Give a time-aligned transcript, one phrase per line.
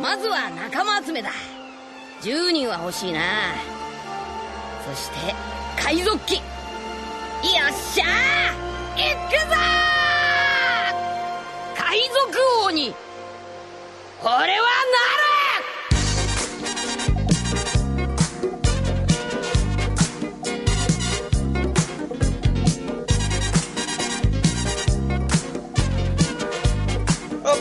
[0.00, 1.30] まずは仲間集めだ。
[2.22, 3.20] 10人は欲しいな。
[4.88, 5.34] そして
[5.82, 6.40] 海賊機よ
[7.70, 8.96] っしゃー！
[8.96, 9.56] 行くぞ
[11.76, 12.14] 海賊
[12.64, 12.94] 王に！
[14.22, 14.56] 俺はなる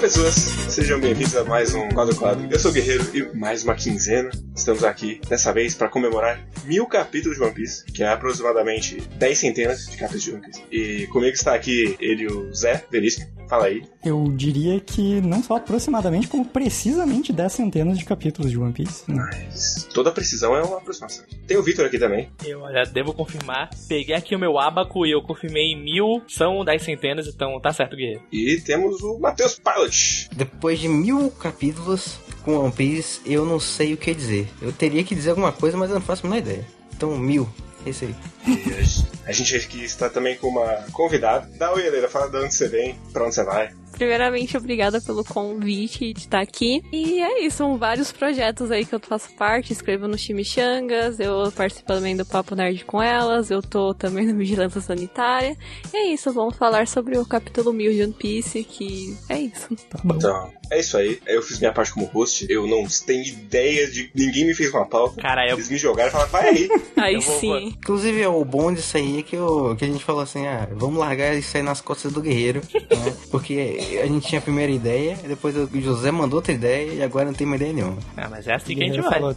[0.02, 2.50] ！pessoas, sejam bem-vindos a mais um Quadro Quadro.
[2.52, 4.30] Eu sou o Guerreiro e mais uma quinzena.
[4.54, 9.38] Estamos aqui dessa vez para comemorar mil capítulos de One Piece, que é aproximadamente 10
[9.38, 10.64] centenas de capítulos de One Piece.
[10.70, 13.26] E comigo está aqui ele, o Zé Veríssimo.
[13.48, 13.84] Fala aí.
[14.04, 19.09] Eu diria que não só aproximadamente, como precisamente 10 centenas de capítulos de One Piece.
[19.12, 19.23] né?
[19.23, 21.23] Mas toda precisão é uma aproximação.
[21.48, 22.30] Tem o Victor aqui também.
[22.45, 23.70] Eu olha, devo confirmar.
[23.88, 26.22] Peguei aqui o meu abaco e eu confirmei em mil.
[26.27, 28.22] São 10 centenas, então tá certo, guerreiro.
[28.31, 30.30] E temos o Matheus Pilot.
[30.36, 34.48] Depois de mil capítulos com One Piece, eu não sei o que dizer.
[34.61, 36.66] Eu teria que dizer alguma coisa, mas eu não faço a menor ideia.
[36.95, 37.48] Então, mil.
[37.86, 38.16] Esse aí.
[39.25, 41.50] A gente está também com uma convidada.
[41.58, 42.08] Dá oi, Helena.
[42.08, 43.72] Fala de onde você vem, pra onde você vai.
[43.96, 46.84] Primeiramente, obrigada pelo convite de estar aqui.
[46.92, 49.72] E é isso, são vários projetos aí que eu faço parte.
[49.74, 54.38] Escrevo no Chimichangas, eu participo também do Papo Nerd com elas, eu tô também no
[54.38, 55.56] Vigilância Sanitária.
[55.94, 59.70] E é isso, vamos falar sobre o capítulo 1000 de One Piece, que é isso.
[59.90, 60.16] Tá bom.
[60.16, 61.20] Então, é isso aí.
[61.26, 62.46] Eu fiz minha parte como host.
[62.50, 64.10] Eu não tenho ideia de.
[64.14, 65.22] Ninguém me fez uma pauta.
[65.22, 65.56] Cara, eu.
[65.56, 66.70] Eles me jogaram e falaram, vai aí.
[66.98, 67.68] Aí Eu vou- sim.
[67.78, 70.68] Inclusive, é o bom disso aí é que, eu, que a gente falou assim, ah,
[70.72, 73.16] vamos largar isso aí nas costas do guerreiro, né?
[73.30, 77.25] Porque a gente tinha a primeira ideia, depois o José mandou outra ideia e agora
[77.25, 77.97] não tem mais ideia nenhuma.
[78.17, 79.14] Ah, mas é assim que a gente vai.
[79.14, 79.36] falou,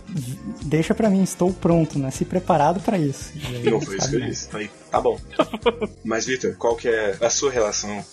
[0.62, 3.32] deixa pra mim, estou pronto, nasci preparado pra isso.
[3.64, 4.26] Não foi isso que eu né?
[4.26, 4.48] disse.
[4.48, 5.18] Falei, tá bom.
[6.04, 8.04] Mas, Victor, qual que é a sua relação?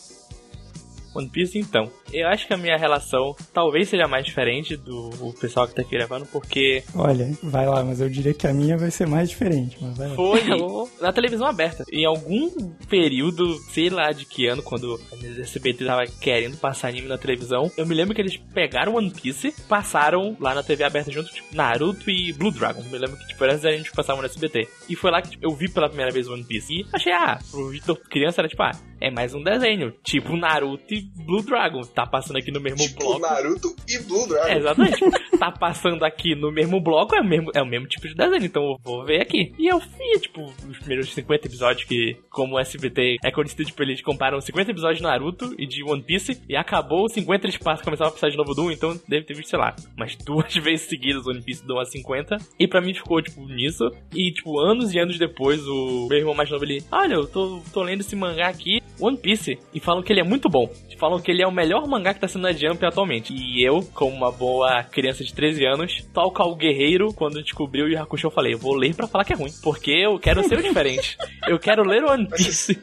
[1.16, 1.92] One Piece, então.
[2.14, 5.92] Eu acho que a minha relação talvez seja mais diferente do pessoal que tá aqui
[5.96, 9.78] gravando, porque Olha, vai lá, mas eu diria que a minha vai ser mais diferente,
[9.82, 10.16] mas vai lá.
[10.16, 10.42] foi
[11.02, 11.84] na televisão aberta.
[11.92, 12.50] Em algum
[12.90, 17.72] período, sei lá de que ano, quando a SBT tava querendo passar anime na televisão,
[17.78, 21.56] eu me lembro que eles pegaram One Piece, passaram lá na TV aberta junto, tipo,
[21.56, 22.84] Naruto e Blue Dragon.
[22.84, 24.68] Me lembro que, tipo, os animes que passavam no SBT.
[24.90, 26.74] E foi lá que tipo, eu vi pela primeira vez One Piece.
[26.74, 29.94] E achei, ah, pro Vitor criança era tipo, ah, é mais um desenho.
[30.04, 31.82] Tipo Naruto e Blue Dragon.
[31.82, 33.20] Tá passando aqui no mesmo Tipo bloco.
[33.20, 34.48] Naruto e Blue Dragon.
[34.48, 35.00] É, exatamente.
[35.38, 38.46] tá passando aqui no mesmo bloco, é o mesmo, é o mesmo tipo de desenho,
[38.46, 39.54] então eu vou ver aqui.
[39.58, 43.82] E eu vi, tipo, os primeiros 50 episódios que, como o SBT é conhecido, tipo,
[43.84, 47.58] eles comparam 50 episódios de Naruto e de One Piece, e acabou os 50 eles
[47.58, 50.16] passam, começavam a passar de novo do 1, então deve ter visto, sei lá, umas
[50.24, 53.90] duas vezes seguidas One Piece do 1 a 50, e pra mim ficou, tipo, nisso,
[54.14, 57.62] e, tipo, anos e anos depois, o meu irmão mais novo, ele, olha, eu tô,
[57.74, 60.70] tô lendo esse mangá aqui, One Piece, e falam que ele é muito bom.
[60.98, 63.34] Falam que ele é o melhor mangá que tá sendo na Jump atualmente.
[63.34, 67.86] E eu, como uma boa criança de 13 anos, tal qual o guerreiro, quando descobriu
[67.86, 69.52] o Yu Hakusho, eu falei, eu vou ler pra falar que é ruim.
[69.64, 71.18] Porque eu quero ser o diferente.
[71.48, 72.80] eu quero ler o One Piece.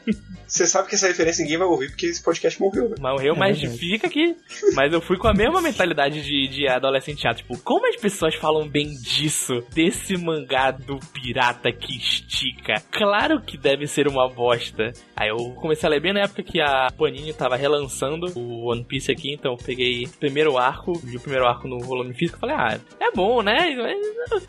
[0.46, 2.96] Você sabe que essa referência ninguém vai ouvir porque esse podcast morreu, né?
[3.00, 3.78] Morreu, É mas verdade.
[3.78, 4.36] fica aqui.
[4.74, 7.22] Mas eu fui com a mesma mentalidade de, de adolescente.
[7.36, 9.62] Tipo, como as pessoas falam bem disso?
[9.72, 12.74] Desse mangá do pirata que estica.
[12.90, 14.92] Claro que deve ser uma bosta.
[15.16, 18.84] Aí eu comecei a ler bem na época que a Panini tava relançando o One
[18.84, 19.32] Piece aqui.
[19.32, 22.56] Então eu peguei o primeiro arco, vi o primeiro arco no volume físico e falei,
[22.56, 23.56] ah, é bom, né?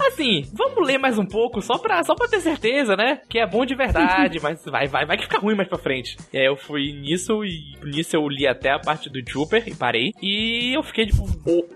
[0.08, 3.22] Assim, vamos ler mais um pouco, só pra, só pra ter certeza, né?
[3.30, 6.18] Que é bom de verdade, mas vai, vai, vai que fica ruim mais pra frente.
[6.32, 9.76] E aí eu fui nisso e nisso eu li até a parte do Trooper e
[9.76, 10.12] parei.
[10.22, 11.24] E eu fiquei, tipo,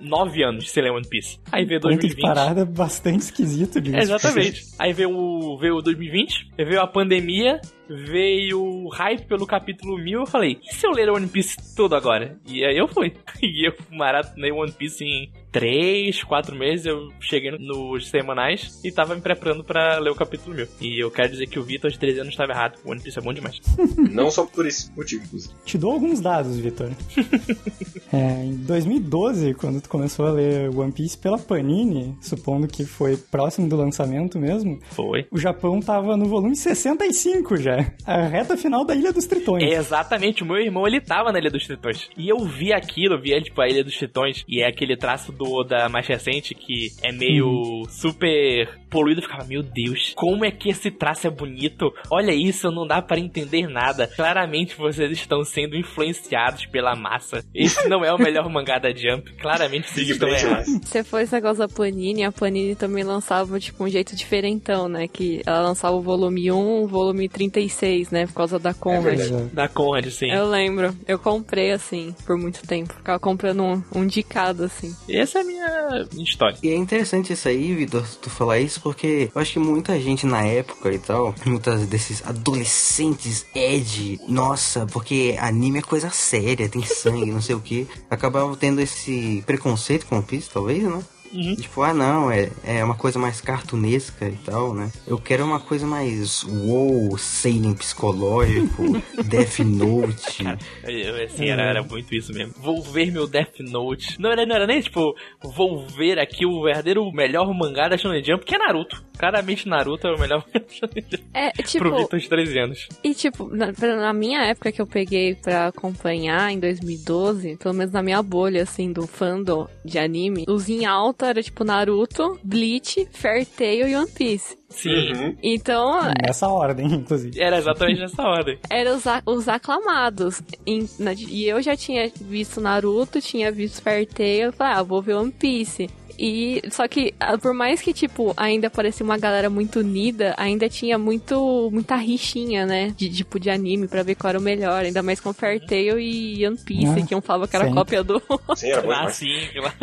[0.02, 1.40] nove anos sem ler One Piece.
[1.52, 2.22] Aí veio Ponto de 2020.
[2.22, 3.98] parada bastante esquisito disso.
[3.98, 4.64] É, exatamente.
[4.80, 7.60] Aí veio o, veio o 2020, veio a pandemia,
[7.90, 10.20] veio o hype pelo capítulo 1000.
[10.20, 12.38] Eu falei, e se eu ler One Piece todo agora?
[12.46, 13.14] E aí eu fui.
[13.42, 16.86] E eu maratonei One Piece em 3, 4 meses.
[16.86, 20.68] Eu cheguei nos semanais e tava me preparando pra ler o capítulo 1000.
[20.82, 22.78] E eu quero dizer que o Vitor de 13 anos estava errado.
[22.86, 23.60] O One Piece é bom demais.
[24.12, 25.54] Não só por esse motivo, inclusive.
[25.66, 26.92] Te dou alguns dados, Vitor.
[28.14, 33.18] É, em 2012, quando tu começou a ler One Piece pela Panini, supondo que foi
[33.18, 35.28] próximo do lançamento mesmo, Foi.
[35.30, 37.92] o Japão tava no volume 65 já.
[38.06, 39.62] A reta final da Ilha dos Tritões.
[39.62, 42.10] É, exatamente, o meu irmão ele tava na Ilha dos Tritões.
[42.18, 45.47] E eu vi aquilo, vi tipo, a Ilha dos Tritões, e é aquele traço do
[45.50, 49.22] Oda mais recente que é meio super poluído.
[49.22, 51.94] Eu ficava, meu Deus, como é que esse traço é bonito?
[52.10, 54.08] Olha isso, não dá para entender nada.
[54.16, 57.44] Claramente vocês estão sendo influenciados pela massa.
[57.54, 59.32] Esse não é o melhor mangá da Jump.
[59.38, 60.68] Claramente vocês estão errados.
[60.84, 65.08] Se for esse negócio da Panini, a Panini também lançava, tipo, um jeito diferentão, né?
[65.08, 68.26] Que ela lançava o volume 1, o volume 36, né?
[68.26, 69.04] Por causa da Conrad.
[69.04, 69.34] verdade.
[69.34, 69.56] Exato.
[69.56, 70.32] Da Conrad, sim.
[70.32, 70.96] eu lembro.
[71.08, 72.94] Eu comprei, assim, por muito tempo.
[72.94, 74.96] Ficava comprando um, um de cada, assim.
[75.08, 76.58] E essa é a minha, história.
[76.64, 80.26] E é interessante isso aí, Vitor, tu falar isso, porque eu acho que muita gente
[80.26, 86.84] na época e tal, muitas desses adolescentes Ed, nossa, porque anime é coisa séria, tem
[86.84, 91.04] sangue, não sei o que, acabavam tendo esse preconceito com o Piece, talvez, né?
[91.34, 91.56] Uhum.
[91.56, 94.92] Tipo, ah não, é, é uma coisa mais cartunesca e tal, né?
[95.06, 98.84] Eu quero uma coisa mais wow, seinen psicológico,
[99.26, 100.44] Death Note.
[100.84, 102.54] Eu, assim, era, era muito isso mesmo.
[102.62, 104.20] Vou ver meu Death Note.
[104.20, 108.24] Não era, não era nem tipo, vou ver aqui o verdadeiro melhor mangá da Shonen
[108.24, 109.06] Jump, que é Naruto.
[109.18, 111.24] Claramente Naruto é o melhor mangá da Shonen Jump.
[111.34, 112.88] É, Pro tipo, Vitor de 13 anos.
[113.04, 117.92] e tipo, na, na minha época que eu peguei pra acompanhar, em 2012, pelo menos
[117.92, 123.08] na minha bolha, assim, do fandom de anime, os em alta era tipo Naruto, Bleach,
[123.12, 124.58] Fairy Tail e One Piece.
[124.70, 125.14] Sim.
[125.14, 125.38] Uhum.
[125.42, 127.40] Então, Nessa ordem, inclusive.
[127.40, 128.60] Era exatamente nessa ordem.
[128.70, 130.42] eram os, os aclamados.
[130.66, 134.84] Em- na- e eu já tinha visto Naruto, tinha visto Fairy Tail, eu falei, ah,
[134.84, 135.90] vou ver One Piece.
[136.18, 140.68] E só que ah, por mais que tipo ainda parecia uma galera muito unida, ainda
[140.70, 144.84] tinha muito muita rixinha, né, de tipo de anime pra ver qual era o melhor,
[144.84, 147.80] ainda mais com Fairy Tail e One Piece, Ah, que um falava que era sempre.
[147.80, 148.22] cópia do
[148.56, 149.76] Sim, era bom Ah, sim, claro.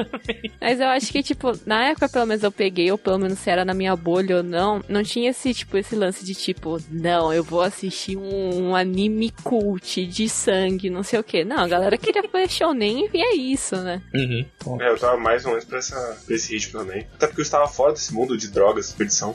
[0.61, 3.51] Mas eu acho que, tipo, na época, pelo menos eu peguei, ou pelo menos se
[3.51, 7.33] era na minha bolha ou não, não tinha esse, tipo, esse lance de, tipo, não,
[7.33, 11.45] eu vou assistir um, um anime cult de sangue, não sei o quê.
[11.45, 14.03] Não, a galera queria ver shonen e é isso, né?
[14.15, 14.81] Uhum.
[14.81, 17.07] É, eu tava mais ou menos pra, essa, pra esse ritmo também.
[17.15, 19.35] Até porque eu estava fora desse mundo de drogas, perdição.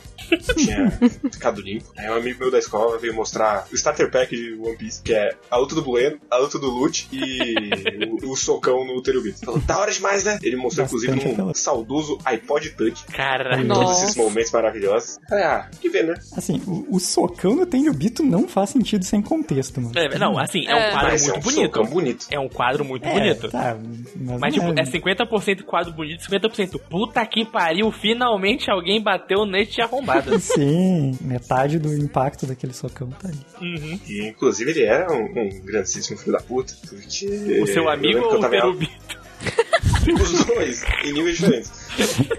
[0.56, 0.90] Tinha
[1.32, 1.86] ficado limpo.
[1.98, 5.14] Aí um amigo meu da escola veio mostrar o starter pack de One Piece, que
[5.14, 9.40] é a luta do Bueno, a luta do Lute e o, o socão no Terubito.
[9.46, 10.40] Falou, da hora demais, né?
[10.42, 11.54] Ele mostrou, Bastante inclusive, num apelão.
[11.54, 13.06] saudoso iPod Touch.
[13.06, 13.82] Cara, Nossa.
[13.84, 15.20] Todos esses momentos maravilhosos.
[15.28, 16.14] Falei, ah, que ver, né?
[16.36, 19.94] Assim, o, o socão no Tenryubito não faz sentido sem contexto, mano.
[19.98, 20.92] é, não, assim, é um É.
[20.92, 21.66] quadro Mas muito é um bonito.
[21.66, 22.26] socão bonito.
[22.32, 23.50] É um quadro muito É, bonito.
[23.50, 23.78] Tá,
[24.16, 29.81] mas, Mas, tipo, é 50% quadro bonito, 50% puta que pariu, finalmente alguém bateu neste
[29.81, 30.38] arrombado.
[30.40, 33.40] Sim, metade do impacto daquele socão tá ali.
[33.62, 34.00] Uhum.
[34.08, 36.74] E, inclusive, ele era um, um grandíssimo filho da puta.
[36.88, 37.62] Porque.
[37.62, 39.20] O seu eu amigo lembro que eu ou o Terubito?
[40.22, 41.72] Os dois, em níveis diferentes.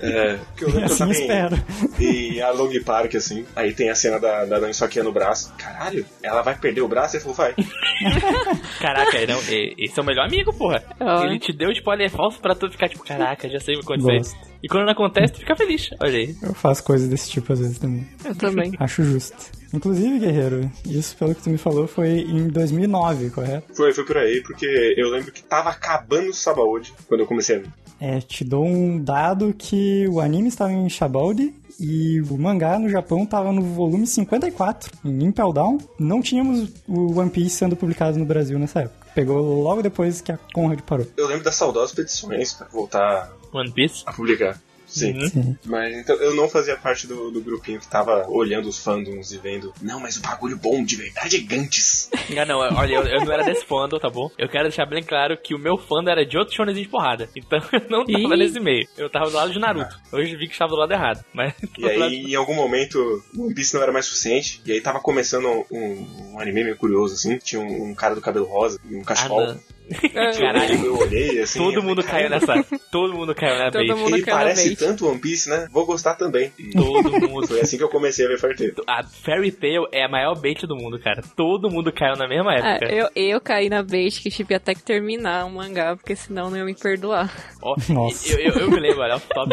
[0.03, 1.57] É, porque eu lembro que eu Assim tava espero.
[1.99, 3.45] em, em Along Park, assim.
[3.55, 5.53] Aí tem a cena da, da Nami saqueando o braço.
[5.59, 7.17] Caralho, ela vai perder o braço?
[7.17, 7.55] Ele falou, vai.
[8.81, 10.83] Caraca, não, e- esse é o melhor amigo, porra.
[10.99, 11.25] Ah.
[11.25, 14.19] Ele te deu spoiler falso pra tu ficar tipo, caraca, já sei o que acontecer.
[14.19, 14.51] Gosto.
[14.63, 15.89] E quando não acontece, tu fica feliz.
[16.01, 16.37] Olha aí.
[16.43, 18.07] Eu faço coisas desse tipo às vezes também.
[18.25, 18.73] Eu também.
[18.79, 19.37] Acho justo.
[19.73, 23.75] Inclusive, Guerreiro, isso pelo que tu me falou foi em 2009, correto?
[23.75, 24.67] Foi, foi por aí, porque
[24.99, 27.69] eu lembro que tava acabando o Sabaody quando eu comecei a ver.
[28.01, 32.89] É, te dou um dado que o anime estava em Shabaudi e o mangá no
[32.89, 35.79] Japão estava no volume 54, em Impel Down.
[35.99, 39.07] Não tínhamos o One Piece sendo publicado no Brasil nessa época.
[39.15, 41.07] Pegou logo depois que a Conrad parou.
[41.17, 44.03] Eu lembro das saudosas petições pra voltar One Piece.
[44.07, 44.61] a publicar.
[44.91, 45.13] Sim.
[45.19, 45.29] Uhum.
[45.29, 45.59] Sim.
[45.65, 49.39] Mas então eu não fazia parte do, do grupinho que tava olhando os fandoms e
[49.39, 49.73] vendo.
[49.81, 52.11] Não, mas o bagulho bom de verdade é Gantes.
[52.37, 54.31] Ah, não, olha, eu, eu não era desse fandom, tá bom?
[54.37, 57.29] Eu quero deixar bem claro que o meu fandom era de outro shonenzinho de porrada.
[57.37, 58.39] Então eu não tava Ih.
[58.39, 58.87] nesse meio.
[58.97, 59.97] Eu tava do lado de Naruto.
[60.13, 61.25] Hoje vi que estava do lado errado.
[61.33, 64.61] Mas E aí, em algum momento, o One Piece não era mais suficiente.
[64.67, 67.39] E aí tava começando um, um anime meio curioso, assim.
[67.39, 69.47] Tinha um, um cara do cabelo rosa e um Ah, cachecol.
[69.47, 69.61] não.
[70.39, 70.85] Caralho.
[70.87, 71.59] Eu olhei assim.
[71.59, 72.79] Todo eu mundo caiu "Caramba, nessa.
[72.91, 73.99] Todo mundo caiu na Todo bait.
[73.99, 74.79] mundo Ele parece bait.
[74.79, 75.69] tanto One Piece, né?
[75.73, 76.53] Vou gostar também.
[76.59, 77.47] E Todo mundo.
[77.47, 78.75] foi assim que eu comecei a ver Fairy Tail.
[78.87, 81.23] A Fairy Tail é a maior bait do mundo, cara.
[81.37, 82.87] Todo mundo caiu na mesma época.
[82.87, 86.51] É, eu, eu caí na bait que tive até que terminar o mangá, porque senão
[86.51, 87.31] não ia me perdoar.
[87.63, 88.33] Ó, Nossa.
[88.33, 89.51] Eu, eu, eu me lembro, olha, top.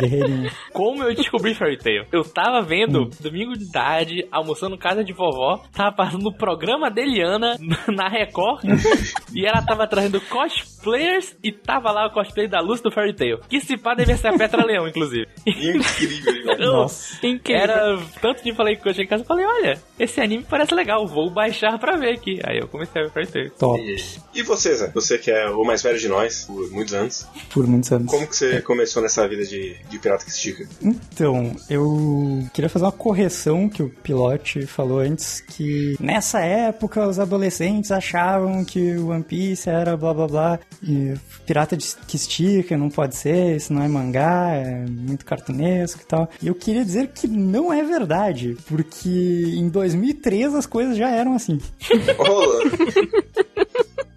[0.73, 2.05] Como eu descobri Fairy Tail?
[2.11, 6.89] Eu tava vendo domingo de tarde, almoçando em casa de vovó, tava passando o programa
[6.89, 7.55] da Eliana
[7.87, 8.63] na Record,
[9.33, 13.13] e ela tava trazendo cosplay cosplayers e tava lá o cosplay da Luz do Fairy
[13.13, 13.39] Tail.
[13.49, 15.27] Que se pá devia ser a Petra Leão, inclusive.
[15.45, 16.61] Incrível, velho.
[16.63, 17.25] Eu- Nossa.
[17.25, 17.61] Incrível.
[17.61, 20.73] Era tanto de falei que eu cheguei em casa e falei, olha, esse anime parece
[20.73, 22.39] legal, vou baixar pra ver aqui.
[22.43, 23.51] Aí eu comecei a ver Fairy Tail.
[23.51, 23.95] Top.
[24.33, 24.91] E você, Zé?
[24.93, 27.27] Você que é o mais velho de nós, por muitos anos.
[27.49, 28.11] Por muitos anos.
[28.11, 30.67] Como que você começou nessa vida de, de pirata que estica?
[30.81, 37.19] Então, eu queria fazer uma correção que o pilote falou antes, que nessa época os
[37.19, 41.13] adolescentes achavam que o One Piece era blá blá blá, e
[41.45, 46.05] pirata de, que estica, não pode ser, isso não é mangá, é muito cartunesco e
[46.05, 46.29] tal.
[46.41, 51.35] E eu queria dizer que não é verdade, porque em 2003 as coisas já eram
[51.35, 51.59] assim.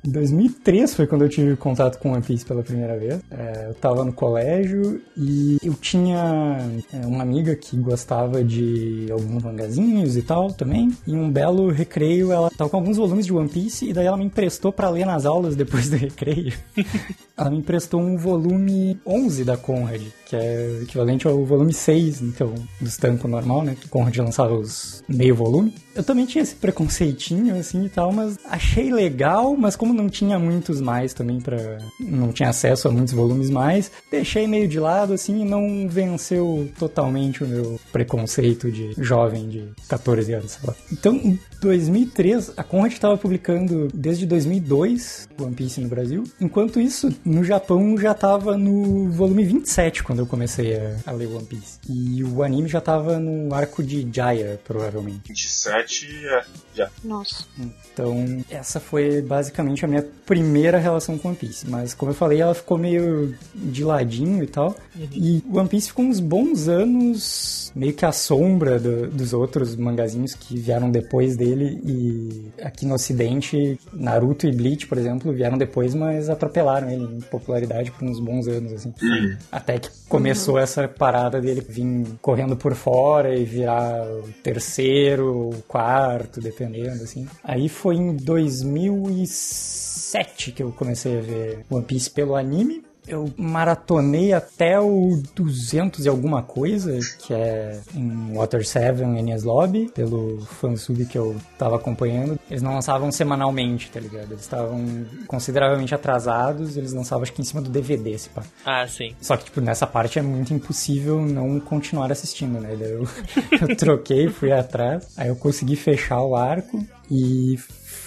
[0.05, 0.11] Rola.
[0.21, 3.21] 2003 foi quando eu tive contato com One Piece pela primeira vez.
[3.31, 6.59] É, eu tava no colégio e eu tinha
[6.93, 10.91] é, uma amiga que gostava de alguns mangazinhos e tal também.
[11.07, 14.17] E um belo recreio, ela tava com alguns volumes de One Piece e daí ela
[14.17, 16.53] me emprestou para ler nas aulas depois do recreio.
[17.37, 22.55] ela me emprestou um volume 11 da Conrad, que é equivalente ao volume 6, então,
[22.81, 23.77] do estampo normal, né?
[23.81, 25.75] Que Conrad lançava os meio volume.
[25.95, 30.39] Eu também tinha esse preconceitinho, assim, e tal, mas achei legal, mas como não tinha
[30.39, 35.13] muitos mais também para não tinha acesso a muitos volumes mais, deixei meio de lado,
[35.13, 40.75] assim, e não venceu totalmente o meu preconceito de jovem de 14 anos, sei lá.
[40.93, 46.25] Então, em 2003, a Conrad estava publicando desde 2002 One Piece no Brasil.
[46.41, 51.27] Enquanto isso, no Japão já estava no volume 27 quando eu comecei a, a, ler
[51.27, 51.79] One Piece.
[51.89, 55.29] E o anime já estava no arco de Jaya, provavelmente.
[55.29, 56.45] 27 é,
[56.75, 56.91] já.
[57.05, 57.45] Nossa.
[57.93, 61.69] Então, essa foi basicamente a minha primeira relação com One Piece.
[61.69, 64.77] Mas, como eu falei, ela ficou meio de ladinho e tal.
[64.95, 65.09] Uhum.
[65.13, 70.35] E One Piece ficou uns bons anos meio que à sombra do, dos outros mangazinhos
[70.35, 71.81] que vieram depois dele.
[71.85, 77.21] E aqui no Ocidente, Naruto e Bleach, por exemplo, vieram depois, mas atropelaram ele em
[77.21, 78.93] popularidade por uns bons anos, assim.
[79.03, 79.37] Uhum.
[79.51, 80.61] Até que começou uhum.
[80.61, 87.27] essa parada dele vir correndo por fora e virar o terceiro, o quarto, dependendo, assim.
[87.43, 88.17] Aí foi em
[90.11, 96.05] 2007 que eu comecei a ver One Piece pelo anime eu maratonei até o 200
[96.05, 101.77] e alguma coisa, que é em Water 7 Enies Lobby, pelo fansub que eu tava
[101.77, 102.39] acompanhando.
[102.49, 104.31] Eles não lançavam semanalmente, tá ligado?
[104.31, 108.43] Eles estavam consideravelmente atrasados, eles lançavam acho que em cima do DVD, esse pá.
[108.65, 109.15] Ah, sim.
[109.21, 112.77] Só que, tipo, nessa parte é muito impossível não continuar assistindo, né?
[112.79, 113.09] Eu,
[113.69, 117.59] eu troquei, fui atrás, aí eu consegui fechar o arco e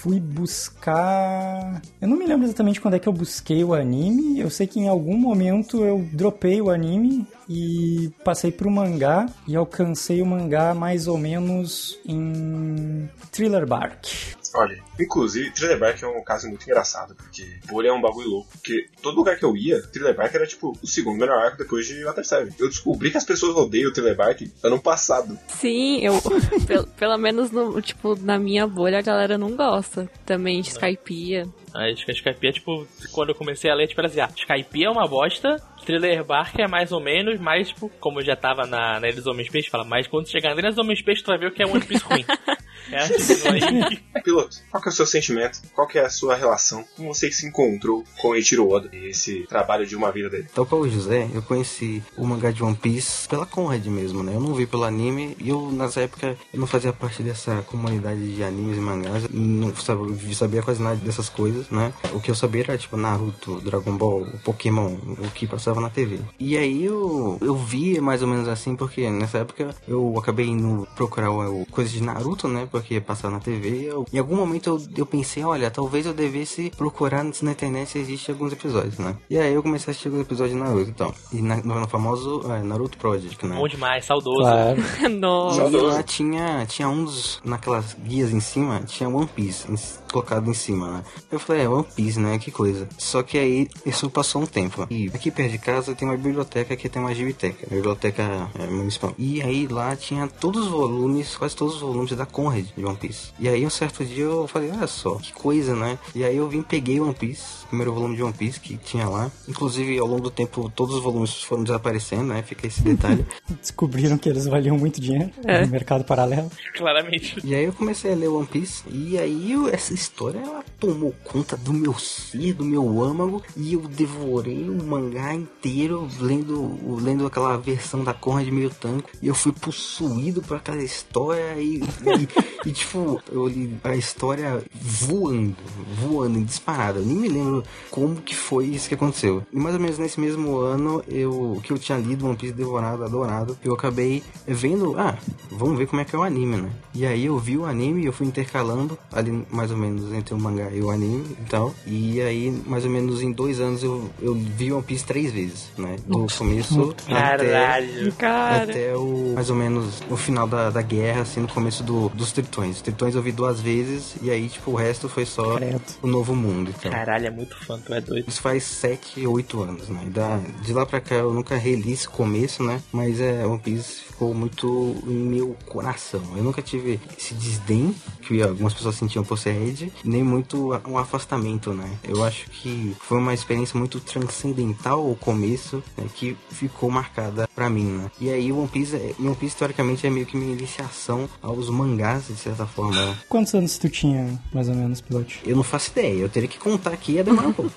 [0.04, 1.80] fui buscar.
[1.98, 4.38] Eu não me lembro exatamente quando é que eu busquei o anime.
[4.38, 9.56] Eu sei que em algum momento eu dropei o anime e passei pro mangá e
[9.56, 14.43] alcancei o mangá mais ou menos em Thriller Bark.
[14.54, 18.50] Olha, inclusive, Thriller Bark é um caso muito engraçado, porque Bolha é um bagulho louco.
[18.52, 21.86] Porque todo lugar que eu ia, Thriller Bark era tipo o segundo melhor arco depois
[21.86, 22.54] de Water 7.
[22.60, 25.36] Eu descobri que as pessoas odeiam o Thriller Bark ano passado.
[25.48, 26.14] Sim, eu.
[26.66, 31.48] pelo, pelo menos no, tipo, na minha bolha a galera não gosta também de Skypiea.
[31.74, 35.08] A Skypiea, tipo, quando eu comecei a ler, tipo, era assim, ah, Skypiea é uma
[35.08, 39.08] bosta, Thriller Bark é mais ou menos, mas, tipo, como eu já tava na, na
[39.08, 41.52] Eles Homens Peixe, fala, mas quando chegar na Eles Homens Peixe, tu vai ver o
[41.52, 42.24] que é One Piece ruim.
[42.90, 44.02] é assim, aí.
[44.22, 45.60] Piloto, qual que é o seu sentimento?
[45.74, 46.84] Qual que é a sua relação?
[46.96, 50.48] Como você se encontrou com o Eiichiro Oda e esse trabalho de uma vida dele?
[50.54, 54.34] Tal qual o José, eu conheci o mangá de One Piece pela Conrad mesmo, né?
[54.34, 58.34] Eu não vi pelo anime e eu, nessa época, eu não fazia parte dessa comunidade
[58.34, 61.92] de animes e mangás, não sabia, sabia quase nada dessas coisas, né?
[62.12, 66.20] O que eu sabia era, tipo, Naruto, Dragon Ball, Pokémon, o que passava na TV.
[66.38, 70.86] E aí eu, eu vi mais ou menos assim, porque nessa época eu acabei indo
[70.94, 72.66] procurar o, coisas de Naruto, né?
[72.74, 73.84] Porque passava na TV.
[73.84, 77.98] Eu, em algum momento eu, eu pensei, olha, talvez eu devesse procurar na internet se
[78.00, 79.16] existe alguns episódios, né?
[79.30, 81.14] E aí eu comecei a assistir os episódios de Naruto, então.
[81.32, 83.54] E na, no, famoso é, Naruto Project, né?
[83.54, 84.40] Bom demais, saudoso.
[84.40, 84.82] Claro.
[85.08, 85.62] Nossa.
[85.68, 89.70] E lá tinha, tinha um dos, naquelas guias em cima, tinha One Piece
[90.14, 91.04] colocado em cima, né?
[91.30, 92.38] Eu falei, é One Piece, né?
[92.38, 92.88] Que coisa.
[92.96, 94.86] Só que aí isso passou um tempo.
[94.88, 99.12] E aqui perto de casa tem uma biblioteca que tem uma biblioteca, biblioteca é, municipal.
[99.18, 102.96] E aí lá tinha todos os volumes, quase todos os volumes da Conrad de One
[102.96, 103.32] Piece.
[103.40, 105.98] E aí um certo dia eu falei, olha só, que coisa, né?
[106.14, 109.30] E aí eu vim, peguei One Piece, primeiro volume de One Piece que tinha lá.
[109.48, 112.42] Inclusive ao longo do tempo todos os volumes foram desaparecendo, né?
[112.42, 113.26] Fica esse detalhe.
[113.60, 115.62] Descobriram que eles valiam muito dinheiro é.
[115.62, 116.50] no mercado paralelo.
[116.76, 117.40] Claramente.
[117.42, 121.14] E aí eu comecei a ler One Piece e aí eu, essa história ela tomou
[121.24, 127.26] conta do meu ser, do meu âmago e eu devorei o mangá inteiro lendo, lendo
[127.26, 132.68] aquela versão da Conrad meio tanco e eu fui possuído por aquela história e, e,
[132.68, 135.56] e, tipo, eu li a história voando,
[136.00, 136.98] voando, disparada.
[136.98, 139.42] Eu nem me lembro como que foi isso que aconteceu.
[139.52, 143.04] E mais ou menos nesse mesmo ano, eu que eu tinha lido One Piece devorado,
[143.04, 145.16] adorado, eu acabei vendo, ah,
[145.50, 146.70] vamos ver como é que é o anime, né?
[146.94, 150.38] E aí eu vi o anime eu fui intercalando ali mais ou menos entre o
[150.38, 151.74] mangá e o anime e tal.
[151.86, 155.68] E aí, mais ou menos em dois anos, eu, eu vi One Piece três vezes,
[155.76, 155.96] né?
[156.06, 158.62] Do começo Caralho, até, cara.
[158.64, 162.32] até o mais ou menos o final da, da guerra, assim, no começo do, dos
[162.32, 162.76] Tritões.
[162.76, 165.82] Os Tritões eu vi duas vezes e aí, tipo, o resto foi só Credo.
[166.02, 166.72] o Novo Mundo.
[166.76, 166.90] Então.
[166.90, 168.28] Caralho, é muito fã, tu é doido.
[168.28, 170.00] Isso faz 7, 8 anos, né?
[170.06, 172.80] Da, de lá pra cá eu nunca reli esse começo, né?
[172.92, 176.22] Mas é, One Piece ficou muito em meu coração.
[176.36, 177.92] Eu nunca tive esse desdém
[178.22, 181.90] que algumas pessoas sentiam por ser Ed, nem muito um afastamento, né?
[182.04, 186.06] Eu acho que foi uma experiência muito transcendental o começo, né?
[186.14, 188.10] Que ficou marcada pra mim, né?
[188.20, 192.28] E aí One Piece, é- One Piece teoricamente é meio que minha iniciação aos mangás,
[192.28, 192.94] de certa forma.
[192.94, 193.18] né?
[193.28, 195.40] Quantos anos tu tinha, mais ou menos, pilote?
[195.44, 197.72] Eu não faço ideia, eu teria que contar aqui ia demorar um pouco.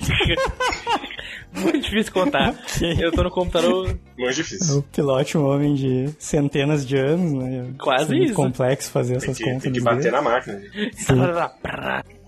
[1.54, 2.54] Muito difícil contar.
[2.98, 4.78] Eu tô no computador Muito difícil.
[4.78, 7.72] O pilote, um homem de centenas de anos, né?
[7.78, 8.34] Quase É muito isso.
[8.34, 9.62] complexo fazer Tem essas que, contas.
[9.62, 10.12] tem que bater dedos.
[10.12, 10.60] na máquina.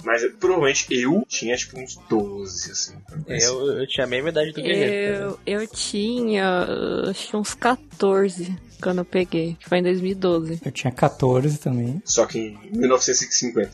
[0.04, 2.94] Mas provavelmente eu tinha tipo uns 12, assim.
[3.26, 5.16] Eu, eu tinha a mesma idade do Guerreiro.
[5.44, 6.64] Eu, eu tinha,
[7.10, 10.60] acho que uns 14 quando eu peguei, que foi em 2012.
[10.64, 12.00] Eu tinha 14 também.
[12.04, 13.70] Só que em 1950.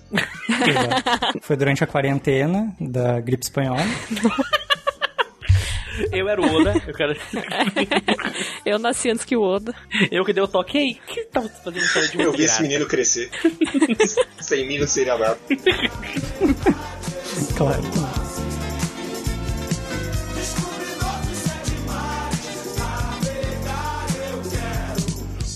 [0.48, 1.40] Exato.
[1.42, 3.82] Foi durante a quarentena da gripe espanhola.
[6.10, 7.14] Eu era o Oda, eu quero.
[8.64, 9.74] Eu nasci antes que o Oda.
[10.10, 10.78] Eu que dei o toque.
[10.78, 13.30] Ei, o que tava fazendo história de um Eu vi esse menino crescer.
[14.40, 15.38] Sem mim não seria nada.
[17.56, 17.82] Claro.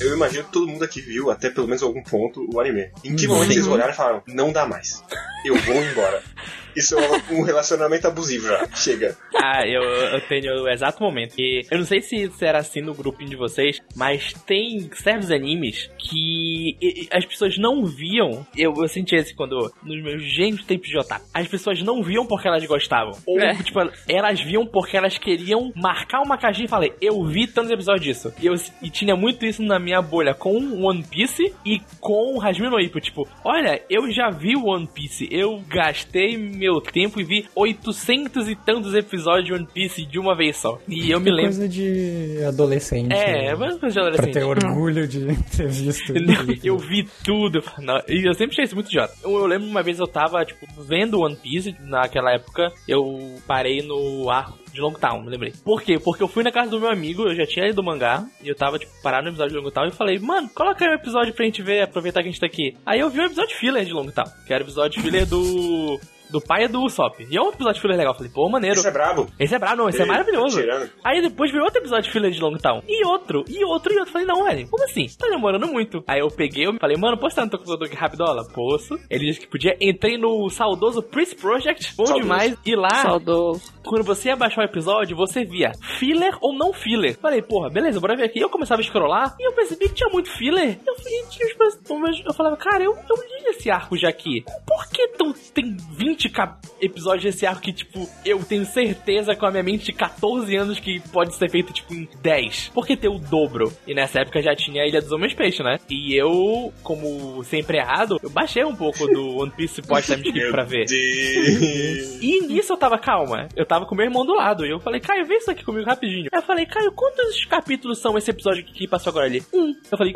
[0.06, 2.90] Eu imagino que todo mundo aqui viu, até pelo menos algum ponto, o anime.
[3.04, 5.02] Em que momento vocês olharam e falaram, não dá mais.
[5.44, 6.22] Eu vou embora.
[6.76, 8.66] Isso é um relacionamento abusivo já.
[8.74, 9.16] Chega.
[9.34, 11.34] Ah, eu, eu tenho o exato momento.
[11.38, 15.90] E eu não sei se era assim no grupinho de vocês, mas tem certos animes
[15.98, 16.76] que
[17.12, 18.46] as pessoas não viam.
[18.56, 22.26] Eu, eu senti esse quando, nos meus gênios tempos de otaku, as pessoas não viam
[22.26, 23.12] porque elas gostavam.
[23.26, 23.54] Ou, É.
[23.62, 23.78] tipo,
[24.08, 28.34] elas viam porque elas queriam marcar uma caixinha e falei, eu vi tantos episódios disso.
[28.40, 32.68] E, eu, e tinha muito isso na minha bolha com One Piece e com Hajime
[32.68, 33.00] no Ippo.
[33.00, 38.56] Tipo, olha, eu já vi One Piece, eu gastei meu tempo e vi 800 e
[38.56, 40.78] tantos episódios de One Piece de uma vez só.
[40.88, 41.44] E eu me lembro.
[41.52, 43.12] Coisa de adolescente.
[43.12, 43.54] É, né?
[43.54, 44.32] mas coisa de Pra adolescente.
[44.34, 46.12] ter orgulho de ter visto.
[46.64, 47.62] Eu vi tudo.
[47.78, 49.14] Não, e eu sempre achei isso muito idiota.
[49.22, 52.72] Eu, eu lembro uma vez eu tava, tipo, vendo One Piece naquela época.
[52.88, 55.52] Eu parei no arco de Longtown, me lembrei.
[55.64, 55.98] Por quê?
[55.98, 58.48] Porque eu fui na casa do meu amigo, eu já tinha lido o mangá, e
[58.48, 61.32] eu tava, tipo, parado no episódio de Longtown e falei, mano, coloca aí um episódio
[61.34, 62.76] pra gente ver, aproveitar que a gente tá aqui.
[62.84, 65.98] Aí eu vi um episódio filler de Longtown, que era o episódio filler do.
[66.30, 67.26] Do pai do Usopp.
[67.30, 68.14] E é um episódio filler legal.
[68.14, 68.76] Falei, pô, maneiro.
[68.78, 69.28] Isso é brabo.
[69.38, 70.60] Esse é brabo, não, esse é Ei, maravilhoso.
[70.66, 70.86] tá.
[71.04, 72.82] Aí depois veio outro episódio de filler de Longtown.
[72.88, 74.12] E outro, e outro, e outro.
[74.12, 75.06] Falei, não, velho, como assim?
[75.18, 76.02] Tá demorando muito.
[76.06, 78.44] Aí eu peguei, eu falei, mano, posso estar no teu computador aqui rapidola?
[78.52, 78.98] Posso.
[79.10, 79.76] Ele disse que podia.
[79.80, 82.22] Entrei no saudoso Prince Project, bom Saudoso.
[82.22, 82.56] demais.
[82.64, 83.62] E lá, Saudoso.
[83.84, 87.16] quando você ia baixar o episódio, você via filler ou não filler.
[87.18, 88.40] Falei, porra, beleza, bora ver aqui.
[88.40, 90.78] Eu começava a scrollar e eu percebi que tinha muito filler.
[90.86, 94.44] Eu, falei, tinha os- eu falava, cara, eu, eu li esse arco já aqui.
[94.66, 99.46] Por que tão, tem 20 cap- episódios desse arco que, tipo, eu tenho certeza com
[99.46, 102.70] a minha mente de 14 anos que pode ser feito, tipo, em 10?
[102.74, 103.72] Por que ter o dobro?
[103.86, 105.78] E nessa época já tinha a Ilha dos Homens Peixe, né?
[105.90, 110.50] E eu, como sempre errado, eu baixei um pouco do One Piece Pod Time Skip
[110.50, 110.84] pra ver.
[110.86, 112.22] Deus.
[112.22, 113.48] E nisso eu tava calma.
[113.56, 114.64] Eu tava com meu irmão do lado.
[114.66, 116.28] E eu falei, Caio, vê isso aqui comigo rapidinho.
[116.32, 119.42] Aí eu falei, Caio, quantos capítulos são esse episódio que passou agora ali?
[119.52, 119.74] Um.
[119.90, 120.12] Eu falei,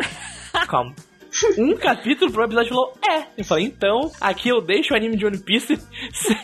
[0.68, 0.94] calma.
[1.58, 3.24] Um capítulo pro episódio falou, é.
[3.36, 5.76] Eu falei, então, aqui eu deixo o anime de One Piece
[6.12, 6.36] sem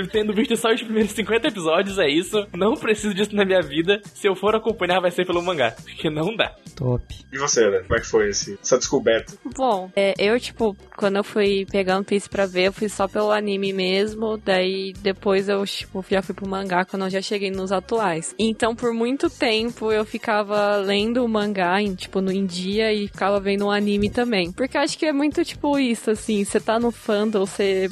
[0.10, 2.46] tendo visto só os primeiros 50 episódios, é isso.
[2.52, 4.00] Não preciso disso na minha vida.
[4.14, 5.74] Se eu for acompanhar, vai ser pelo mangá.
[5.82, 6.54] Porque não dá.
[6.76, 7.02] Top.
[7.32, 7.80] E você, né?
[7.80, 9.32] Como é que foi esse, essa descoberta?
[9.56, 13.06] Bom, é, eu, tipo, quando eu fui pegar One Piece pra ver, eu fui só
[13.08, 14.36] pelo anime mesmo.
[14.36, 18.34] Daí depois eu, tipo, já fui pro mangá quando eu já cheguei nos atuais.
[18.38, 23.08] Então, por muito tempo, eu ficava lendo o mangá, em, tipo, no em dia e
[23.08, 24.52] ficava vendo um anime também.
[24.52, 26.44] Porque eu acho que é muito, tipo, isso, assim.
[26.44, 27.90] Você tá no fandom, você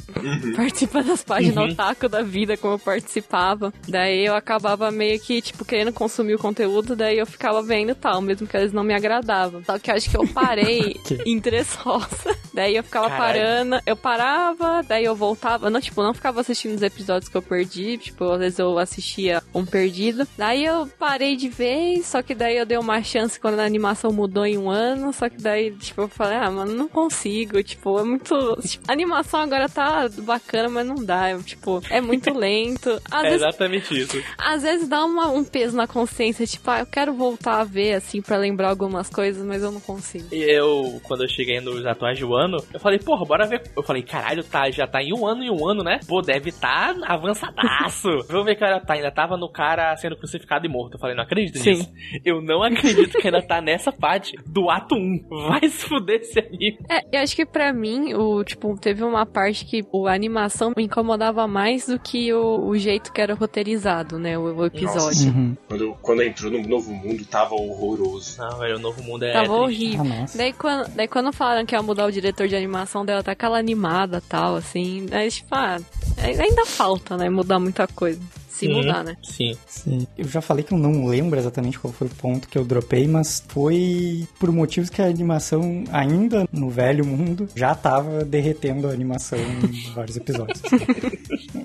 [0.55, 3.73] participa das páginas otaku da vida, como eu participava.
[3.87, 8.21] Daí eu acabava meio que, tipo, querendo consumir o conteúdo, daí eu ficava vendo tal,
[8.21, 9.63] mesmo que eles não me agradavam.
[9.63, 12.35] Só que eu acho que eu parei em Dressrosa.
[12.53, 13.39] Daí eu ficava Caralho.
[13.39, 15.69] parando, eu parava, daí eu voltava.
[15.69, 17.97] Não, tipo, não ficava assistindo os episódios que eu perdi.
[17.97, 20.27] Tipo, às vezes eu assistia um perdido.
[20.37, 24.11] Daí eu parei de vez, só que daí eu dei uma chance quando a animação
[24.11, 25.13] mudou em um ano.
[25.13, 27.61] Só que daí, tipo, eu falei, ah, mano, não consigo.
[27.63, 28.57] Tipo, é muito.
[28.61, 31.29] tipo, a animação agora tá bacana, mas não dá.
[31.29, 32.89] é, Tipo, é muito lento.
[33.09, 34.23] Às É vezes exatamente isso.
[34.37, 37.93] às vezes dá uma- um peso na consciência, tipo, ah, eu quero voltar a ver,
[37.93, 40.27] assim, pra lembrar algumas coisas, mas eu não consigo.
[40.31, 43.61] E eu, quando eu cheguei nos atuais de One, ano, eu falei, porra, bora ver.
[43.77, 45.99] Eu falei, caralho, tá, já tá em um ano e um ano, né?
[46.07, 48.07] Pô, deve tá avançadaço.
[48.29, 48.93] Vamos ver que ainda tá.
[48.93, 50.95] Ainda tava no cara sendo crucificado e morto.
[50.95, 51.71] Eu falei, não acredito Sim.
[51.71, 51.89] nisso.
[52.25, 55.27] Eu não acredito que ainda tá nessa parte do ato 1.
[55.47, 56.77] Vai se fuder esse anime.
[56.89, 60.73] É, eu acho que pra mim, o, tipo, teve uma parte que o, a animação
[60.75, 64.37] me incomodava mais do que o, o jeito que era roteirizado, né?
[64.37, 65.31] O, o episódio.
[65.31, 65.57] Uhum.
[65.67, 68.37] Quando, quando entrou no novo mundo, tava horroroso.
[68.37, 69.33] Não, velho, o novo mundo é.
[69.33, 69.61] Tava triste.
[69.61, 70.05] horrível.
[70.11, 70.25] Ah.
[70.35, 73.57] Daí quando, daí quando falaram que ia mudar o diretor de animação dela, tá aquela
[73.57, 75.05] animada e tal, assim.
[75.11, 75.77] Aí, tipo, ah,
[76.17, 77.29] ainda falta, né?
[77.29, 78.19] Mudar muita coisa.
[78.51, 78.75] Se Uhum.
[78.81, 79.15] mudar, né?
[79.23, 79.55] Sim.
[79.65, 80.05] Sim.
[80.17, 83.07] Eu já falei que eu não lembro exatamente qual foi o ponto que eu dropei,
[83.07, 88.91] mas foi por motivos que a animação, ainda no velho mundo, já tava derretendo a
[88.91, 90.61] animação em vários episódios.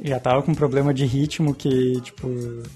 [0.02, 2.28] já tava com problema de ritmo que, tipo,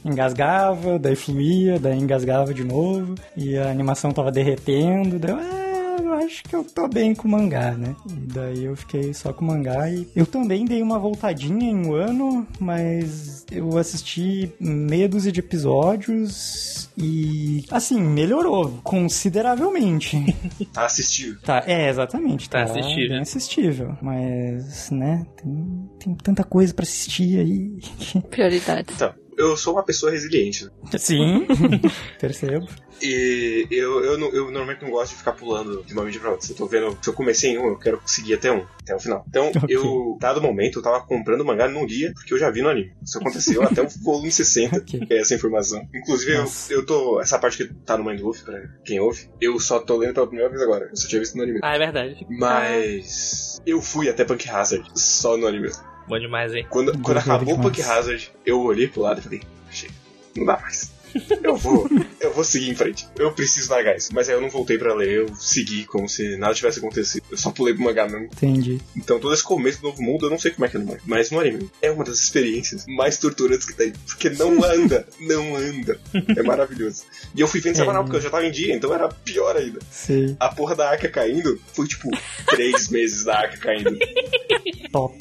[0.04, 5.69] engasgava, daí fluía, daí engasgava de novo, e a animação tava derretendo, daí eu, ah,
[6.10, 7.94] eu acho que eu tô bem com o mangá, né?
[8.08, 11.86] E daí eu fiquei só com o mangá e eu também dei uma voltadinha em
[11.86, 20.16] um ano, mas eu assisti meia dúzia de episódios e, assim, melhorou consideravelmente.
[20.72, 21.40] Tá assistível.
[21.42, 22.48] Tá, é, exatamente.
[22.48, 23.08] Tá Tá, assistível.
[23.10, 23.96] bem assistível.
[24.02, 28.20] Mas, né, tem, tem tanta coisa pra assistir aí.
[28.30, 28.94] Prioridades.
[28.94, 30.70] Então, eu sou uma pessoa resiliente, né?
[30.98, 31.46] Sim,
[32.20, 32.66] percebo.
[33.02, 36.44] E eu, eu, eu normalmente não gosto de ficar pulando de uma mídia pra outra.
[36.46, 38.94] Se eu tô vendo, se eu comecei em um, eu quero seguir até um, até
[38.94, 39.24] o final.
[39.26, 39.62] Então, Ok.
[39.74, 42.92] eu, dado momento, eu tava comprando mangá num dia, porque eu já vi no anime.
[43.02, 45.00] Isso aconteceu até o volume 60, Ok.
[45.06, 45.82] que é essa informação.
[45.94, 47.18] Inclusive, eu, eu tô.
[47.22, 50.26] Essa parte que tá no Mind Wolf, pra quem ouve, eu só tô lendo pela
[50.26, 50.88] primeira vez agora.
[50.90, 51.60] Eu só tinha visto no anime.
[51.62, 52.26] Ah, é verdade.
[52.28, 53.62] Mas.
[53.66, 55.70] Eu fui até Punk Hazard só no anime.
[56.10, 56.66] Bom demais, hein?
[56.68, 57.80] Quando, quando acabou o Punk.
[57.80, 59.94] Hazard, eu olhei pro lado e falei, chega,
[60.36, 60.92] não dá mais.
[61.42, 61.88] Eu vou,
[62.20, 63.06] eu vou seguir em frente.
[63.18, 64.10] Eu preciso largar isso.
[64.14, 67.22] Mas aí eu não voltei pra ler, eu segui como se nada tivesse acontecido.
[67.30, 68.26] Eu só pulei pro mangá mesmo.
[68.26, 68.80] Entendi.
[68.96, 70.86] Então todo esse começo do novo mundo, eu não sei como é que é no
[70.86, 71.00] mangá.
[71.06, 73.92] Mas no anime, é uma das experiências mais torturantes que tem.
[74.06, 75.98] Porque não anda, não anda.
[76.36, 77.04] É maravilhoso.
[77.34, 78.04] E eu fui vendo semanal, É.
[78.04, 79.78] porque eu já tava em dia, então era pior ainda.
[79.90, 80.36] Sei.
[80.38, 82.08] A porra da arca caindo foi tipo
[82.46, 83.96] três meses da arca caindo.
[84.92, 85.16] Top.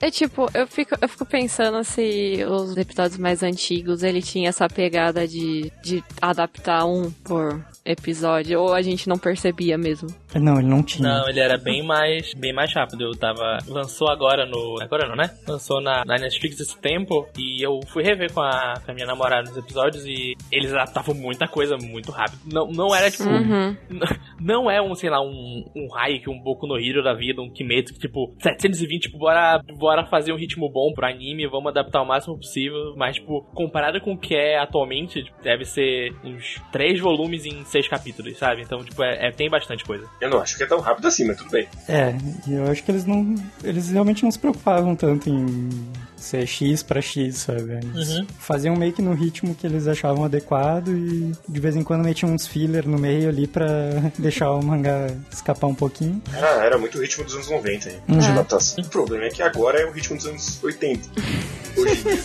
[0.00, 4.48] É, é tipo, eu fico, eu fico pensando se os episódios mais antigos ele tinha
[4.50, 10.08] essa pegada de, de adaptar um por episódio, ou a gente não percebia mesmo.
[10.34, 11.08] Não, ele não tinha.
[11.08, 13.04] Não, ele era bem mais, bem mais rápido.
[13.04, 13.58] Eu tava.
[13.68, 14.80] Lançou agora no.
[14.80, 15.30] Agora não, né?
[15.46, 17.28] Lançou na, na Netflix esse tempo.
[17.38, 20.04] E eu fui rever com a, com a minha namorada nos episódios.
[20.06, 22.40] E eles adaptavam muita coisa muito rápido.
[22.50, 23.28] Não, não era tipo.
[23.28, 23.76] Uhum.
[24.40, 27.48] Não é um, sei lá, um, um Haikyuu, um Boku no Hero da vida, um
[27.48, 32.02] Kimetsu, que tipo, 720, tipo, bora, bora fazer um ritmo bom pro anime, vamos adaptar
[32.02, 36.60] o máximo possível, mas, tipo, comparado com o que é atualmente, tipo, deve ser uns
[36.72, 38.62] três volumes em seis capítulos, sabe?
[38.62, 40.06] Então, tipo, é, é- tem bastante coisa.
[40.20, 41.66] Eu não acho que é tão rápido assim, mas tudo bem.
[41.88, 42.14] É,
[42.46, 43.34] e eu acho que eles não.
[43.62, 45.68] Eles realmente não se preocupavam tanto em
[46.16, 47.80] ser X pra X, sabe?
[47.94, 48.26] Eles Uhum.
[48.38, 52.32] faziam meio que no ritmo que eles achavam adequado e de vez em quando metiam
[52.32, 53.66] uns filler no meio ali pra
[54.18, 56.22] deixar o mangá escapar um pouquinho.
[56.32, 58.18] Era, era muito o ritmo dos anos 90 aí, Uhum.
[58.18, 58.82] de adaptação.
[58.84, 61.08] O problema é que agora é o ritmo dos anos 80.
[61.76, 62.22] Hoje em dia.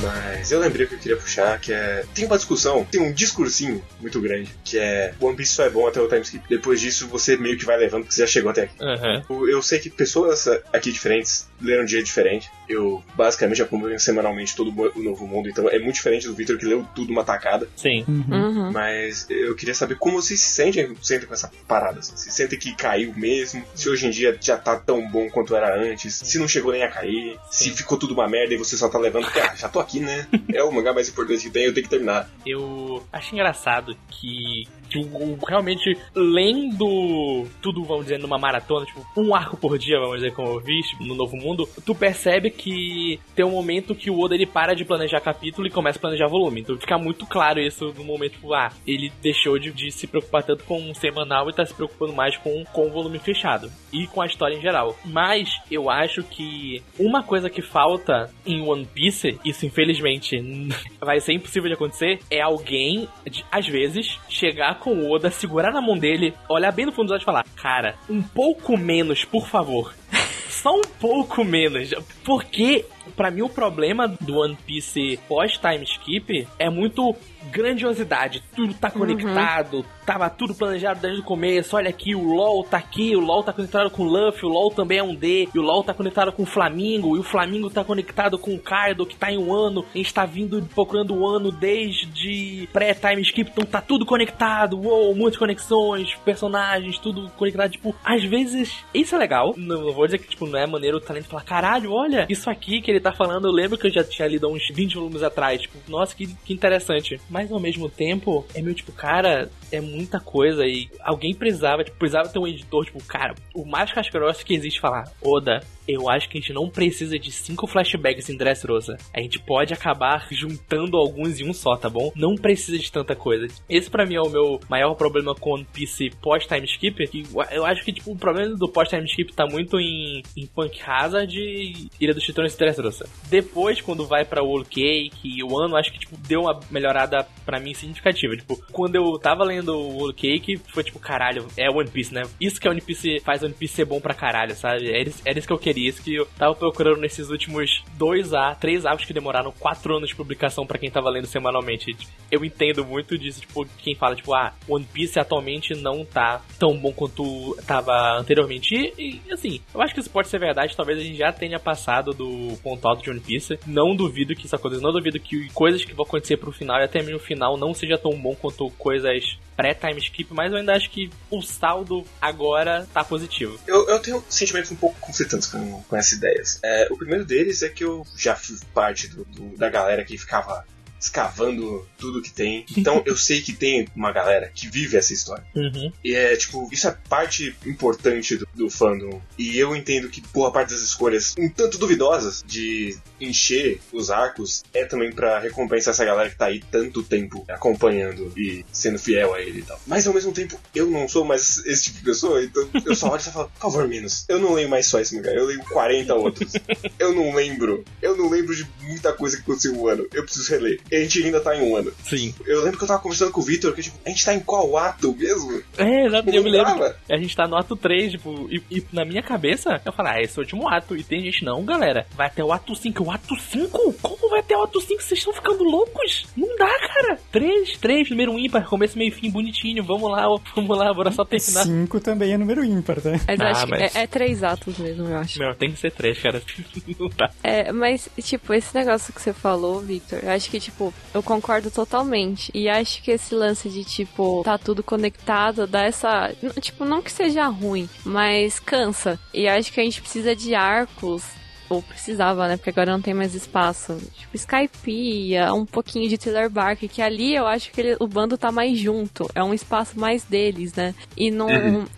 [0.00, 2.04] Mas eu lembrei que eu queria puxar, que é.
[2.14, 5.86] Tem uma discussão, tem um discursinho muito grande, que é One Piece só é bom
[5.86, 6.48] até o time skip.
[6.48, 8.76] Depois disso, você meio que vai levando, porque você já chegou até aqui.
[8.80, 9.48] Uhum.
[9.48, 12.50] Eu sei que pessoas aqui diferentes leram de jeito diferente.
[12.68, 16.66] Eu basicamente acompanho semanalmente todo o novo mundo, então é muito diferente do Victor que
[16.66, 17.68] leu tudo uma tacada.
[17.76, 18.04] Sim.
[18.06, 18.70] Uhum.
[18.72, 21.98] Mas eu queria saber como vocês se sentem, sentem com essa parada.
[22.00, 22.16] assim.
[22.16, 25.74] Se sentem que caiu mesmo, se hoje em dia já tá tão bom quanto era
[25.76, 28.88] antes, se não chegou nem a cair, se ficou tudo uma merda e você só
[28.88, 30.26] tá levando porque, ah, já tô aqui, né?
[30.54, 32.30] É o mangá mais importante que tem, eu tenho que terminar.
[32.46, 35.02] Eu acho engraçado que, que o,
[35.34, 40.32] o- realmente lendo tudo, vamos dizer, numa maratona, tipo, um arco por dia, vamos dizer,
[40.32, 44.20] como eu vi tipo, no Novo Mundo, tu percebe que tem um momento que o
[44.20, 46.60] Oda ele para de planejar capítulo e começa a planejar volume.
[46.60, 50.42] Então fica muito claro isso no momento, tipo, ah, ele deixou de, de se preocupar
[50.42, 54.06] tanto com o semanal e tá se preocupando mais com, com o volume fechado e
[54.06, 54.96] com a história em geral.
[55.04, 60.36] Mas eu acho que uma coisa que falta em One Piece, isso infelizmente
[61.00, 63.08] vai ser impossível de acontecer, é alguém,
[63.50, 67.12] às vezes, chegar com o Oda, segurar na mão dele, olhar bem no fundo dos
[67.12, 69.94] olhos e falar: Cara, um pouco menos, por favor.
[70.50, 71.90] Só um pouco menos.
[72.22, 72.84] Porque,
[73.16, 77.14] pra mim, o problema do One Piece pós-time skip é muito
[77.50, 78.42] grandiosidade.
[78.54, 81.76] Tudo tá conectado, tava tudo planejado desde o começo.
[81.76, 84.70] Olha aqui, o LoL tá aqui, o LoL tá conectado com o Luffy, o LoL
[84.70, 87.70] também é um D, e o LoL tá conectado com o Flamingo, e o Flamingo
[87.70, 89.84] tá conectado com o Kaido, que tá em um ano.
[89.94, 94.80] A gente tá vindo procurando o ano desde pré-time skip, então tá tudo conectado.
[94.80, 97.70] Uou, muitas conexões, personagens, tudo conectado.
[97.70, 99.54] Tipo, às vezes, isso é legal.
[99.56, 102.48] Não, não vou dizer que, tipo, não é maneiro o talento falar, caralho, olha, isso
[102.48, 105.22] aqui que ele tá falando, eu lembro que eu já tinha lido uns 20 volumes
[105.22, 105.62] atrás.
[105.62, 107.20] Tipo, nossa, que, que interessante.
[107.28, 111.98] Mas ao mesmo tempo, é meio tipo, cara, é muita coisa e alguém precisava, tipo,
[111.98, 116.28] precisava ter um editor, tipo, cara, o mais cascaroso que existe falar, Oda, eu acho
[116.28, 118.96] que a gente não precisa de cinco flashbacks em Dressrosa.
[119.12, 122.12] A gente pode acabar juntando alguns em um só, tá bom?
[122.14, 123.46] Não precisa de tanta coisa.
[123.68, 127.26] Esse para mim é o meu maior problema com One Piece pós-time skip.
[127.50, 131.36] Eu acho que tipo, o problema do pós-time skip tá muito em, em Punk Hazard
[131.38, 133.08] e Ilha dos Titãs e Dressrosa.
[133.28, 137.26] Depois, quando vai pra Whole Cake e o ano, acho que tipo, deu uma melhorada
[137.44, 138.36] para mim significativa.
[138.36, 142.22] Tipo, quando eu tava lendo o Whole Cake, foi tipo, caralho, é One Piece, né?
[142.40, 144.88] Isso que a One Piece faz One Piece ser bom pra caralho, sabe?
[144.88, 148.54] Era, era isso que eu queria isso que eu tava procurando nesses últimos dois A,
[148.54, 151.96] três arcos que demoraram quatro anos de publicação para quem tava lendo semanalmente.
[152.30, 156.76] Eu entendo muito disso, tipo, quem fala, tipo, ah, One Piece atualmente não tá tão
[156.76, 158.74] bom quanto tava anteriormente.
[158.98, 161.58] E, e, assim, eu acho que isso pode ser verdade, talvez a gente já tenha
[161.58, 163.58] passado do ponto alto de One Piece.
[163.66, 166.84] Não duvido que isso aconteça, não duvido que coisas que vão acontecer pro final e
[166.84, 170.74] até mesmo o final não seja tão bom quanto coisas pré-time skip, mas eu ainda
[170.74, 173.58] acho que o saldo agora tá positivo.
[173.66, 176.60] Eu, eu tenho sentimentos um pouco conflitantes com, com essas ideias.
[176.62, 180.18] É, o primeiro deles é que eu já fiz parte do, do, da galera que
[180.18, 180.64] ficava
[181.04, 182.64] escavando tudo que tem.
[182.76, 185.44] Então eu sei que tem uma galera que vive essa história.
[185.54, 185.92] Uhum.
[186.02, 189.20] E é tipo, isso é parte importante do, do fandom.
[189.38, 194.64] E eu entendo que boa parte das escolhas, um tanto duvidosas, de encher os arcos,
[194.72, 199.34] é também para recompensar essa galera que tá aí tanto tempo acompanhando e sendo fiel
[199.34, 199.80] a ele e tal.
[199.86, 203.10] Mas ao mesmo tempo, eu não sou mais esse tipo de pessoa, então eu só
[203.10, 204.24] olho e falo, por favor, menos.
[204.28, 206.52] Eu não leio mais só esse mangá, eu leio 40 outros.
[206.98, 207.84] eu não lembro.
[208.00, 210.06] Eu não lembro de muita coisa que aconteceu um ano.
[210.12, 210.80] Eu preciso reler.
[210.90, 211.92] E a gente ainda tá em um ano.
[212.04, 212.34] Sim.
[212.46, 214.40] Eu lembro que eu tava conversando com o Victor, que tipo, a gente tá em
[214.40, 215.62] qual ato mesmo?
[215.76, 216.30] É, exato.
[216.30, 216.84] Eu me lembro.
[217.10, 220.20] A gente tá no ato 3, tipo, e, e na minha cabeça, eu falo, ah,
[220.20, 220.96] esse é o último ato.
[220.96, 223.02] E tem gente, não, galera, vai até o ato 5.
[223.02, 223.94] O ato 5?
[224.02, 225.02] Como vai até o ato 5?
[225.02, 226.26] Vocês estão ficando loucos?
[226.36, 227.18] Não dá, cara.
[227.32, 229.82] 3, 3, número ímpar, começo, meio, fim, bonitinho.
[229.84, 230.24] Vamos lá,
[230.54, 231.64] vamos lá, bora só terminar.
[231.64, 233.10] Cinco também é número ímpar, tá?
[233.26, 235.38] Mas Ah, acho que mas- é, é três atos mesmo, eu acho.
[235.38, 236.42] Meu, tem que ser 3, cara.
[236.98, 237.30] Não dá.
[237.42, 241.70] É, mas, tipo, esse negócio que você falou, Victor, eu acho que, tipo, eu concordo
[241.70, 242.50] totalmente.
[242.54, 246.32] E acho que esse lance de, tipo, tá tudo conectado, dá essa.
[246.60, 249.18] Tipo, não que seja ruim, mas cansa.
[249.32, 251.22] E acho que a gente precisa de arcos.
[251.68, 252.56] Ou precisava, né?
[252.56, 253.96] Porque agora não tem mais espaço.
[254.18, 258.36] Tipo, Skypiea, um pouquinho de Thriller Bark, que ali eu acho que ele- o bando
[258.36, 259.28] tá mais junto.
[259.34, 260.94] É um espaço mais deles, né?
[261.16, 261.48] E não,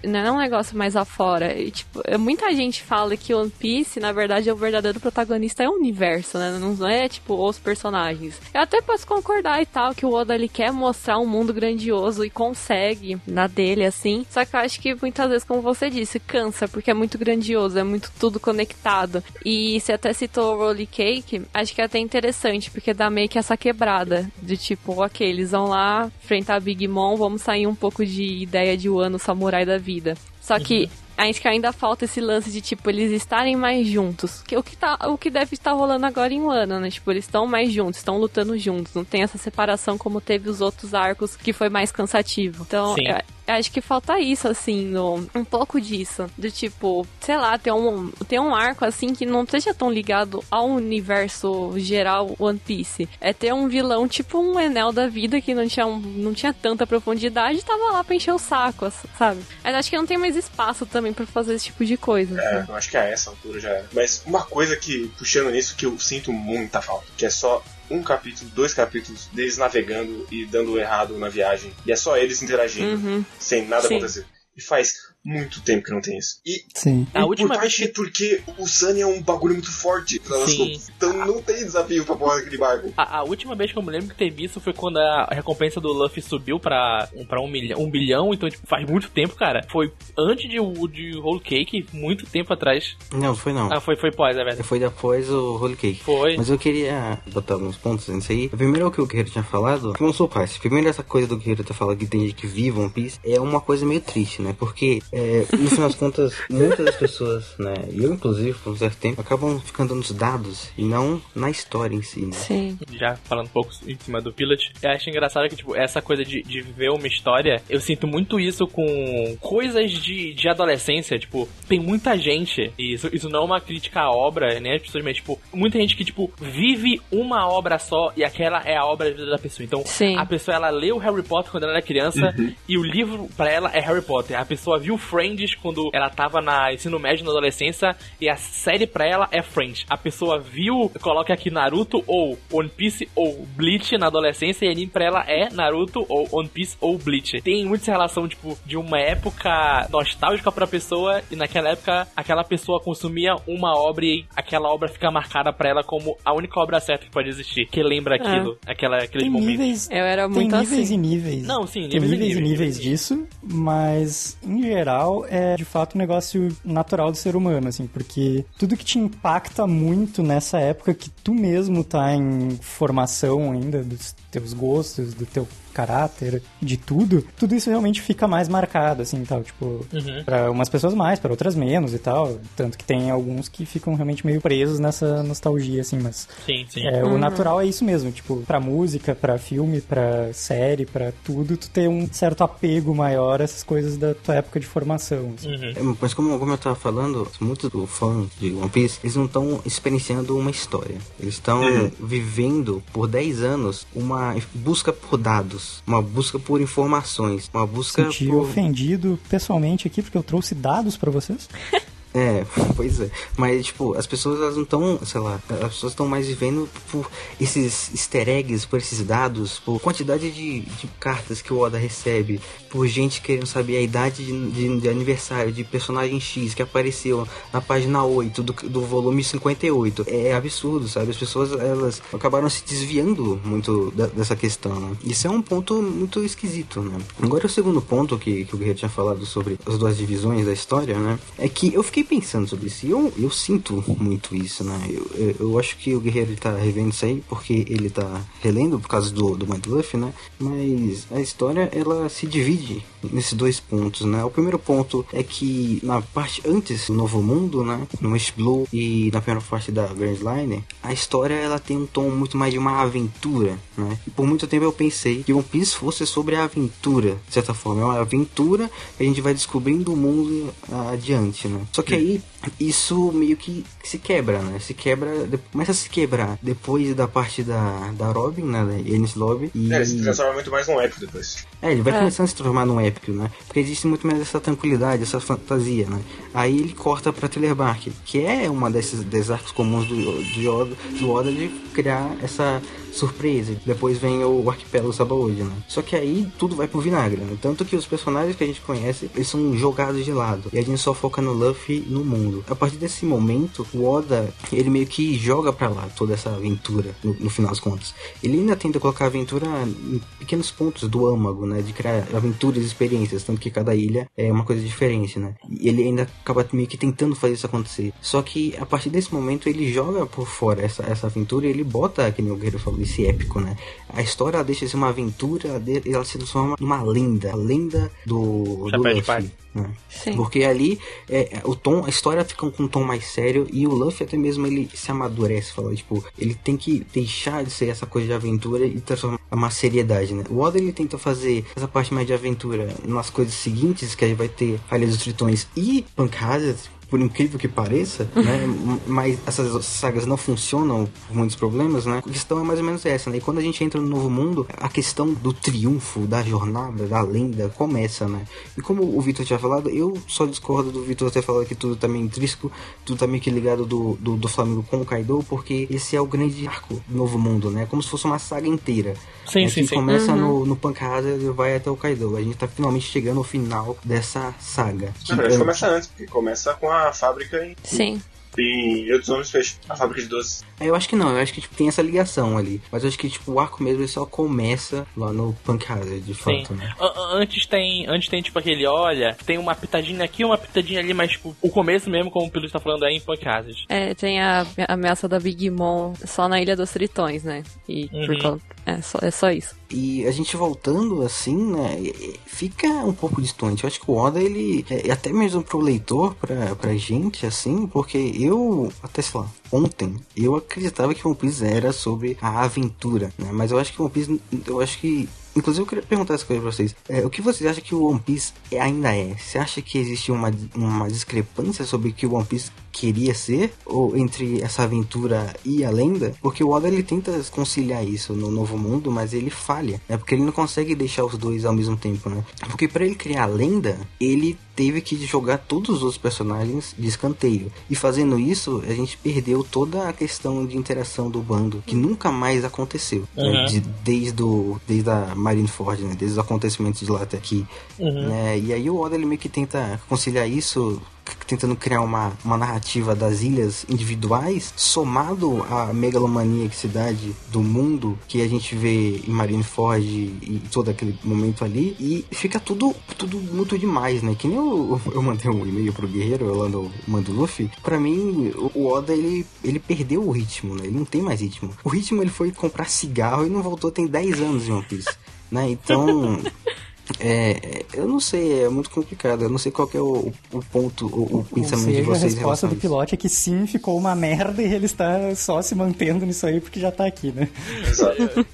[0.04, 1.52] não é um negócio mais afora.
[1.58, 5.62] E, tipo, é- muita gente fala que One Piece, na verdade, é o verdadeiro protagonista
[5.62, 6.58] é o universo, né?
[6.60, 8.40] Não é, tipo, os personagens.
[8.54, 12.24] Eu até posso concordar e tal, que o Oda, ele quer mostrar um mundo grandioso
[12.24, 14.24] e consegue na dele, assim.
[14.30, 17.78] Só que eu acho que muitas vezes, como você disse, cansa, porque é muito grandioso,
[17.78, 19.22] é muito tudo conectado.
[19.56, 23.26] E você até citou o Rolly Cake, acho que é até interessante, porque dá meio
[23.26, 24.30] que essa quebrada.
[24.42, 28.76] De tipo, ok, eles vão lá enfrentar Big Mom, vamos sair um pouco de ideia
[28.76, 30.14] de Wano samurai da vida.
[30.42, 34.42] Só que a gente que ainda falta esse lance de, tipo, eles estarem mais juntos.
[34.42, 36.90] Que, o, que tá, o que deve estar rolando agora em Wano, né?
[36.90, 38.92] Tipo, eles estão mais juntos, estão lutando juntos.
[38.94, 42.64] Não tem essa separação como teve os outros arcos, que foi mais cansativo.
[42.68, 43.04] Então, Sim.
[43.46, 46.26] acho que falta isso, assim, no, um pouco disso.
[46.36, 50.44] Do tipo, sei lá, ter um, ter um arco, assim, que não seja tão ligado
[50.50, 53.08] ao universo geral One Piece.
[53.20, 56.52] É ter um vilão, tipo um Enel da vida, que não tinha, um- não tinha
[56.52, 59.40] tanta profundidade e tava lá pra encher o saco, sabe?
[59.62, 62.40] Mas acho que não tem mais espaço também pra fazer esse tipo de coisa.
[62.40, 62.68] É, sabe?
[62.70, 63.86] eu acho que a essa altura já era.
[63.92, 68.02] Mas uma coisa que, puxando nisso, que eu sinto muita falta, que é só um
[68.02, 71.72] capítulo, dois capítulos deles navegando e dando errado na viagem.
[71.86, 73.24] E é só eles interagindo, Uhum.
[73.38, 73.94] sem nada Sim.
[73.96, 74.26] acontecer.
[74.56, 74.94] E faz
[75.26, 76.38] muito tempo que não tem isso.
[76.46, 77.06] E Sim.
[77.12, 80.20] A última vez parte porque o Sunny é um bagulho muito forte.
[80.46, 80.80] Sim.
[80.96, 82.92] Então não tem desafio pra porra daquele barco.
[82.96, 85.80] A, a última vez que eu me lembro que teve isso foi quando a recompensa
[85.80, 89.34] do Luffy subiu pra, um- pra um, milhão, um bilhão, então, tipo, faz muito tempo,
[89.34, 89.66] cara.
[89.70, 92.96] Foi antes de, o- de Whole Cake, muito tempo atrás.
[93.12, 93.72] Não, foi não.
[93.72, 94.62] Ah, foi, foi pós, é verdade.
[94.62, 96.02] Foi depois o Holy Cake.
[96.04, 96.36] Foi.
[96.36, 98.48] Mas eu queria botar alguns pontos nisso aí.
[98.48, 100.58] Primeiro, o que o Guerreiro tinha falado, vamos sua parte.
[100.60, 103.40] Primeiro, essa coisa do Guerreiro ter falado que tem gente que vive One Piece é
[103.40, 104.54] uma coisa meio triste, né?
[104.58, 108.76] Porque É, no final das contas, muitas das pessoas, né, e eu inclusive, por um
[108.76, 112.32] certo tempo, acabam ficando nos dados e não na história em si, né?
[112.32, 112.78] Sim.
[112.92, 116.22] Já falando um pouco em cima do Pilot, eu acho engraçado que, tipo, essa coisa
[116.22, 121.48] de, de ver uma história, eu sinto muito isso com coisas de, de adolescência, tipo,
[121.66, 125.02] tem muita gente, e isso, isso não é uma crítica à obra, né, as pessoas,
[125.02, 129.08] mas, tipo, muita gente que, tipo, vive uma obra só e aquela é a obra
[129.08, 129.64] da vida da pessoa.
[129.64, 130.16] Então, Sim.
[130.18, 132.34] a pessoa, ela leu Harry Potter quando ela era criança
[132.68, 134.38] e o livro pra ela é Harry Potter.
[134.38, 138.86] A pessoa viu Friends quando ela tava na ensino médio, na adolescência, e a série
[138.86, 139.84] pra ela é Friends.
[139.88, 144.90] A pessoa viu, coloca aqui Naruto ou One Piece ou Bleach na adolescência e anime
[144.90, 147.40] pra ela é Naruto ou One Piece ou Bleach.
[147.42, 152.80] Tem muita relação, tipo, de uma época nostálgica pra pessoa e naquela época aquela pessoa
[152.80, 157.04] consumia uma obra e aquela obra fica marcada pra ela como a única obra certa
[157.04, 159.46] que pode existir, que lembra aquilo, aquela, aqueles Tem momentos.
[159.58, 160.94] níveis, Eu era tem muito níveis assim.
[160.94, 161.42] e níveis.
[161.46, 162.80] Não, sim, tem níveis e níveis e níveis, níveis níveis.
[163.00, 164.95] disso, mas em geral
[165.28, 169.66] é de fato um negócio natural do ser humano, assim, porque tudo que te impacta
[169.66, 175.46] muito nessa época que tu mesmo tá em formação ainda dos teus gostos, do teu
[175.76, 180.24] caráter, de tudo, tudo isso realmente fica mais marcado, assim, tal, tipo, Uhum.
[180.24, 183.94] Pra umas pessoas mais, pra outras menos e tal, tanto que tem alguns que ficam
[183.94, 186.86] realmente meio presos nessa nostalgia, assim, mas Sim, sim.
[186.86, 191.56] é, o natural é isso mesmo, tipo, pra música, pra filme, pra série, pra tudo,
[191.56, 195.34] tu ter um certo apego maior a essas coisas da tua época de formação.
[195.36, 195.48] assim.
[195.54, 195.92] Uhum.
[195.92, 199.24] É, Mas como, como eu tava falando, muitos do fã de One Piece, eles não
[199.26, 200.96] estão experienciando uma história.
[201.20, 201.60] Eles estão
[202.00, 208.26] vivendo por 10 anos uma busca por dados, uma busca por informações, uma busca Senti
[208.26, 208.42] por...
[208.42, 211.48] ofendido pessoalmente aqui porque eu trouxe dados pra vocês.
[212.16, 213.10] É, pois é.
[213.36, 217.08] Mas, tipo, as pessoas elas não estão, sei lá, as pessoas estão mais vivendo por
[217.38, 222.40] esses easter eggs, por esses dados, por quantidade de, de cartas que o Oda recebe,
[222.70, 227.26] por gente querendo saber a idade de, de- de aniversário de personagem X que apareceu
[227.52, 230.04] na página 8 do, do volume 58.
[230.08, 231.10] É absurdo, sabe?
[231.10, 234.96] As pessoas, elas acabaram se desviando muito da- dessa questão, né?
[235.04, 236.98] Isso é um ponto muito esquisito, né?
[237.20, 240.52] Agora, o segundo ponto que, que o Guerreiro tinha falado sobre as duas divisões da
[240.52, 241.18] história, né?
[241.38, 244.78] É que eu fiquei pensando sobre isso e eu, eu sinto muito isso, né?
[244.88, 248.78] Eu, eu, acho que o Guerreiro ele tá revendo isso aí porque ele tá relendo
[248.78, 250.12] por causa do, do Mind Luffy, né?
[250.38, 254.24] Mas a história, ela se divide nesses dois pontos, né?
[254.24, 257.86] O primeiro ponto é que na parte antes do Novo Mundo, né?
[258.00, 261.86] No West Blue e na primeira parte da Grand Line, a história ela tem um
[261.86, 263.98] tom muito mais de uma aventura, né?
[264.06, 267.54] E por muito tempo eu pensei que One Piece fosse sobre a aventura, de certa
[267.54, 267.82] forma.
[267.82, 270.52] É uma aventura que a gente vai descobrindo o mundo
[270.92, 271.60] adiante, né?
[271.72, 272.22] Só que aí
[272.60, 274.58] isso meio que se quebra, né?
[274.60, 275.10] Se quebra,
[275.52, 278.64] começa a se quebrar depois da parte da, da Robin, né?
[278.64, 279.50] Da Ennis Lobby.
[279.54, 279.72] E...
[279.72, 281.46] É, ele se transforma muito mais num épico depois.
[281.60, 281.98] É, ele vai É.
[281.98, 283.30] começando a se transformar num épico, né?
[283.46, 286.00] Porque existe muito mais essa tranquilidade, essa fantasia, né?
[286.32, 291.10] Aí ele corta pra Telebark, que é uma desses, desses arcos comuns do, Oda, do
[291.10, 292.62] Oda de criar essa
[292.96, 293.56] surpresa.
[293.64, 295.52] Depois vem o arquipélago Sabaody, né?
[295.68, 297.36] Só que aí tudo vai pro vinagre, né?
[297.40, 300.48] Tanto que os personagens que a gente conhece, eles são jogados de lado.
[300.52, 302.44] E a gente só foca no Luffy no mundo.
[302.48, 306.94] A partir desse momento, o Oda, ele meio que joga pra lá toda essa aventura,
[307.02, 307.94] no, no final das contas.
[308.22, 311.62] Ele ainda tenta colocar a aventura em pequenos pontos do âmago, né?
[311.62, 315.34] De criar aventuras e experiências, tanto que cada ilha é uma coisa diferente, né?
[315.48, 317.92] E ele ainda acaba meio que tentando fazer isso acontecer.
[318.00, 321.64] Só que a partir desse momento ele joga por fora essa, essa aventura e ele
[321.64, 323.56] bota, que nem o Guerreiro falou, esse épico, né?
[323.88, 327.90] A história ela deixa de ser uma aventura ela se transforma numa lenda, a lenda
[328.04, 329.30] do, do Chapéu de Luffy.
[329.54, 329.70] né?
[329.88, 330.16] Sim.
[330.16, 333.66] Porque ali é, é, o tom, a história fica com um tom mais sério e
[333.66, 337.68] o Luffy até mesmo ele se amadurece, fala, tipo, ele tem que deixar de ser
[337.68, 340.24] essa coisa de aventura e transformar uma seriedade, né?
[340.30, 344.14] O Oda ele tenta fazer essa parte mais de aventura nas coisas seguintes, que aí
[344.14, 348.46] vai ter a Ilha dos Tritões e Punk Hazard, por incrível que pareça, né?
[348.86, 351.98] Mas essas sagas não funcionam por muitos problemas, né?
[351.98, 353.18] A questão é mais ou menos essa, né?
[353.18, 357.00] E quando a gente entra no novo mundo, a questão do triunfo, da jornada, da
[357.00, 358.24] lenda começa, né?
[358.56, 361.76] E como o Vitor tinha falado, eu só discordo do Vitor ter falado que tudo
[361.76, 362.50] tá meio intrínseco,
[362.84, 366.00] tudo tá meio que ligado do, do, do Flamengo com o Kaido, porque esse é
[366.00, 367.66] o grande arco do novo mundo, né?
[367.68, 368.94] Como se fosse uma saga inteira.
[369.26, 369.48] Sim, né?
[369.48, 369.74] sim, que sim.
[369.74, 372.16] começa no, no Punk Hazard e vai até o Kaido.
[372.16, 374.92] A gente tá finalmente chegando ao final dessa saga.
[375.08, 378.00] Na verdade, começa antes, porque começa com a fábrica em, Sim.
[378.38, 379.58] em outros nomes fecham.
[379.68, 380.44] A fábrica de doces.
[380.60, 382.60] Eu acho que não, eu acho que tipo, tem essa ligação ali.
[382.72, 386.00] Mas eu acho que tipo, o arco mesmo ele só começa lá no Punk Hazard,
[386.00, 386.42] de Sim.
[386.44, 386.72] fato, né?
[387.12, 391.12] Antes tem, antes tem tipo aquele, olha, tem uma pitadinha aqui, uma pitadinha ali, mas
[391.12, 393.64] tipo, o começo mesmo, como o Pilu está falando, é em Punk Hazard.
[393.68, 397.42] É, tem a a ameaça da Big Mom só na Ilha dos Tritões, né?
[397.68, 398.18] E por Uhum.
[398.18, 398.56] conta.
[398.66, 399.54] É só, é só isso.
[399.70, 401.76] E a gente voltando assim, né,
[402.24, 403.64] fica um pouco distante.
[403.64, 407.66] Eu acho que o Oda, ele, é, até mesmo pro leitor, pra, pra gente, assim,
[407.66, 413.12] porque eu, até sei lá, ontem, eu acreditava que One Piece era sobre a aventura,
[413.18, 416.24] né, mas eu acho que One Piece, eu acho que Inclusive, eu queria perguntar essa
[416.24, 416.74] coisa pra vocês.
[416.88, 419.14] É, o que vocês acham que o One Piece ainda é?
[419.18, 423.54] Você acha que existe uma, uma discrepância sobre o que o One Piece queria ser?
[423.64, 426.14] Ou entre essa aventura e a lenda?
[426.20, 429.96] Porque o Oda, ele tenta conciliar isso no Novo Mundo, mas ele falha, né?
[429.96, 432.22] Porque ele não consegue deixar os dois ao mesmo tempo, né?
[432.50, 436.86] Porque para ele criar a lenda, ele teve que jogar todos os outros personagens de
[436.86, 437.52] escanteio.
[437.68, 442.10] E fazendo isso, a gente perdeu toda a questão de interação do bando, que nunca
[442.10, 443.04] mais aconteceu.
[443.16, 443.32] Uhum.
[443.32, 443.44] Né?
[443.44, 445.94] De, desde, o, desde a Marineford, né?
[445.98, 447.46] Desde os acontecimentos de lá até aqui.
[447.78, 448.08] Uhum.
[448.08, 448.38] Né?
[448.38, 450.80] E aí o Oda ele meio que tenta conciliar isso
[451.26, 457.98] tentando criar uma, uma narrativa das ilhas individuais, somado à megalomania que cidade do mundo
[458.08, 463.18] que a gente vê em Marineford e todo aquele momento ali, e fica tudo, tudo
[463.18, 464.14] muito demais, né?
[464.18, 468.32] Que nem eu, eu mandei um e-mail pro Guerreiro, eu mando, mando Luffy, pra mim
[468.54, 470.62] o Oda ele, ele perdeu o ritmo, né?
[470.64, 471.50] Ele não tem mais ritmo.
[471.64, 474.88] O ritmo ele foi comprar cigarro e não voltou tem 10 anos em One Piece.
[475.30, 475.50] Né?
[475.50, 476.18] Então,
[477.00, 479.22] é, eu não sei, é muito complicado.
[479.22, 482.12] Eu não sei qual é o, o ponto, o, o pensamento seja, de vocês.
[482.12, 482.60] a resposta do isso.
[482.60, 486.40] pilote é que sim, ficou uma merda e ele está só se mantendo nisso aí
[486.40, 487.28] porque já tá aqui, né?
[487.66, 488.26] Exato.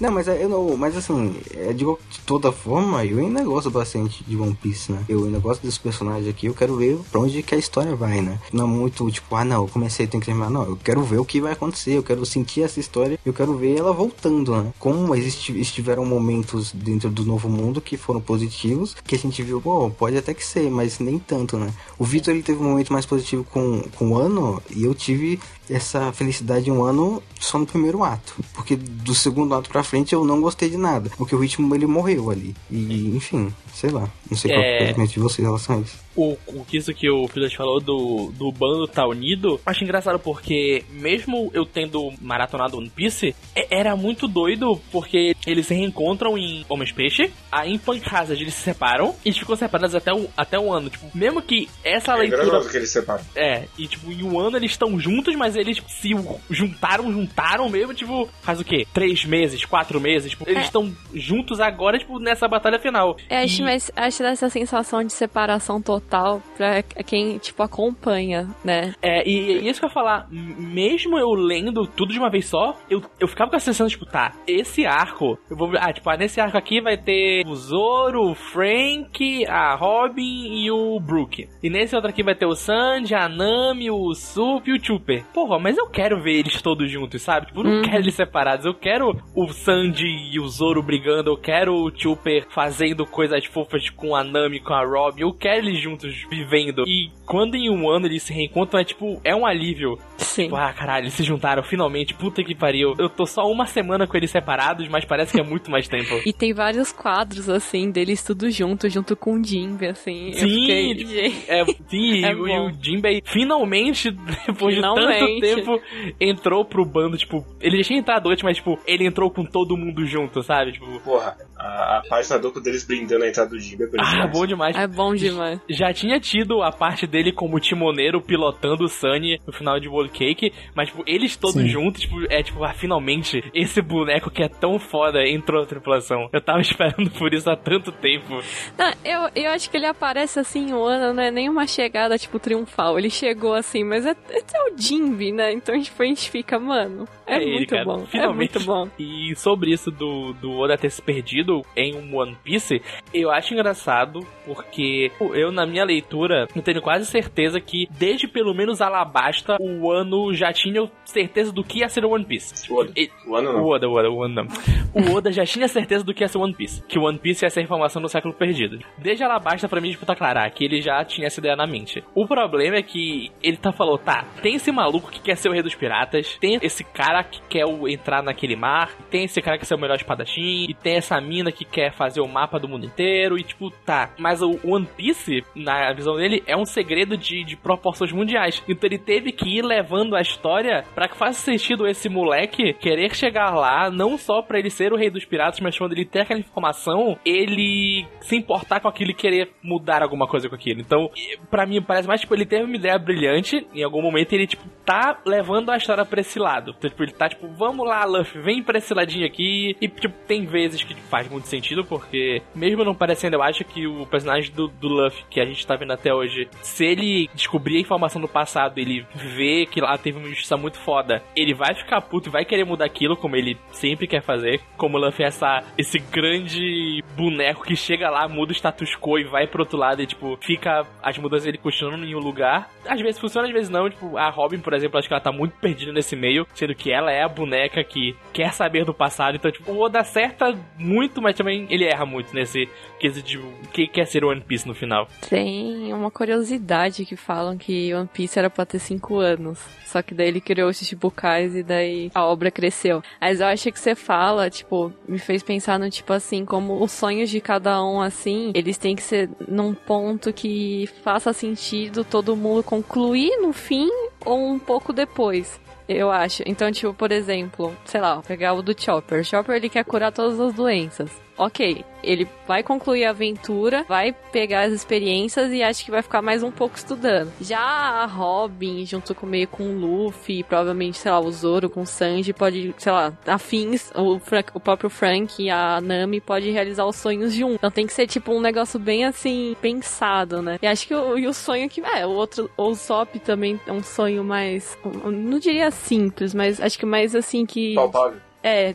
[0.00, 3.70] Não, mas é, eu não, mas assim, é, de, de toda forma, eu ainda gosto
[3.70, 5.04] bastante de One Piece, né?
[5.08, 8.20] Eu ainda gosto desse personagem aqui, eu quero ver pra onde que a história vai,
[8.20, 8.38] né?
[8.52, 10.50] Não é muito tipo, ah não, eu comecei, tem que terminar.
[10.50, 13.56] Não, eu quero ver o que vai acontecer, eu quero sentir essa história, eu quero
[13.56, 14.72] ver ela voltando, né?
[14.78, 19.60] Como existe, estiveram momentos dentro do novo mundo que foram positivos, que a gente viu,
[19.60, 21.72] pô, pode até que ser, mas nem tanto, né?
[21.98, 25.38] O Vitor ele teve um momento mais positivo com, com o ano e eu tive
[25.70, 28.34] essa felicidade um ano só no primeiro ato.
[28.54, 31.10] Porque do segundo ato pra frente eu não gostei de nada.
[31.16, 32.54] Porque o ritmo ele morreu ali.
[32.70, 34.08] E, enfim, sei lá.
[34.30, 34.82] Não sei qual é É.
[34.82, 36.04] o pensamento de vocês em relação a isso.
[36.16, 40.16] o, o que isso que o Pilas falou do, do bando tá unido, acho engraçado
[40.18, 46.38] porque, mesmo eu tendo maratonado One Piece, é- era muito doido porque eles se reencontram
[46.38, 50.28] em Homens Peixe, aí em Punk Hazard eles se separam e ficam separados até um,
[50.36, 50.88] até um ano.
[50.88, 52.44] Tipo, mesmo que essa É leitura.
[52.44, 53.24] enganoso que eles separam.
[53.34, 56.10] É, e tipo, em um ano eles estão juntos, mas eles se
[56.50, 58.86] juntaram, juntaram mesmo, tipo, faz o quê?
[58.92, 60.30] Três meses, quatro meses?
[60.30, 60.66] Tipo, eles É.
[60.66, 63.16] estão juntos agora, tipo, nessa batalha final.
[63.28, 68.94] É, acho, E- mas acho dessa sensação de separação total pra quem, tipo, acompanha, né?
[69.02, 72.46] É, e, e isso que eu ia falar, mesmo eu lendo tudo de uma vez
[72.46, 75.72] só, eu, eu ficava com a sensação, tipo, tá, esse arco, eu vou.
[75.78, 80.70] Ah, tipo, ah, nesse arco aqui vai ter o Zoro, o Frank, a Robin e
[80.70, 81.48] o Brook.
[81.62, 85.24] E nesse outro aqui vai ter o Sanji, a Nami, o Sup e o Chopper.
[85.46, 87.46] Porra, mas eu quero ver eles todos juntos, sabe?
[87.48, 87.82] Tipo, eu não Uhum.
[87.82, 88.64] quero eles separados.
[88.64, 93.90] Eu quero o Sanji e o Zoro brigando, eu quero o Chopper fazendo coisas fofas
[93.90, 95.20] com a Nami, com a Robin.
[95.20, 96.82] Eu quero eles juntos vivendo.
[96.86, 99.98] E quando em um ano eles se reencontram, é tipo, é um alívio.
[100.16, 100.44] Sim.
[100.44, 102.94] Tipo, ah, caralho, eles se juntaram finalmente, puta que pariu.
[102.98, 106.14] Eu tô só uma semana com eles separados, mas parece que é muito mais tempo.
[106.24, 110.32] E tem vários quadros, assim, deles tudo junto, junto com o Jimbe, assim.
[110.32, 114.10] Sim, fiquei, É, sim, É e, o- e o Jinbei finalmente,
[114.46, 115.12] depois Finalmente.
[115.12, 115.80] de tanto tempo,
[116.20, 119.76] entrou pro bando, tipo, ele já tinha entrado antes, mas tipo, ele entrou com todo
[119.76, 120.72] mundo junto, sabe?
[120.72, 124.10] Tipo, Porra, a, a página dupla deles brindando a entrada do Jimmy é bonito ah,
[124.10, 124.32] demais.
[124.32, 124.76] bom demais.
[124.76, 125.60] É bom demais.
[125.68, 130.12] Já tinha tido a parte dele como timoneiro pilotando o Sunny no final de World
[130.12, 131.68] Cake, mas tipo, eles todos Sim.
[131.68, 136.28] juntos, tipo, é tipo, ah, finalmente, esse boneco que é tão foda entrou na tripulação.
[136.32, 138.40] Eu tava esperando por isso há tanto tempo.
[138.78, 142.18] Não, eu, eu acho que ele aparece assim um ano, não é nem uma chegada,
[142.18, 142.98] tipo, triunfal.
[142.98, 145.52] Ele chegou assim, mas é, é o Jimby, né?
[145.52, 147.98] Então, tipo, a gente fica, mano, é, ele, muito cara, bom.
[148.06, 148.56] Finalmente.
[148.56, 148.88] É muito bom.
[148.98, 152.80] E sobre isso do, do Oda ter se perdido em um One Piece,
[153.12, 158.54] eu acho engraçado porque eu, na minha leitura, eu tenho quase certeza que desde pelo
[158.54, 162.70] menos Alabasta, o ano já tinha certeza do que ia ser o One Piece.
[162.70, 162.92] O Oda.
[162.96, 163.64] E- O ano O não.
[163.64, 164.46] Oda, o Oda, o Oda não.
[164.94, 166.82] O Oda já tinha certeza do que ia ser One Piece.
[166.86, 168.78] Que o One Piece ia ser a informação do século perdido.
[168.98, 172.02] Desde Alabasta, pra mim, tipo, tá claro, que ele já tinha essa ideia na mente.
[172.14, 175.52] O problema é que ele tá falando, tá, tem esse maluco que quer ser o
[175.52, 179.66] rei dos piratas, tem esse cara que quer entrar naquele mar, tem esse cara que
[179.66, 182.86] ser o melhor espadachim, e tem essa mina que quer fazer o mapa do mundo
[182.86, 184.10] inteiro, e tipo, tá.
[184.18, 188.62] Mas o One Piece, na visão dele, é um segredo de, de proporções mundiais.
[188.68, 193.14] Então ele teve que ir levando a história pra que faça sentido esse moleque querer
[193.14, 196.20] chegar lá, não só pra ele ser o rei dos piratas, mas quando ele ter
[196.20, 200.80] aquela informação, ele se importar com aquilo e querer mudar alguma coisa com aquilo.
[200.80, 201.10] Então,
[201.50, 204.64] pra mim, parece mais tipo, ele teve uma ideia brilhante, em algum momento ele, tipo,
[204.84, 206.74] tá tá levando a história pra esse lado.
[206.76, 209.76] Então, tipo, ele tá tipo, vamos lá, Luffy, vem pra esse ladinho aqui.
[209.80, 213.86] E, tipo, tem vezes que faz muito sentido, porque, mesmo não parecendo, eu acho que
[213.86, 217.76] o personagem do, do Luffy, que a gente tá vendo até hoje, se ele descobrir
[217.76, 221.74] a informação do passado, ele vê que lá teve uma injustiça muito foda, ele vai
[221.74, 224.60] ficar puto e vai querer mudar aquilo, como ele sempre quer fazer.
[224.76, 229.18] Como o Luffy é essa, esse grande boneco que chega lá, muda o status quo
[229.18, 232.70] e vai pro outro lado e, tipo, fica as mudanças dele continuando em um lugar.
[232.86, 233.88] Às vezes funciona, às vezes não.
[233.88, 236.90] Tipo, a Robin, por exemplo, acho que ela tá muito perdida nesse meio, sendo que
[236.90, 239.36] ela é a boneca que quer saber do passado.
[239.36, 242.68] Então, tipo, o Oda acerta muito, mas também ele erra muito nesse
[242.98, 245.08] quesito de o que quer ser o One Piece no final.
[245.28, 249.60] Tem uma curiosidade que falam que One Piece era pra ter 5 anos.
[249.84, 253.02] Só que daí ele criou os Chichibukais e daí a obra cresceu.
[253.20, 256.90] Mas eu acho que você fala, tipo, me fez pensar no tipo assim, como os
[256.90, 262.36] sonhos de cada um, assim, eles têm que ser num ponto que faça sentido todo
[262.36, 263.88] mundo concluir no fim
[264.24, 265.60] ou um pouco depois.
[265.88, 266.42] Eu acho.
[266.46, 269.20] Então, tipo, por exemplo, sei lá, pegar o do Chopper.
[269.20, 271.23] O Chopper ele quer curar todas as doenças.
[271.36, 276.22] Ok, ele vai concluir a aventura, vai pegar as experiências e acho que vai ficar
[276.22, 277.32] mais um pouco estudando.
[277.40, 281.82] Já a Robin, junto com meio com o Luffy, provavelmente, sei lá, o Zoro com
[281.82, 286.50] o Sanji, pode, sei lá, afins, o, Frank, o próprio Frank e a Nami pode
[286.50, 287.54] realizar os sonhos de um.
[287.54, 290.58] Então tem que ser tipo um negócio bem assim, pensado, né?
[290.62, 291.80] E acho que o, e o sonho que.
[291.80, 294.78] É, o outro, o Sop também é um sonho mais.
[295.04, 297.74] Não diria simples, mas acho que mais assim que.
[297.74, 298.20] Palpável.
[298.44, 298.74] É,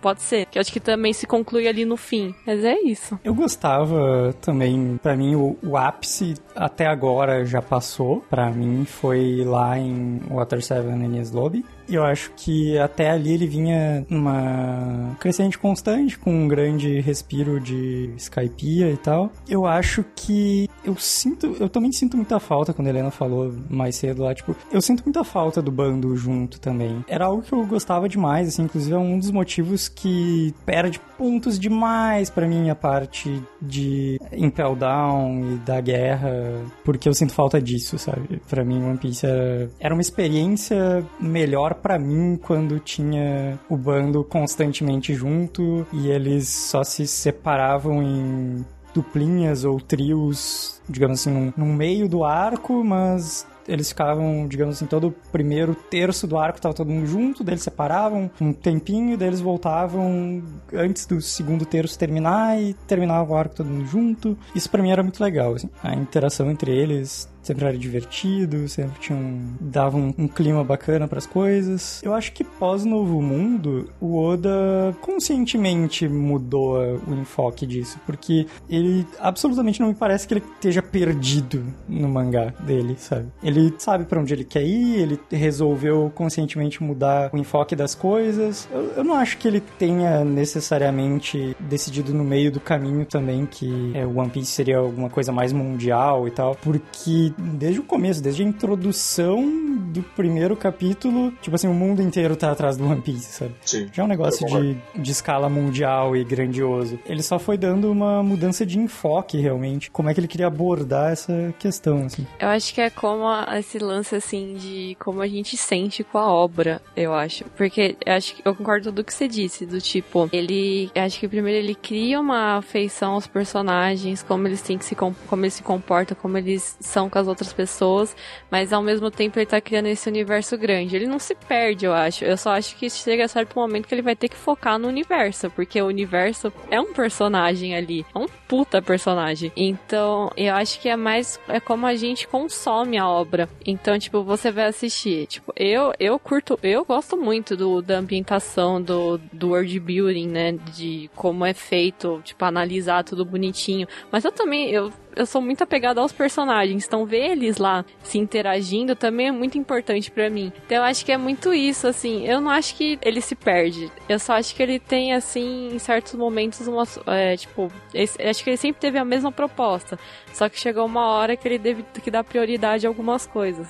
[0.00, 0.46] pode ser.
[0.46, 2.32] Que acho que também se conclui ali no fim.
[2.46, 3.18] Mas é isso.
[3.24, 8.20] Eu gostava também, pra mim o, o ápice até agora já passou.
[8.30, 11.64] Pra mim foi lá em Water 7 Enies Lobby.
[11.90, 18.10] Eu acho que até ali ele vinha numa crescente constante, com um grande respiro de
[18.16, 19.32] Skypiea e tal.
[19.48, 23.96] Eu acho que eu sinto, eu também sinto muita falta quando a Helena falou mais
[23.96, 27.04] cedo lá, tipo, eu sinto muita falta do bando junto também.
[27.08, 31.58] Era algo que eu gostava demais, assim, inclusive é um dos motivos que perde pontos
[31.58, 37.60] demais pra mim a parte de Impel Down e da guerra, porque eu sinto falta
[37.60, 38.40] disso, sabe?
[38.48, 44.22] Pra mim One Piece era, era uma experiência melhor pra mim quando tinha o bando
[44.24, 48.64] constantemente junto e eles só se separavam em
[48.94, 55.08] duplinhas ou trios, digamos assim, num meio do arco, mas eles ficavam, digamos assim, todo
[55.08, 59.28] o primeiro terço do arco tava todo mundo junto, daí eles separavam um tempinho, daí
[59.28, 64.36] eles voltavam antes do segundo terço terminar e terminava o arco todo mundo junto.
[64.54, 65.70] Isso pra mim era muito legal, assim.
[65.82, 71.08] A interação entre eles sempre era divertido, sempre tinha um, dava um, um clima bacana
[71.08, 72.00] pras coisas.
[72.02, 79.06] Eu acho que pós Novo Mundo, o Oda conscientemente mudou o enfoque disso, porque ele
[79.18, 83.28] absolutamente não me parece que ele esteja perdido no mangá dele, sabe?
[83.42, 88.68] Ele sabe pra onde ele quer ir, ele resolveu conscientemente mudar o enfoque das coisas.
[88.72, 93.92] Eu, eu não acho que ele tenha necessariamente decidido no meio do caminho também que
[93.94, 98.42] é, One Piece seria alguma coisa mais mundial e tal, porque desde o começo, desde
[98.42, 103.32] a introdução do primeiro capítulo, tipo assim, o mundo inteiro tá atrás do One Piece,
[103.32, 103.54] sabe?
[103.64, 103.88] Sim.
[103.92, 106.98] Já é um negócio de, de escala mundial e grandioso.
[107.06, 109.90] Ele só foi dando uma mudança de enfoque, realmente.
[109.90, 112.26] Como é que ele queria abordar essa questão, assim.
[112.38, 116.18] Eu acho que é como a- esse lance, assim, de como a gente sente com
[116.18, 117.44] a obra, eu acho.
[117.56, 120.90] Porque eu acho que eu concordo com tudo que você disse, do tipo, ele.
[120.94, 124.94] Eu acho que primeiro ele cria uma afeição aos personagens, como eles têm que se
[124.94, 128.16] com- como eles se comportam, como eles são com as outras pessoas,
[128.50, 130.96] mas ao mesmo tempo ele tá criando esse universo grande.
[130.96, 132.24] Ele não se perde, eu acho.
[132.24, 134.88] Eu só acho que chega a certo momento que ele vai ter que focar no
[134.88, 139.52] universo, porque o universo é um personagem ali, é um puta personagem.
[139.56, 143.48] Então, eu acho que é mais é como a gente consome a obra.
[143.64, 148.80] Então, tipo, você vai assistir, tipo, eu eu curto, eu gosto muito do da ambientação
[148.80, 153.86] do do world building, né, de como é feito, tipo, analisar tudo bonitinho.
[154.10, 158.18] Mas eu também eu eu sou muito apegada aos personagens, então ver eles lá se
[158.18, 160.52] interagindo também é muito importante pra mim.
[160.66, 162.26] Então eu acho que é muito isso, assim.
[162.26, 163.90] Eu não acho que ele se perde.
[164.08, 166.84] Eu só acho que ele tem, assim, em certos momentos, uma.
[167.06, 169.98] É, tipo, esse- acho que ele sempre teve a mesma proposta.
[170.32, 173.66] Só que chegou uma hora que ele teve que dar prioridade a algumas coisas.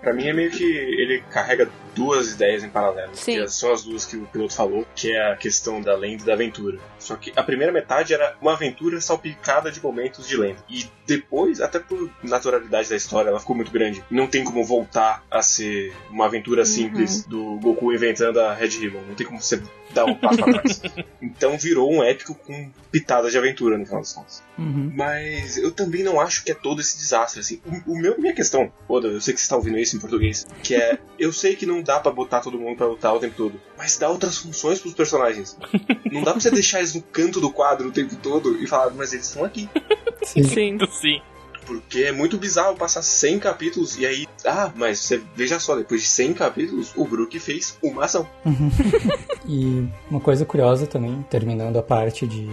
[0.00, 3.10] Pra mim é meio que ele carrega duas ideias em paralelo.
[3.14, 3.40] Sim.
[3.40, 6.26] Que são as duas que o piloto falou, que é a questão da lenda e
[6.26, 6.78] da aventura.
[6.98, 10.58] Só que a primeira metade era uma aventura salpicada de momentos de lenda.
[10.68, 14.04] E depois, até por naturalidade da história, ela ficou muito grande.
[14.10, 19.00] Não tem como voltar a ser uma aventura simples do Goku inventando a Red Ribbon.
[19.08, 19.60] Não tem como você
[19.92, 20.82] dá um passo pra trás.
[21.20, 24.42] Então virou um épico com pitada de aventura no final das contas.
[24.58, 24.92] Uhum.
[24.94, 27.60] Mas eu também não acho que é todo esse desastre, assim.
[27.86, 30.46] O, o meu, minha questão, Oda, eu sei que você está ouvindo isso em português,
[30.62, 33.34] que é, eu sei que não dá pra botar todo mundo pra lutar o tempo
[33.36, 35.56] todo, mas dá outras funções pros personagens.
[36.10, 38.90] Não dá pra você deixar eles no canto do quadro o tempo todo e falar,
[38.90, 39.68] mas eles estão aqui.
[40.22, 40.42] Sim.
[40.42, 40.78] Sim.
[40.90, 41.22] Sim.
[41.68, 44.26] Porque é muito bizarro passar 100 capítulos e aí.
[44.42, 48.26] Ah, mas você veja só, depois de 100 capítulos, o Brook fez uma ação.
[49.48, 52.46] E uma coisa curiosa também, terminando a parte de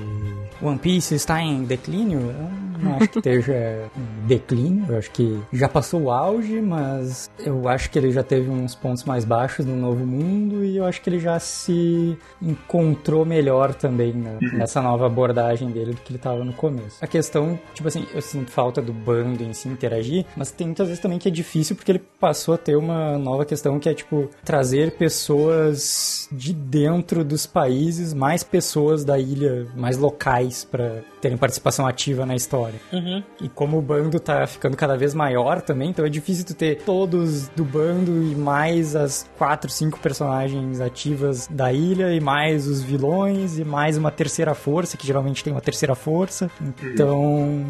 [0.62, 3.54] One Piece está em declínio, eu não acho que esteja
[3.98, 8.24] em declínio, eu acho que já passou o auge, mas eu acho que ele já
[8.24, 12.18] teve uns pontos mais baixos no Novo Mundo e eu acho que ele já se
[12.42, 16.98] encontrou melhor também né, nessa nova abordagem dele do que ele estava no começo.
[17.02, 20.88] A questão, tipo assim, eu sinto falta do bando em si interagir, mas tem muitas
[20.88, 23.94] vezes também que é difícil porque ele passou a ter uma nova questão que é
[23.94, 31.38] tipo trazer pessoas de dentro dos países, mais pessoas da ilha, mais locais pra terem
[31.38, 32.80] participação ativa na história.
[32.92, 33.24] Uhum.
[33.42, 36.84] E como o bando tá ficando cada vez maior também, então é difícil tu ter
[36.84, 42.82] todos do bando e mais as quatro, cinco personagens ativas da ilha e mais os
[42.82, 46.50] vilões e mais uma terceira força, que geralmente tem uma terceira força.
[46.84, 47.66] Então,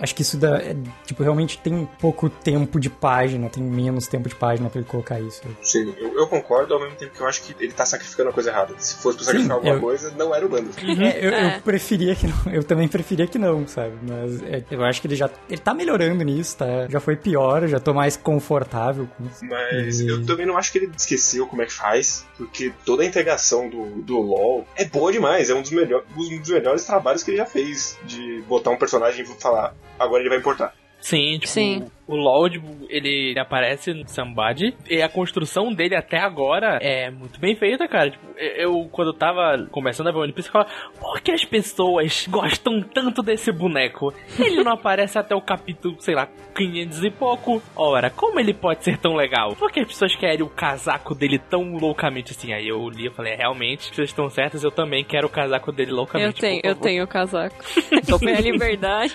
[0.00, 0.76] acho que isso dá, é,
[1.06, 5.20] tipo, realmente tem pouco tempo de página, tem menos tempo de página pra ele colocar
[5.20, 5.42] isso.
[5.62, 8.32] Sim, eu, eu concordo ao mesmo tempo que eu acho que ele tá sacrificando a
[8.32, 8.74] coisa errada.
[8.78, 10.70] Se fosse pra sacrificar Sim, alguma eu- coisa, não era o bando.
[10.82, 11.60] É, eu, eu É.
[11.60, 12.34] preferia que não.
[12.52, 13.94] Eu também preferia que não, sabe?
[14.02, 15.30] Mas é, eu acho que ele já.
[15.48, 16.86] Ele tá melhorando nisso, tá?
[16.88, 19.44] Já foi pior, eu já tô mais confortável com isso.
[19.44, 23.02] Mas E- eu também não acho que ele esqueceu como é que faz, porque toda
[23.02, 25.50] a integração do, do LoL é boa demais.
[25.50, 28.76] É um dos, melhor, um dos melhores trabalhos que ele já fez, de botar um
[28.76, 30.72] personagem e falar, agora ele vai importar.
[31.00, 31.86] Sim, tipo, Sim.
[32.06, 37.38] o LoL, tipo, ele aparece no Somebody e a construção dele até agora é muito
[37.38, 38.08] bem feita, cara.
[38.10, 41.44] Tipo, eu, quando eu tava começando a ver One Piece, eu falava, por que as
[41.44, 44.14] pessoas gostam tanto desse boneco?
[44.38, 46.26] Ele não aparece até o capítulo, sei lá,
[46.56, 47.62] 500 e pouco.
[47.76, 49.54] Ora, como ele pode ser tão legal?
[49.56, 52.54] Por que as pessoas querem o casaco dele tão loucamente assim?
[52.54, 55.70] Aí eu li e falei, é, realmente, vocês estão certas, eu também quero o casaco
[55.70, 56.40] dele Eu loucamente.
[56.40, 57.56] tenho, por eu favor." tenho o casaco.
[58.24, 59.14] Minha liberdade.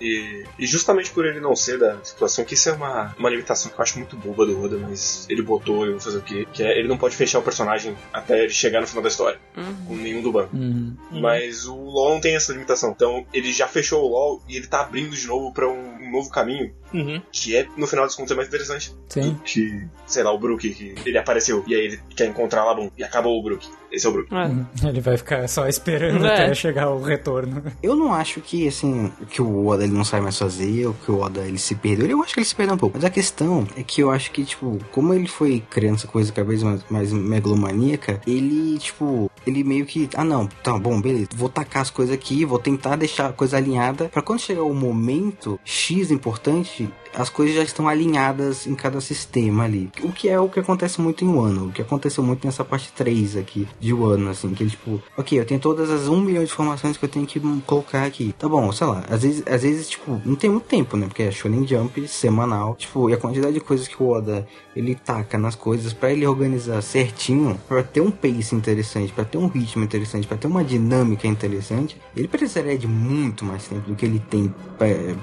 [0.00, 3.70] E, e justamente por ele não ser da situação, que isso é uma, uma limitação
[3.70, 6.46] que eu acho muito boba do Oda, mas ele botou, eu vou fazer o quê?
[6.52, 9.38] Que é, ele não pode fechar o personagem até ele chegar no final da história,
[9.86, 10.56] com nenhum do banco.
[10.56, 10.94] Uhum.
[11.10, 12.92] Mas o LoL não tem essa limitação.
[12.94, 16.10] Então ele já fechou o LoL e ele tá abrindo de novo pra um, um
[16.12, 17.20] novo caminho, Uhum.
[17.32, 18.94] que é, no final das contas, é mais interessante.
[19.08, 19.36] Sim.
[19.44, 22.90] Que, sei lá, o Brook, que ele apareceu e aí ele quer encontrar lá Labum
[22.96, 23.68] e acabou o Brook.
[23.90, 24.32] Esse é o Brook.
[24.34, 24.46] É.
[24.46, 24.66] Uhum.
[24.84, 26.32] Ele vai ficar só esperando É.
[26.44, 27.62] até chegar o retorno.
[27.82, 31.10] Eu não acho que, assim, que o Oda ele não sabe mais fazer, ou que
[31.10, 32.06] o Oda ele se perdeu.
[32.06, 32.96] Eu acho que ele se perdeu um pouco.
[32.96, 36.32] Mas a questão é que eu acho que, tipo, como ele foi criando essa coisa
[36.32, 41.28] cada vez mais, mais megalomaníaca, ele, tipo, ele meio que, ah não, tá bom, beleza,
[41.34, 44.74] vou tacar as coisas aqui, vou tentar deixar a coisa alinhada, pra quando chegar o
[44.74, 49.90] momento X importante, as coisas já estão alinhadas em cada sistema ali.
[50.02, 52.92] O que é o que acontece muito em Wano, o que aconteceu muito nessa parte
[52.92, 56.44] 3 aqui de Wano, assim, que ele, tipo, ok, eu tenho todas as 1 milhão
[56.44, 58.34] de informações que eu tenho que colocar aqui.
[58.38, 61.06] Tá bom, sei lá, às vezes, às vezes, tipo, não tem muito tempo, né?
[61.06, 64.94] Porque é Shonen Jump semanal, tipo, e a quantidade de coisas que o Oda ele
[64.94, 69.46] taca nas coisas pra ele organizar certinho, pra ter um pace interessante, pra ter um
[69.46, 74.04] ritmo interessante, pra ter uma dinâmica interessante, ele precisaria de muito mais tempo do que
[74.04, 74.54] ele tem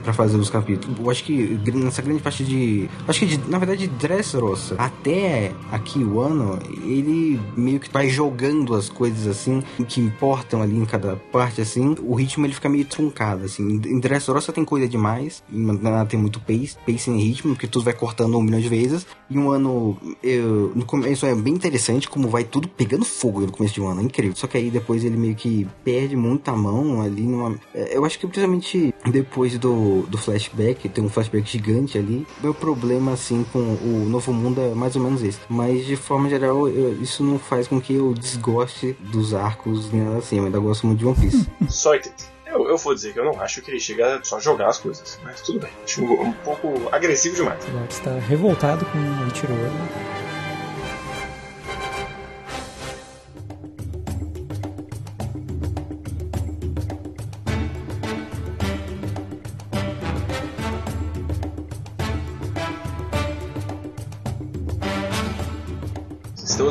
[0.04, 0.98] pra fazer os capítulos.
[1.00, 2.90] Eu acho que nessa grande parte de.
[3.08, 8.10] Acho que de- na verdade de Dressrosa até aqui o ano, ele meio que vai
[8.10, 12.70] jogando as coisas assim, que importam ali em cada parte, assim, o ritmo ele fica
[12.70, 13.64] meio truncado, assim.
[13.86, 17.94] Em Dressrosa tem coisa demais, nada tem muito pace, pace em ritmo, porque tudo vai
[17.94, 19.06] cortando um milhão de vezes.
[19.30, 23.52] E um ano, eu, no começo é bem interessante como vai tudo pegando fogo no
[23.52, 24.36] começo de um ano, é incrível.
[24.36, 27.56] Só que aí depois ele meio que perde muita mão ali numa.
[27.74, 32.26] é, Eu acho que principalmente depois do, do flashback, tem um flashback gigante ali.
[32.42, 35.40] Meu problema, assim, com o Novo Mundo é mais ou menos esse.
[35.50, 40.04] Mas de forma geral, eu- isso não faz com que eu desgoste dos arcos nem
[40.04, 40.38] nada assim.
[40.38, 41.48] Eu ainda gosto muito de One Piece.
[41.70, 42.34] Só 80.
[42.46, 44.78] Eu, eu vou dizer que eu não acho que ele chega a só jogar as
[44.78, 45.72] coisas, mas tudo bem.
[45.84, 47.58] Acho um, um pouco agressivo demais.
[47.66, 50.33] O está revoltado com o Ichiro Oda.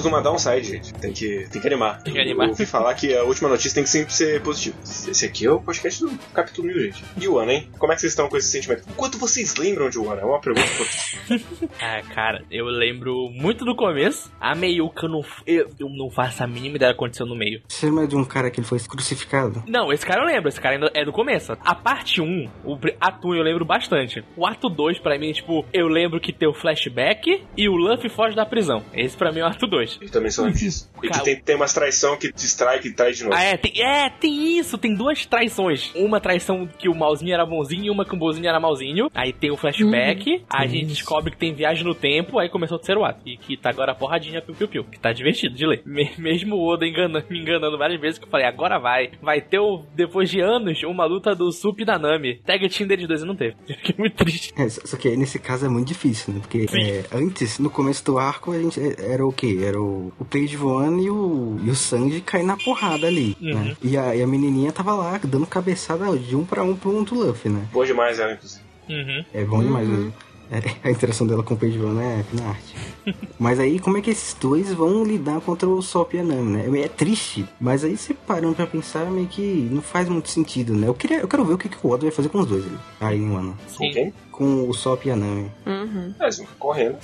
[0.02, 0.92] Estamos numa downside, gente.
[0.94, 2.02] Tem que, tem que animar.
[2.02, 2.46] Tem que animar.
[2.46, 4.76] Eu ouvi falar que a última notícia tem que sempre ser positiva.
[4.82, 7.04] Esse aqui é o podcast do capítulo 1000, gente.
[7.20, 7.68] E o ano, hein?
[7.78, 8.82] Como é que vocês estão com esse sentimento?
[8.90, 10.20] O quanto vocês lembram de Wano?
[10.20, 11.22] É uma pergunta importante.
[11.80, 14.32] Ah, cara, eu lembro muito do começo.
[14.40, 17.34] A Meiuca, eu não, eu, eu não faço a mínima ideia do que aconteceu no
[17.34, 17.60] meio.
[17.68, 19.62] Você lembra de um cara que ele foi crucificado?
[19.66, 21.52] Não, esse cara eu lembro, esse cara ainda é do começo.
[21.64, 24.24] A parte 1, o ato 1 eu lembro bastante.
[24.36, 28.08] O ato 2, pra mim, tipo, eu lembro que tem o flashback e o Luffy
[28.08, 28.82] foge da prisão.
[28.94, 29.91] Esse pra mim é o ato 2.
[30.10, 30.90] Também lembro disso.
[31.02, 33.34] E que tem, tem umas traição que distrai que traz de novo.
[33.36, 35.90] Ah, é tem, é, tem isso, tem duas traições.
[35.94, 39.10] Uma traição que o malzinho era bonzinho e uma que o bonzinho era malzinho.
[39.14, 42.76] Aí tem o flashback, aí a gente descobre que tem viagem no tempo, aí começou
[42.76, 43.20] o terceiro ato.
[43.26, 45.82] E que tá agora a porradinha piu piu piu, que tá divertido de ler.
[45.84, 49.10] Me- mesmo o Oda enganando, me enganando várias vezes, que eu falei, agora vai.
[49.20, 52.40] Vai ter, o, depois de anos, uma luta do Sup e da Nami.
[52.44, 53.56] Tag Team deles dois e não teve.
[53.68, 54.52] Eu fiquei muito triste.
[54.56, 56.40] É, só que aí nesse caso é muito difícil, né?
[56.40, 59.60] Porque é, antes, no começo do arco, a gente é, era o quê?
[59.62, 63.54] Era o, o Page voando e o, e o Sanji caindo na porrada ali, Uhum.
[63.54, 63.76] né?
[63.82, 67.02] E a, e a menininha tava lá dando cabeçada de um pra um pro um
[67.02, 67.66] do Luffy, né?
[67.72, 68.62] Boa demais ela, inclusive.
[68.88, 69.24] Uhum.
[69.32, 70.12] É bom demais mesmo.
[70.50, 72.74] É, a interação dela com o Page One é na arte.
[73.38, 76.50] mas aí, como é que esses dois vão lidar contra o Sop e a Nami,
[76.68, 76.80] né?
[76.82, 80.88] É triste, mas aí você parando pra pensar, meio que não faz muito sentido, né?
[80.88, 82.66] Eu, queria, eu quero ver o que, que o Oda vai fazer com os dois
[82.66, 83.56] ali, aí no ano.
[83.74, 84.12] Com quem?
[84.32, 85.52] Com o Sop e a Nami.
[85.66, 86.14] Uhum.
[86.18, 86.98] Ah, eles vão ficar correndo.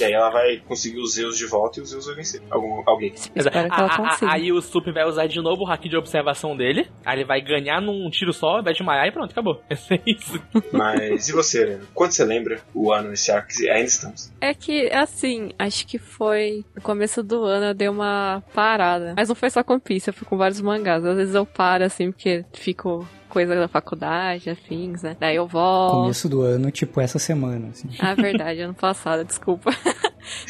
[0.00, 2.42] E aí ela vai conseguir os Zeus de volta e os Zeus vai vencer.
[2.50, 3.12] Algum, alguém.
[3.14, 4.32] Espero que ela consiga.
[4.32, 6.88] aí o Sup vai usar de novo o haki de observação dele.
[7.04, 9.62] Aí ele vai ganhar num tiro só, vai desmaiar e pronto, acabou.
[9.90, 10.40] É isso.
[10.72, 11.82] Mas e você, Helena?
[11.92, 14.32] Quando você lembra o ano nesse arco que ainda estamos?
[14.40, 19.14] É que, assim, acho que foi no começo do ano eu dei uma parada.
[19.16, 21.04] Mas não foi só com Piece, eu fui com vários mangás.
[21.04, 25.16] Às vezes eu paro, assim, porque fico coisa da faculdade, afins, né?
[25.18, 26.02] Daí eu volto.
[26.02, 27.88] Começo do ano, tipo essa semana, assim.
[27.98, 29.72] Ah, verdade, ano passado, desculpa.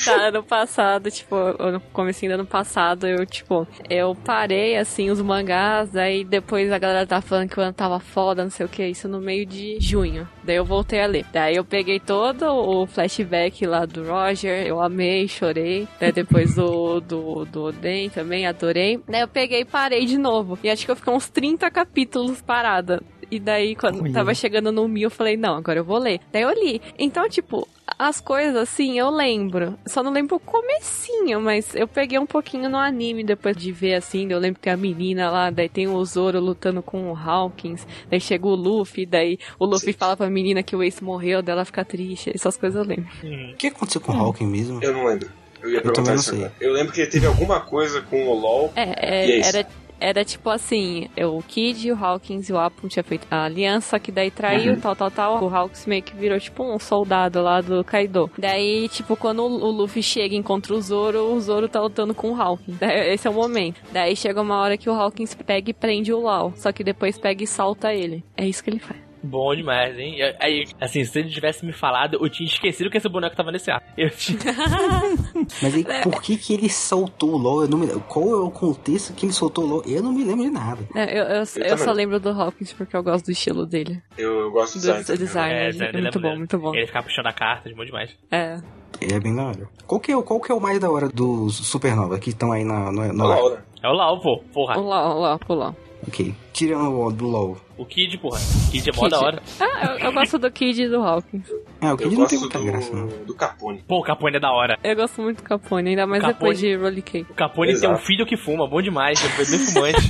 [0.04, 1.36] tá, ano passado, tipo,
[1.70, 6.78] no comecinho do ano passado, eu, tipo, eu parei, assim, os mangás, aí depois a
[6.78, 9.46] galera tava falando que o ano tava foda, não sei o que, isso no meio
[9.46, 10.28] de junho.
[10.42, 11.24] Daí eu voltei a ler.
[11.32, 15.88] Daí eu peguei todo o flashback lá do Roger, eu amei, chorei.
[15.98, 19.00] Daí depois do, do, do Oden também, adorei.
[19.08, 20.58] Daí eu peguei e parei de novo.
[20.62, 23.02] E acho que eu fiquei uns 30 capítulos parada.
[23.30, 24.12] E daí, quando Ui.
[24.12, 26.20] tava chegando no mil, eu falei, não, agora eu vou ler.
[26.32, 26.80] Daí eu li.
[26.98, 27.66] Então, tipo,
[27.98, 29.78] as coisas assim, eu lembro.
[29.86, 33.94] Só não lembro o comecinho, mas eu peguei um pouquinho no anime depois de ver
[33.94, 34.26] assim.
[34.30, 37.86] Eu lembro que tem a menina lá, daí tem o Zoro lutando com o Hawkins.
[38.10, 39.98] Daí chega o Luffy, daí o Luffy Sim.
[39.98, 42.30] fala pra menina que o Ace morreu, dela fica triste.
[42.34, 43.10] Essas coisas eu lembro.
[43.52, 44.80] O que aconteceu com o Hawking mesmo?
[44.82, 45.28] Eu não lembro.
[45.62, 46.52] Eu ia Eu perguntar também não isso agora.
[46.60, 48.72] Eu lembro que teve alguma coisa com o LOL.
[48.76, 49.48] É, E é é, isso.
[49.48, 49.68] era,
[50.00, 54.10] era tipo assim, o Kid, o Hawkins e o Apple tinha feito a aliança, que
[54.12, 54.80] daí traiu, Uhum.
[54.80, 55.42] tal, tal, tal.
[55.44, 58.30] O Hawkins meio que virou tipo um soldado lá do Kaido.
[58.38, 62.14] Daí, tipo, quando o o Luffy chega e encontra o Zoro, o Zoro tá lutando
[62.14, 62.78] com o Hawkins.
[62.78, 63.80] Daí, Esse é o momento.
[63.92, 66.52] Daí chega uma hora que o Hawkins pega e prende o Lau.
[66.56, 68.24] Só que depois pega e salta ele.
[68.36, 69.03] É isso que ele faz.
[69.24, 70.16] Bom demais, hein?
[70.38, 73.70] Aí, assim, se ele tivesse me falado, eu tinha esquecido que esse boneco tava nesse
[73.70, 73.82] ar.
[73.96, 74.38] Eu tinha...
[75.62, 77.62] Mas aí, por que que ele soltou o LOL?
[77.62, 77.86] Eu não me...
[78.08, 79.82] Qual é o contexto que ele soltou o LOL?
[79.86, 80.82] Eu não me lembro de nada.
[80.94, 81.78] É, Eu, eu, eu também.
[81.78, 84.02] só lembro do Hawkins porque eu gosto do estilo dele.
[84.18, 85.18] Eu, eu gosto do Do design.
[85.18, 85.48] design.
[85.50, 85.66] também.
[85.66, 86.74] É, design é dele muito bom, muito bom.
[86.74, 88.10] Ele ficar puxando a carta, de bom demais.
[88.30, 88.58] É.
[89.00, 89.68] É bem da hora.
[89.86, 92.52] Qual que é, o- qual que é o mais da hora dos Supernova que estão
[92.52, 93.64] aí na, no, no olha.
[93.82, 94.38] É o Lau, pô.
[94.52, 94.78] Porra.
[94.78, 95.76] O Lau, o Lau, o Lau.
[96.06, 96.34] Ok.
[96.52, 97.56] Tirando o do LOL.
[97.76, 98.38] O Kid, porra.
[98.70, 99.42] Kid é mó da hora.
[99.58, 101.46] Ah, eu, eu gosto do Kid e do Hawkins.
[101.80, 103.06] Ah, o Eu Kid não tem muita graça, não.
[103.08, 103.82] do, do Capone.
[103.88, 104.78] Pô, o Capone é da hora.
[104.84, 106.38] Eu gosto muito do Capone, ainda mais Capone.
[106.38, 107.32] depois de Rolly Cake.
[107.32, 107.94] O Capone tem Exato.
[107.94, 109.18] um filho que fuma, bom demais.
[109.20, 110.00] Depois bem fumante.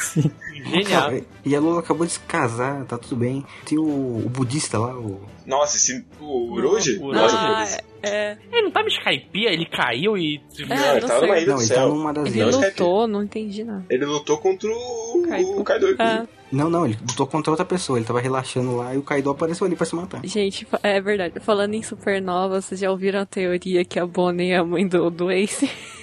[0.00, 0.30] Sim.
[0.64, 1.02] Genial.
[1.10, 3.44] Cara, E a Lula acabou de se casar, tá tudo bem.
[3.66, 3.82] Tem o,
[4.24, 5.20] o budista lá, o...
[5.46, 6.98] Nossa, esse, o Uroji?
[6.98, 7.34] O Uroji.
[7.36, 7.66] Ah.
[8.02, 8.36] É.
[8.52, 10.40] Ele não tava em Skypiea, ele caiu e.
[10.58, 11.88] É, Não, ele tava numa ilha Não, do ele tá céu.
[11.88, 12.54] numa das Ele ilhas.
[12.56, 12.80] Skype.
[12.80, 13.84] lutou, não entendi nada.
[13.90, 15.60] Ele lutou contra o Kaido.
[15.60, 15.96] o Kaido.
[15.98, 16.26] Ah.
[16.52, 17.98] Não, não, ele lutou contra outra pessoa.
[17.98, 20.20] Ele tava relaxando lá e o Kaido apareceu ali pra se matar.
[20.26, 21.38] gente, é verdade.
[21.40, 25.10] Falando em supernova, vocês já ouviram a teoria que a Bonnie é a mãe do,
[25.10, 25.70] do Ace?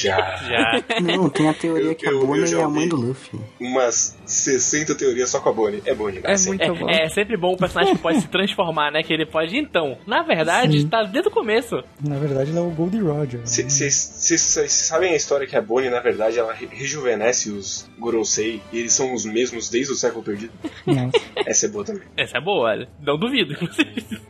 [0.00, 0.36] Já.
[0.36, 0.82] Já.
[1.00, 3.38] Não, tem a teoria que a Eu- eu Bonnie é a mãe do Luffy.
[3.60, 5.82] Umas 60 teorias só com a Bonnie.
[5.86, 6.46] É bom É demais.
[6.46, 6.88] muito bom.
[6.90, 9.02] É, é sempre bom o personagem que pode se transformar, né?
[9.02, 9.56] Que ele pode.
[9.56, 10.88] Então, na verdade, Sim.
[10.88, 11.76] tá desde o começo.
[12.06, 13.40] Na verdade, ele é o Goldie Roger.
[13.44, 18.78] Vocês sabem a história que a Bonnie, na verdade, ela re- rejuvenesce os Gorosei e
[18.80, 20.52] eles são os mesmos desde o século perdido?
[20.86, 21.10] Não.
[21.46, 22.02] Essa é boa também.
[22.16, 22.88] Essa é boa, olha.
[23.00, 23.54] Não duvido.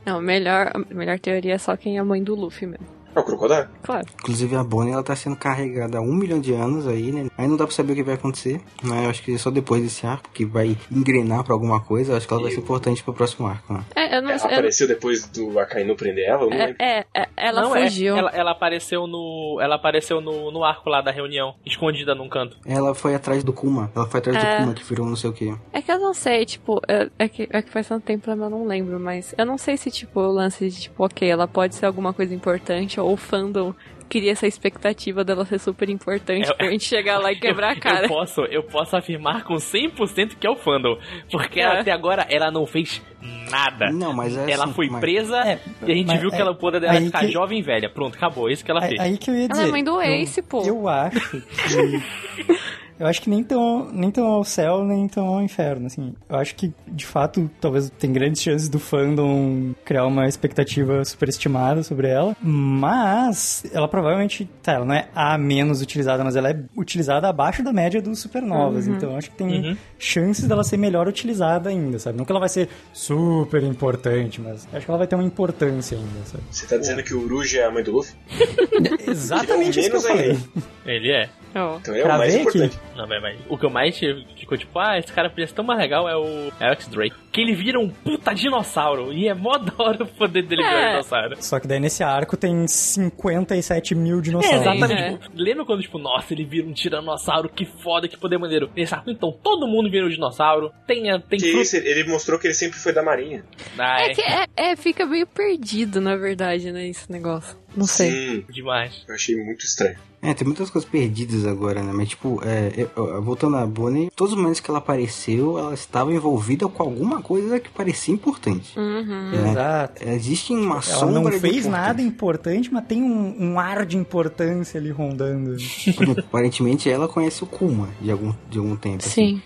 [0.04, 2.86] Não, melhor, a melhor teoria é só quem é a mãe do Luffy mesmo.
[3.14, 3.66] É o Crocodile.
[3.82, 4.06] Claro.
[4.20, 7.28] Inclusive a Bonnie ela tá sendo carregada há um milhão de anos aí, né?
[7.38, 9.04] Aí não dá pra saber o que vai acontecer, né?
[9.06, 12.26] Eu acho que só depois desse arco que vai engrenar pra alguma coisa, eu acho
[12.26, 13.84] que ela vai ser importante pro próximo arco, né?
[13.94, 14.50] É, eu não Ela sei.
[14.50, 16.42] eu- apareceu depois do Akainu prender ela?
[16.42, 18.16] Eu não É, é, é, ela Não, é, fugiu.
[18.16, 19.58] ela, ela apareceu no.
[19.60, 22.56] Ela apareceu no, no arco lá da reunião, escondida num canto.
[22.66, 24.56] Ela foi atrás do Kuma, ela foi atrás É.
[24.56, 25.54] do Kuma que virou não sei o que.
[25.72, 28.36] É que eu não sei, tipo, é, é que, é que faz tanto tempo eu
[28.36, 31.74] não lembro, mas eu não sei se, tipo, o lance de, tipo, ok, ela pode
[31.74, 33.74] ser alguma coisa importante, ou o fandom
[34.08, 37.76] cria essa expectativa dela ser super importante É- pra gente chegar lá e quebrar a
[37.80, 38.04] cara.
[38.04, 40.98] Eu posso, eu posso afirmar com 100% que é o fandom.
[41.30, 41.80] Porque É.
[41.80, 43.02] até agora ela não fez
[43.50, 43.90] nada.
[43.90, 46.40] Não, mas é ela assim, foi mas- presa É, e a gente viu que é-
[46.40, 47.88] ela, o poder dela é ficar que- jovem e velha.
[47.88, 48.48] Pronto, acabou.
[48.48, 49.00] É isso que ela fez.
[49.00, 49.68] aí que eu ia Ela dizer.
[49.68, 50.62] é mãe do eu- Ace, pô.
[50.64, 52.54] Eu acho que.
[52.98, 56.14] Eu acho que nem tão, nem tão ao céu, nem tão ao inferno, assim.
[56.28, 61.82] Eu acho que, de fato, talvez tem grandes chances do fandom criar uma expectativa superestimada
[61.82, 62.36] sobre ela.
[62.42, 67.62] Mas ela provavelmente, tá, ela não é a menos utilizada, mas ela é utilizada abaixo
[67.62, 68.86] da média dos supernovas.
[68.86, 69.76] Então eu acho que tem Uhum.
[69.98, 72.16] chances dela ser melhor utilizada ainda, sabe?
[72.18, 75.96] Não que ela vai ser super importante, mas acho que ela vai ter uma importância
[75.98, 76.42] ainda, sabe?
[76.50, 78.14] Você tá dizendo que o Uruji é a mãe do Luffy?
[79.08, 80.38] Exatamente isso que eu menos ainda.
[80.38, 80.64] falei.
[80.86, 81.28] Ele é.
[81.56, 81.76] Ó.
[81.78, 82.70] Então ele é o Pra mais ver aqui.
[82.96, 83.36] Não, vai, vai.
[83.48, 86.16] O que eu mais ficou tipo, ah, esse cara podia ser tão mais legal é
[86.16, 87.14] o Alex Drake.
[87.32, 89.12] Que ele vira um puta dinossauro.
[89.12, 90.86] E é mó da hora o poder dele virar É.
[90.86, 91.42] um dinossauro.
[91.42, 94.60] Só que daí nesse arco tem 57 mil É, dinossauros.
[94.60, 94.92] exatamente.
[95.02, 95.16] É.
[95.18, 98.70] Tipo, lembra quando, tipo, nossa, ele vira um tiranossauro, que foda, que poder maneiro.
[98.76, 100.72] Nesse arco, então, todo mundo vira um dinossauro.
[100.86, 103.44] Tem, a- tem Que isso, ele mostrou que ele sempre foi da marinha.
[103.78, 107.56] Ah, É é, que é, é, fica meio perdido, na verdade, né, esse negócio.
[107.76, 108.10] Não sei.
[108.10, 109.04] Sim, demais.
[109.08, 109.96] eu achei muito estranho.
[110.24, 111.92] É, tem muitas coisas perdidas agora, né?
[111.92, 116.12] Mas, tipo, é, eu- voltando à Bonnie, todos os momentos que ela apareceu, ela estava
[116.12, 118.78] envolvida com alguma coisa que parecia importante.
[118.78, 119.30] Uhum.
[119.30, 119.50] né?
[119.50, 120.02] Exato.
[120.08, 123.96] Existe uma Ela sombra não de fez nada importante, mas tem um, um ar de
[123.96, 125.56] importância ali rondando.
[126.18, 129.04] Aparentemente ela conhece o Kuma de algum, de algum tempo.
[129.04, 129.42] assim.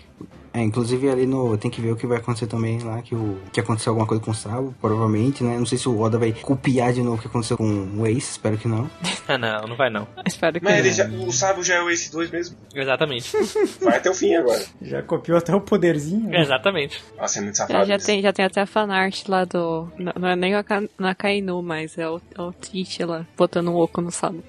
[0.53, 1.57] É, inclusive ali no.
[1.57, 4.23] Tem que ver o que vai acontecer também lá, que, o, que aconteceu alguma coisa
[4.23, 5.57] com o Sabo, provavelmente, né?
[5.57, 8.31] Não sei se o Oda vai copiar de novo o que aconteceu com o Ace,
[8.31, 8.89] espero que não.
[9.29, 10.07] Ah, não, não vai não.
[10.25, 10.79] Espero que Mas não.
[10.79, 12.57] ele já, o Sábio já é o Ace 2 mesmo.
[12.73, 13.31] Exatamente.
[13.79, 14.65] Vai até o fim agora.
[14.81, 16.29] Já copiou até o poderzinho.
[16.29, 16.41] né?
[16.41, 16.99] Exatamente.
[17.15, 17.85] Nossa, é muito Já, safado.
[17.85, 18.05] já, isso.
[18.07, 19.87] tem, já tem até a fanart lá do.
[19.99, 23.23] Não, não é nem a Ka- na Kainu, mas é o, é o Teach lá,
[23.37, 24.43] botando um oco no sábado.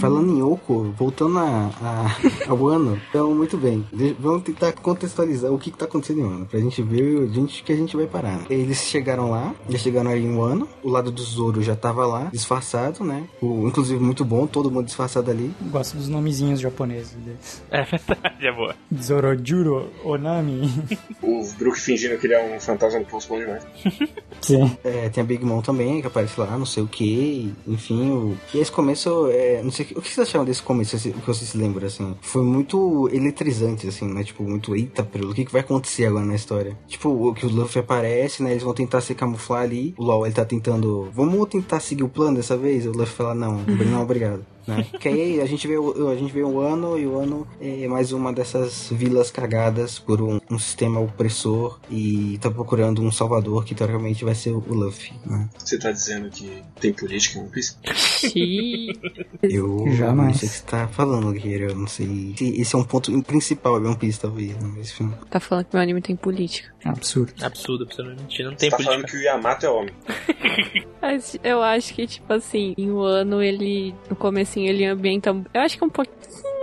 [0.00, 2.16] Falando em Oko, voltando a, a-
[2.50, 3.84] ao ano, então muito bem.
[3.92, 7.26] De- vamos tentar contextualizar o que, que tá acontecendo em ano, pra gente ver a
[7.26, 8.38] gente, que a gente vai parar.
[8.38, 8.46] né?
[8.50, 12.04] Eles chegaram lá, já chegaram ali em um ano, o lado do Zoro já tava
[12.06, 13.24] lá, disfarçado, né?
[13.40, 15.52] O, inclusive muito bom, todo mundo disfarçado ali.
[15.70, 17.62] Gosto dos nomezinhos japoneses deles.
[17.78, 18.74] É verdade, é boa.
[19.00, 20.68] Zorojuro Onami.
[21.22, 23.62] O Brook fingindo que ele é um fantasma do Post Bom demais.
[24.40, 24.76] Sim.
[24.84, 28.10] É, tem a Big Mom também, que aparece lá, não sei o que, enfim.
[28.10, 28.36] O...
[28.54, 31.10] E esse começo, é, não sei o que, o que vocês acharam desse começo, assim,
[31.10, 32.16] o que vocês se lembram, assim?
[32.20, 34.24] Foi muito eletrizante, assim, né?
[34.24, 36.78] Tipo, muito, eita, pelo o que, que vai acontecer agora na história?
[36.86, 38.50] Tipo, o que o Luffy aparece, né?
[38.50, 39.94] Eles vão tentar se camuflar ali.
[39.98, 42.86] O LOL, ele tá tentando, vamos tentar seguir o plano dessa vez?
[42.86, 44.44] O Luffy fala, não, não, obrigado.
[44.68, 44.86] Né?
[45.00, 47.88] Que aí a gente vê o, a gente vê o ano e o ano é
[47.88, 53.64] mais uma dessas vilas cagadas por um, um sistema opressor e tá procurando um salvador
[53.64, 55.14] que teoricamente vai ser o Luffy.
[55.24, 55.48] Né?
[55.56, 57.76] Você tá dizendo que tem política em One Piece?
[59.42, 60.28] Eu Jamais.
[60.28, 61.70] não sei o que você tá falando, Guerreiro.
[61.70, 62.34] Eu não sei.
[62.36, 64.54] se Esse é um ponto principal de One Piece, talvez.
[64.56, 64.80] Né?
[64.80, 65.10] Enfim.
[65.30, 66.74] Tá falando que meu anime tem política.
[66.84, 67.32] Absurdo.
[67.42, 67.86] Absurdo.
[67.86, 68.84] Mentira, não Você tem tá política.
[68.84, 69.94] falando que o Yamato é homem.
[71.42, 73.94] Eu acho que, tipo assim, em um ano ele.
[74.10, 74.16] No
[74.58, 75.30] comecinho ele ambienta.
[75.54, 76.18] Eu acho que é um pouquinho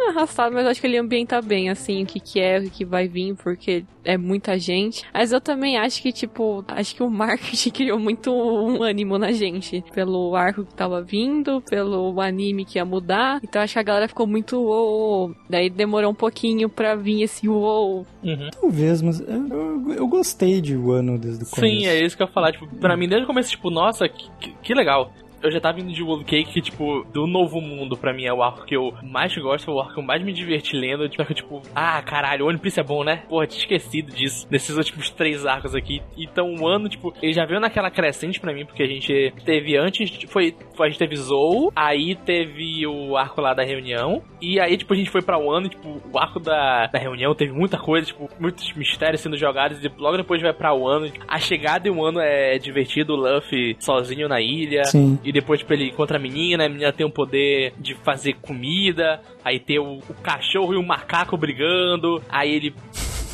[0.10, 2.86] arrastado, mas eu acho que ele ambienta bem, assim, o que, que é, o que
[2.86, 5.04] vai vir, porque é muita gente.
[5.14, 9.32] Mas eu também acho que, tipo, acho que o marketing criou muito um ânimo na
[9.32, 9.84] gente.
[9.94, 13.40] Pelo arco que tava vindo, pelo anime que ia mudar.
[13.44, 15.34] Então acho que a galera ficou muito uou.
[15.50, 18.06] Daí demorou um pouquinho pra vir esse uou.
[18.24, 18.50] Uhum.
[18.62, 21.76] Talvez, mas eu, eu, gostei de Wano desde o começo.
[21.76, 22.52] Sim, é isso que eu ia falar.
[22.52, 25.12] Tipo, pra mim, desde o começo, tipo, nossa, que, que- que legal.
[25.46, 28.34] Eu já tava indo de World Cake, que, tipo, do Novo Mundo, pra mim, é
[28.34, 31.08] o arco que eu mais gosto, é o arco que eu mais me diverti lendo.
[31.08, 33.24] Tipo, tipo, ah, caralho, One Piece é bom, né?
[33.30, 36.02] Porra, tinha esquecido disso, nesses últimos três arcos aqui.
[36.18, 39.78] Então, o ano, tipo, ele já veio naquela crescente pra mim, porque a gente teve
[39.78, 44.60] antes, foi, foi- a gente teve Zou, aí teve o arco lá da reunião, e
[44.60, 47.52] aí, tipo, a gente foi pra Wano, e, tipo, o arco da, da reunião teve
[47.54, 51.12] muita coisa, tipo, muitos mistérios sendo jogados, e logo depois vai pra Wano.
[51.28, 55.20] A chegada em Wano é divertido, o Luffy sozinho na ilha, Sim.
[55.24, 59.20] e depois, tipo, ele encontra a menina, a menina tem o poder de fazer comida,
[59.44, 62.74] aí tem o, o cachorro e o macaco brigando, aí ele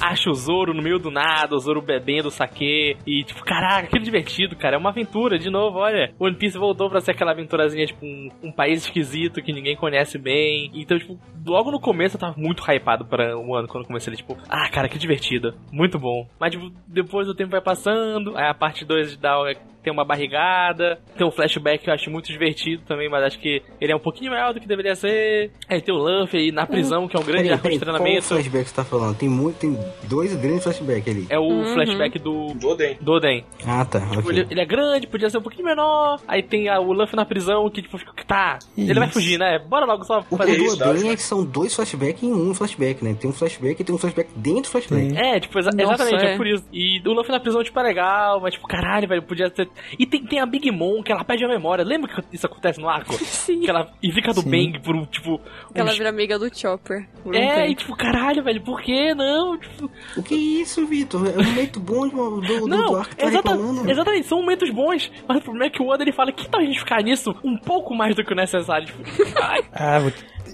[0.02, 3.99] acha o Zoro no meio do nada, o Zoro bebendo saque e tipo, caraca, que
[3.99, 4.76] divertido, cara.
[4.76, 6.12] É uma aventura, de novo, olha.
[6.20, 10.18] One Piece voltou pra ser aquela aventurazinha, tipo, um, um país esquisito que ninguém conhece
[10.18, 10.72] bem.
[10.74, 14.36] Então, tipo, logo no começo eu tava muito hypado para o ano quando comecei, tipo,
[14.49, 15.54] ah, cara, que divertido.
[15.72, 16.28] Muito bom.
[16.39, 19.39] Mas, tipo, depois o tempo vai passando, aí a parte 2 dá
[19.84, 23.62] tem uma barrigada, tem um flashback que eu acho muito divertido também, mas acho que
[23.80, 25.52] ele é um pouquinho maior do que deveria ser.
[25.68, 27.96] Aí tem o Luffy aí na prisão, que é um grande arco de peraí, qual
[27.98, 28.28] treinamento.
[28.28, 29.18] flashback você tá falando?
[29.18, 31.26] Tem muito, tem dois grandes flashbacks ali.
[31.30, 31.74] É o Uhum.
[31.74, 32.98] flashback do, Do Oden.
[33.02, 33.46] do Oden.
[33.66, 34.00] Ah, tá.
[34.12, 36.20] Tipo, ele, ele é grande, podia ser um pouquinho menor.
[36.28, 39.14] Aí tem a- o Luffy na prisão, que tipo, fica, tá, ele vai Isso.
[39.14, 39.60] fugir, né?
[39.60, 42.32] Bora logo só O fazer isso, do dá, Oden é que são dois flashbacks em
[42.34, 43.16] um flashback, né?
[43.20, 45.10] Tem um flashback e tem um flashback dentro do flashback.
[45.10, 45.18] Sim.
[45.18, 46.34] É, tipo, exa- Nossa, exatamente, é.
[46.34, 46.38] é.
[46.38, 46.64] por isso.
[46.72, 49.68] E o Luffy na prisão, tipo, é legal, mas tipo, caralho, velho, podia ter.
[49.98, 51.84] E tem, tem a Big Mom, que ela perde a memória.
[51.84, 53.14] Lembra que isso acontece no arco?
[53.26, 53.62] Sim.
[53.62, 53.92] Que ela.
[54.02, 54.50] E fica do Sim.
[54.50, 55.40] Bang por um, tipo.
[55.74, 57.08] Ela uns- vira amiga do Chopper.
[57.26, 59.58] um É, e tipo, caralho, velho, por que não?
[59.58, 61.28] Tipo, O que é isso, Vitor?
[61.28, 63.58] É um momento bom de uma- do, do, do não, arco que tá exata-
[63.90, 66.62] exatamente, são momentos bons, mas o problema é que o Oda ele fala que tal
[66.62, 68.88] a gente ficar nisso um pouco mais do que o necessário.
[68.88, 69.02] Tipo,
[69.74, 70.12] Ah, vou...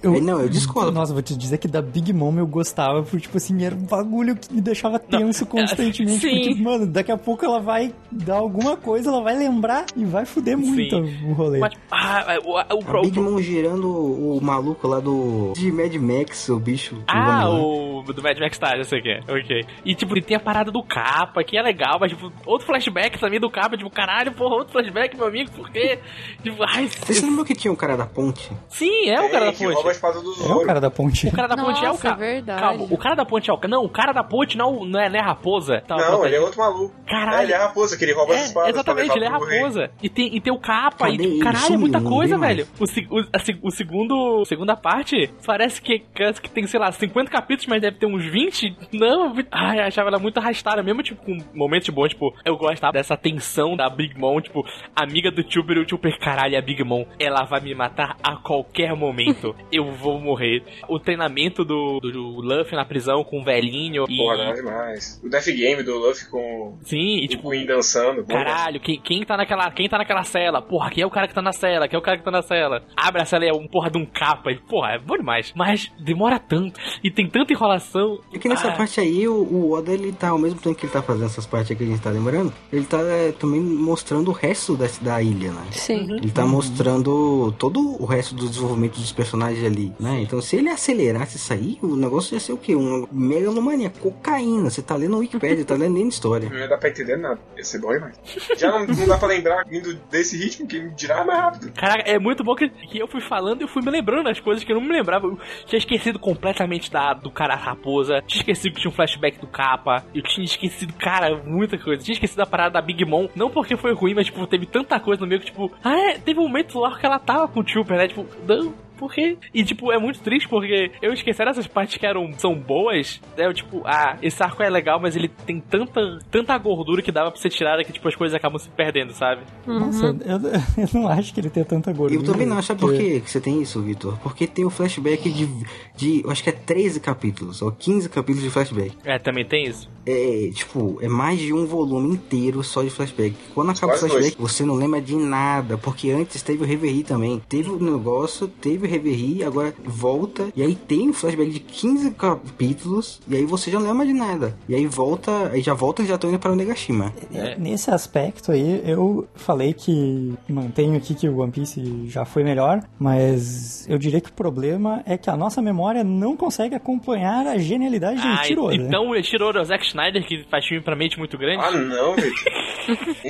[0.07, 0.91] Eu, É, não, eu discordo.
[0.91, 3.85] Nossa, vou te dizer que da Big Mom eu gostava, porque, tipo assim, era um
[3.85, 6.19] bagulho que me deixava tenso constantemente.
[6.19, 6.29] sim.
[6.29, 10.25] Porque, mano, daqui a pouco ela vai dar alguma coisa, ela vai lembrar e vai
[10.25, 11.59] fuder muito o rolê.
[11.59, 15.53] mas, ah, o, o, A o, Big Mom girando o maluco lá do.
[15.55, 16.95] De Mad Max, o bicho.
[16.95, 19.19] que Ah, o do Mad Max Style, eu sei que é.
[19.27, 19.65] Ok.
[19.85, 23.19] E, tipo, ele tem a parada do capa, que é legal, mas, tipo, outro flashback
[23.19, 25.99] também do capa, tipo, caralho, porra, outro flashback, meu amigo, por quê?
[26.43, 28.49] Tipo, ai, Você lembra que tinha o cara da ponte?
[28.69, 29.96] sim, é o cara da que ponte.
[29.97, 30.65] Espada do É o Zoro.
[30.65, 31.27] cara da ponte.
[31.27, 32.15] O cara da ponte é o Nossa, cara.
[32.15, 32.59] verdade.
[32.61, 33.67] Calma, o cara da ponte é o cara.
[33.69, 35.81] Não, o cara da ponte não, não, é, não é raposa.
[35.87, 36.93] Tá, Não, ele é outro maluco.
[37.07, 37.39] Caralho.
[37.39, 39.59] É, ele é raposa, que ele rouba as É, espadas exatamente, pra ele é rei.
[39.59, 39.91] raposa.
[40.01, 41.43] E tem, e tem o capa, e Cadê tipo, ele?
[41.43, 42.67] caralho, é muita coisa, velho.
[42.79, 42.83] O,
[43.15, 44.45] o, a o segundo.
[44.45, 48.75] Segunda parte parece que, que tem, sei lá, 50 capítulos, mas deve ter uns 20.
[48.93, 52.93] Não, ai, eu achava ela muito arrastada, mesmo, tipo, com momentos bons, tipo, eu gostava
[52.93, 54.63] dessa tensão da Big Mom, tipo,
[54.95, 58.35] amiga do Chuper e o Chuper, caralho, a Big Mom, ela vai me matar a
[58.37, 59.55] qualquer momento.
[59.77, 60.63] eu vou morrer.
[60.87, 64.05] O treinamento do, do, do Luffy na prisão com o velhinho.
[64.09, 65.21] E, Porra, não é demais.
[65.23, 68.25] O Death Game do Luffy com sim, e o tipo, Queen dançando.
[68.25, 69.69] Caralho, quem, quem tá naquela.
[69.71, 70.61] Quem tá naquela cela?
[70.61, 71.87] Porra, quem é o cara que tá na cela?
[71.87, 72.83] Quem é o cara que tá na cela?
[72.95, 74.51] Abre a cela e é um porra de um capa.
[74.51, 75.53] E, porra, é bom demais.
[75.55, 76.79] Mas demora tanto.
[77.03, 78.19] E tem tanta enrolação.
[78.33, 80.85] É que nessa Ah, parte aí, o, o Oda, ele tá, ao mesmo tempo que
[80.85, 83.61] ele tá fazendo essas partes aqui que a gente tá lembrando, ele tá é, também
[83.61, 85.63] mostrando o resto da, da ilha, né?
[85.71, 86.07] Sim.
[86.15, 90.21] Ele tá mostrando todo o resto do desenvolvimento dos personagens ali, né?
[90.21, 92.75] Então, se ele acelerasse isso aí, o negócio ia ser o quê?
[92.75, 94.69] Uma megalomania, cocaína.
[94.69, 96.49] Você tá lendo Wikipedia, tá lendo nem história.
[96.49, 97.39] Não ia dar pra entender nada.
[97.55, 98.15] Ia ser bom demais.
[98.57, 101.71] Já não, não dá pra lembrar vindo desse ritmo, que dirá mais rápido.
[101.73, 104.39] Caraca, é muito bom que, que eu fui falando e eu fui me lembrando das
[104.39, 105.27] coisas que eu não me lembrava.
[105.27, 108.21] Eu tinha esquecido completamente da, do cara raposa.
[108.25, 110.03] Tinha esquecido que tinha um flashback do capa.
[110.13, 112.03] Eu tinha esquecido, cara, muita coisa.
[112.03, 113.27] Tinha esquecido a parada da Big Mom.
[113.35, 116.17] Não porque foi ruim, mas, tipo, teve tanta coisa no meio que, tipo, ah, é,
[116.17, 118.07] teve um momento lá que ela tava com o Chopper, né?
[118.07, 118.86] Tipo, não.
[118.97, 119.37] Por quê?
[119.53, 123.21] E, tipo, é muito triste porque eu esqueci essas partes que eram, são boas.
[123.37, 123.45] né?
[123.45, 127.31] Eu, tipo, ah, esse arco é legal, mas ele tem tanta, tanta gordura que dava
[127.31, 129.41] pra ser tirada que, tipo, as coisas acabam se perdendo, sabe?
[129.65, 132.19] Nossa, eu, eu não acho que ele tenha tanta gordura.
[132.19, 134.17] Eu também não, sabe por porque- quê que você tem isso, Vitor?
[134.19, 135.47] Porque tem o flashback de,
[135.95, 138.91] de, eu acho que é 13 capítulos, ou 15 capítulos de flashback.
[139.05, 139.87] É, também tem isso.
[140.05, 143.35] É, tipo, é mais de um volume inteiro só de flashback.
[143.53, 147.03] Quando acaba Quase o flashback, você não lembra de nada, porque antes teve o Reverie
[147.03, 147.41] também.
[147.47, 152.11] Teve o negócio, teve o Reverie, agora volta, e aí tem um flashback de 15
[152.11, 154.55] capítulos, e aí você já não lembra de nada.
[154.67, 157.13] E aí volta, aí já volta e já tô indo para o Negashima.
[157.33, 157.55] É.
[157.57, 162.81] Nesse aspecto aí, eu falei que mantenho aqui que o One Piece já foi melhor,
[162.99, 167.57] mas eu diria que o problema é que a nossa memória não consegue acompanhar a
[167.57, 168.75] genialidade de Ah, Ichiro Oda.
[168.75, 171.63] então o Ichiro é o Zack Schneider, que faz filme pra mente muito grande.
[171.63, 172.33] Ah, não, velho.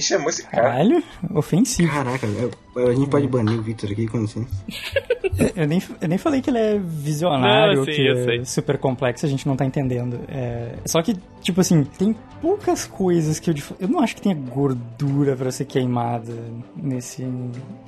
[0.01, 0.64] Chamou esse cara?
[0.64, 1.03] Caralho,
[1.34, 1.91] ofensivo.
[1.91, 4.47] Caraca, eu- a gente pode banir o Victor aqui com licença.
[5.55, 8.45] Eu nem, eu nem falei que ele é visionário, Não, sim, que é sei.
[8.45, 10.19] super complexo, a gente não tá entendendo.
[10.28, 13.55] É, só que, tipo assim, tem poucas coisas que eu...
[13.80, 16.34] Eu não acho que tenha gordura pra ser queimada
[16.75, 17.28] nesse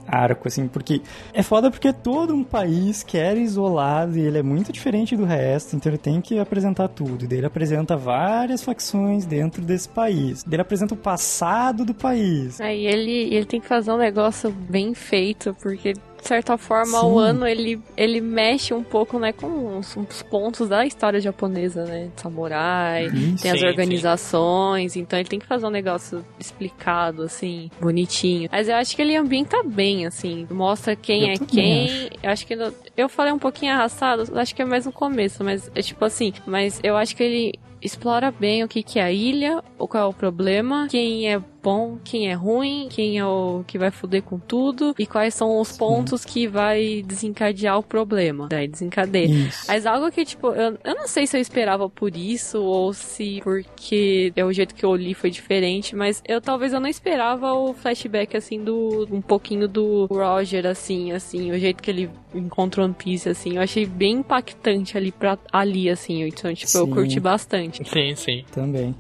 [0.08, 1.02] arco, assim, porque
[1.34, 5.26] é foda porque todo um país que era isolado e ele é muito diferente do
[5.26, 7.28] resto, então ele tem que apresentar tudo.
[7.28, 10.44] Daí ele apresenta várias facções dentro desse país.
[10.44, 12.60] Daí ele apresenta o passado do país.
[12.62, 17.06] Aí ele, ele tem que fazer um negócio bem feito, porque de certa forma Sim.
[17.06, 21.86] o ano ele, ele mexe um pouco, né, com uns, uns pontos da história japonesa,
[21.86, 22.10] né?
[22.14, 23.42] de Samurai, Isso.
[23.42, 28.50] tem as Sim, organizações, então ele tem que fazer um negócio explicado, assim, bonitinho.
[28.52, 32.10] Mas eu acho que ele ambienta bem, assim, mostra quem Eu é quem.
[32.22, 35.44] Eu acho que no- eu falei um pouquinho arrastado, acho que é mais no começo,
[35.44, 39.04] mas é tipo assim, mas eu acho que ele explora bem o que, que é
[39.04, 43.26] a ilha, o qual é o problema, quem é bom, quem é ruim, quem é
[43.26, 47.84] o que vai foder com tudo e quais são os pontos que vai desencadear o
[47.84, 48.48] problema.
[48.50, 49.28] Daí desencadeia.
[49.28, 49.66] Isso.
[49.68, 53.42] Mas algo que, tipo, eu, eu não sei se eu esperava por isso ou se
[53.44, 57.54] porque é o jeito que eu li foi diferente, mas eu talvez eu não esperava
[57.54, 59.08] o flashback, assim, do.
[59.12, 63.56] um pouquinho do Roger, assim, assim, o jeito que ele encontra One Piece, assim.
[63.56, 66.24] Eu achei bem impactante ali, pra, ali assim.
[66.24, 66.92] Então, tipo, eu Sim.
[66.92, 67.84] curti bastante.
[67.90, 68.46] Sim, sim.
[68.52, 68.96] Também.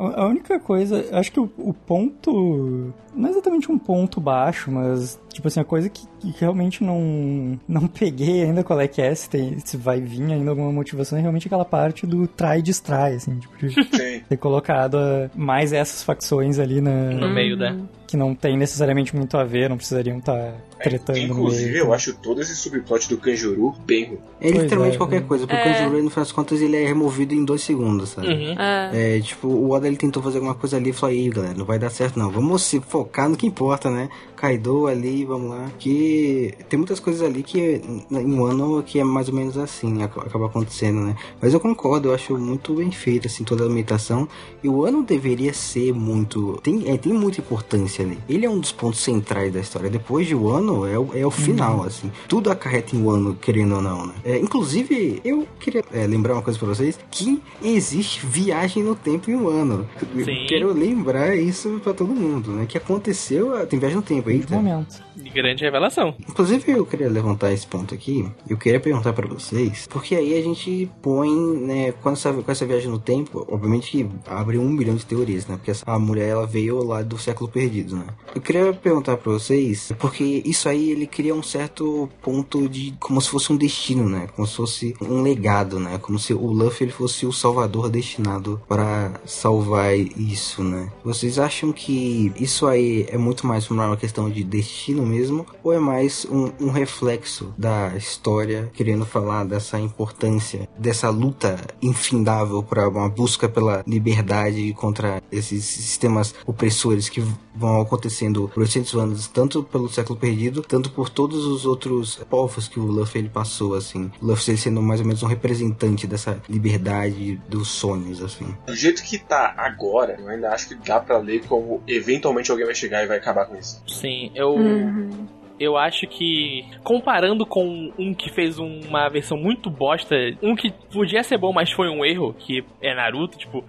[0.00, 2.92] A a única coisa, acho que o, o ponto.
[3.14, 7.58] Não é exatamente um ponto baixo, mas, tipo assim, a coisa que, que realmente não,
[7.68, 11.18] não peguei ainda qual é que é, se, tem, se vai vir ainda alguma motivação,
[11.18, 13.74] é realmente aquela parte do trai e distrai, assim, tipo, de
[14.28, 17.76] ter colocado ah, mais essas facções ali na, No meio, né?
[18.06, 21.84] que não tem necessariamente muito a ver, não precisariam estar tretando no Inclusive, meio.
[21.84, 24.18] eu acho todo esse subplot do Kanjuru bem ruim.
[24.40, 25.26] É literalmente é, qualquer né?
[25.26, 25.70] coisa, porque É.
[25.70, 28.28] o Kanjuro, no final das contas, ele é removido em dois segundos, sabe?
[28.28, 28.58] Uhum.
[28.58, 29.16] É.
[29.16, 31.64] É, tipo, o Oda ele tentou fazer alguma coisa ali e falou, aí galera, não
[31.64, 34.08] vai dar certo não, vamos se focar no que importa, né?
[34.36, 35.70] Kaido ali, vamos lá.
[35.78, 40.02] Que tem muitas coisas ali que em um ano que é mais ou menos assim,
[40.02, 41.14] ac- acaba acontecendo, né?
[41.40, 44.26] Mas eu concordo, eu acho muito bem feito, assim, toda a ambientação.
[44.64, 46.58] E o ano deveria ser muito.
[46.62, 48.18] Tem, é, tem muita importância ali.
[48.28, 49.90] Ele é um dos pontos centrais da história.
[49.90, 50.34] Depois de
[50.70, 52.10] Wano, é, o- é o final, assim.
[52.28, 54.14] Tudo acarreta em Wano, querendo ou não, né?
[54.24, 59.30] É, inclusive, eu queria é, lembrar uma coisa pra vocês: que existe viagem no tempo
[59.30, 59.86] em Wano.
[60.14, 60.46] Eu Sim.
[60.48, 62.66] Quero lembrar isso pra todo mundo, né?
[62.66, 63.54] Que aconteceu.
[63.56, 64.54] ah, Tem viagem no tempo, Em eita.
[64.54, 65.02] momento.
[65.34, 66.14] Grande revelação.
[66.28, 68.26] Inclusive, eu queria levantar esse ponto aqui.
[68.48, 72.66] Eu queria perguntar pra vocês, porque aí a gente põe, né, com essa, com essa
[72.66, 75.56] viagem no tempo, obviamente que abre um milhão de teorias, né?
[75.56, 78.06] Porque essa- a mulher ela veio lá do século perdido, né?
[78.34, 83.20] Eu queria perguntar pra vocês, porque isso aí ele cria um certo ponto de como
[83.20, 84.28] se fosse um destino, né?
[84.34, 85.98] Como se fosse um legado, né?
[85.98, 90.90] Como se o Luffy ele fosse o salvador destinado para salvar isso, né?
[91.04, 95.46] Vocês acham que isso aí é muito mais uma questão de destino mesmo?
[95.62, 102.62] Ou é mais um, um reflexo da história querendo falar dessa importância, dessa luta infindável
[102.62, 107.22] para uma busca pela liberdade contra esses sistemas opressores que
[107.54, 112.68] vão acontecendo por 800 anos, tanto pelo século perdido, tanto por todos os outros povos
[112.68, 114.10] que o Luffy ele passou, assim.
[114.20, 118.54] O Luffy sendo mais ou menos um representante dessa liberdade dos sonhos, assim.
[118.66, 122.66] Do jeito que tá agora, eu ainda acho que dá pra ler como eventualmente alguém
[122.66, 123.82] vai chegar e vai acabar com isso.
[123.86, 124.54] Sim, eu.
[124.54, 125.39] Uhum.
[125.60, 131.22] Eu acho que, comparando com um que fez uma versão muito bosta, um que podia
[131.22, 133.62] ser bom, mas foi um erro, que é Naruto, tipo,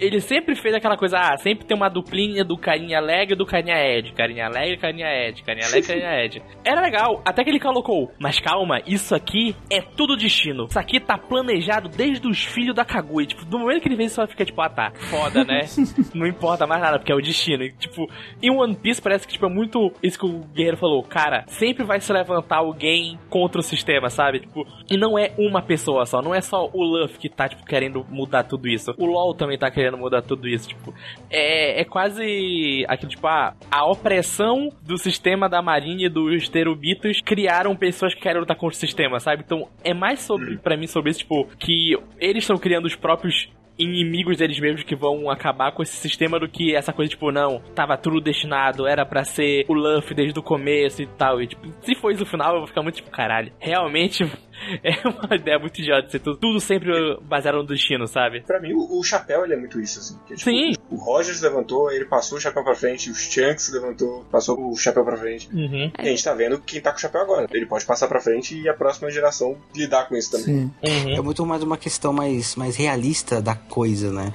[0.00, 3.44] ele sempre fez aquela coisa, ah, sempre tem uma duplinha do carinha alegre e do
[3.44, 6.42] carinha Ed, carinha alegre, carinha Ed, carinha alegre, carinha Ed.
[6.64, 10.64] Era legal, até que ele colocou, mas calma, isso aqui é tudo destino.
[10.64, 14.04] Isso aqui tá planejado desde os filhos da Kaguya, tipo, do momento que ele vê
[14.04, 15.60] isso, ela fica tipo, ah tá, foda, né?
[16.14, 17.64] Não importa mais nada, porque é o destino.
[17.64, 18.08] E, tipo,
[18.42, 21.02] em One Piece parece que tipo, é muito isso que o Guerreiro falou.
[21.02, 24.40] Cara, sempre vai se levantar alguém contra o sistema, sabe?
[24.40, 26.22] Tipo, e não é uma pessoa só.
[26.22, 28.94] Não é só o Luffy que tá, tipo, querendo mudar tudo isso.
[28.98, 30.68] O LoL também tá querendo mudar tudo isso.
[30.68, 30.94] Tipo,
[31.30, 37.20] é, é quase aquilo, tipo, a, a opressão do sistema da Marinha e dos Terubitos
[37.20, 39.42] criaram pessoas que querem lutar contra o sistema, sabe?
[39.44, 43.48] Então, é mais sobre, pra mim, sobre isso, tipo, que eles estão criando os próprios
[43.78, 47.60] inimigos deles mesmos que vão acabar com esse sistema do que essa coisa, tipo, não,
[47.74, 51.42] tava tudo destinado, era pra ser o Luffy desde o começo e tal.
[51.42, 54.24] E, tipo, se for isso no final, eu vou ficar muito tipo, caralho, realmente
[54.82, 56.92] é uma ideia muito idiota de ser tudo, tudo sempre
[57.22, 58.42] baseado no destino, sabe?
[58.42, 60.18] Pra mim, o, o chapéu ele é muito isso, assim.
[60.26, 60.72] que é, tipo, Sim.
[60.90, 65.04] O Rogers levantou, ele passou o chapéu pra frente, os Chunks levantou, passou o chapéu
[65.04, 65.48] pra frente.
[65.52, 65.90] Uhum.
[65.98, 67.46] E a gente tá vendo quem tá com o chapéu agora.
[67.52, 70.44] Ele pode passar pra frente e a próxima geração lidar com isso também.
[70.46, 70.72] Sim.
[70.82, 71.16] Uhum.
[71.16, 74.32] É muito mais uma questão mais, mais realista da coisa, né?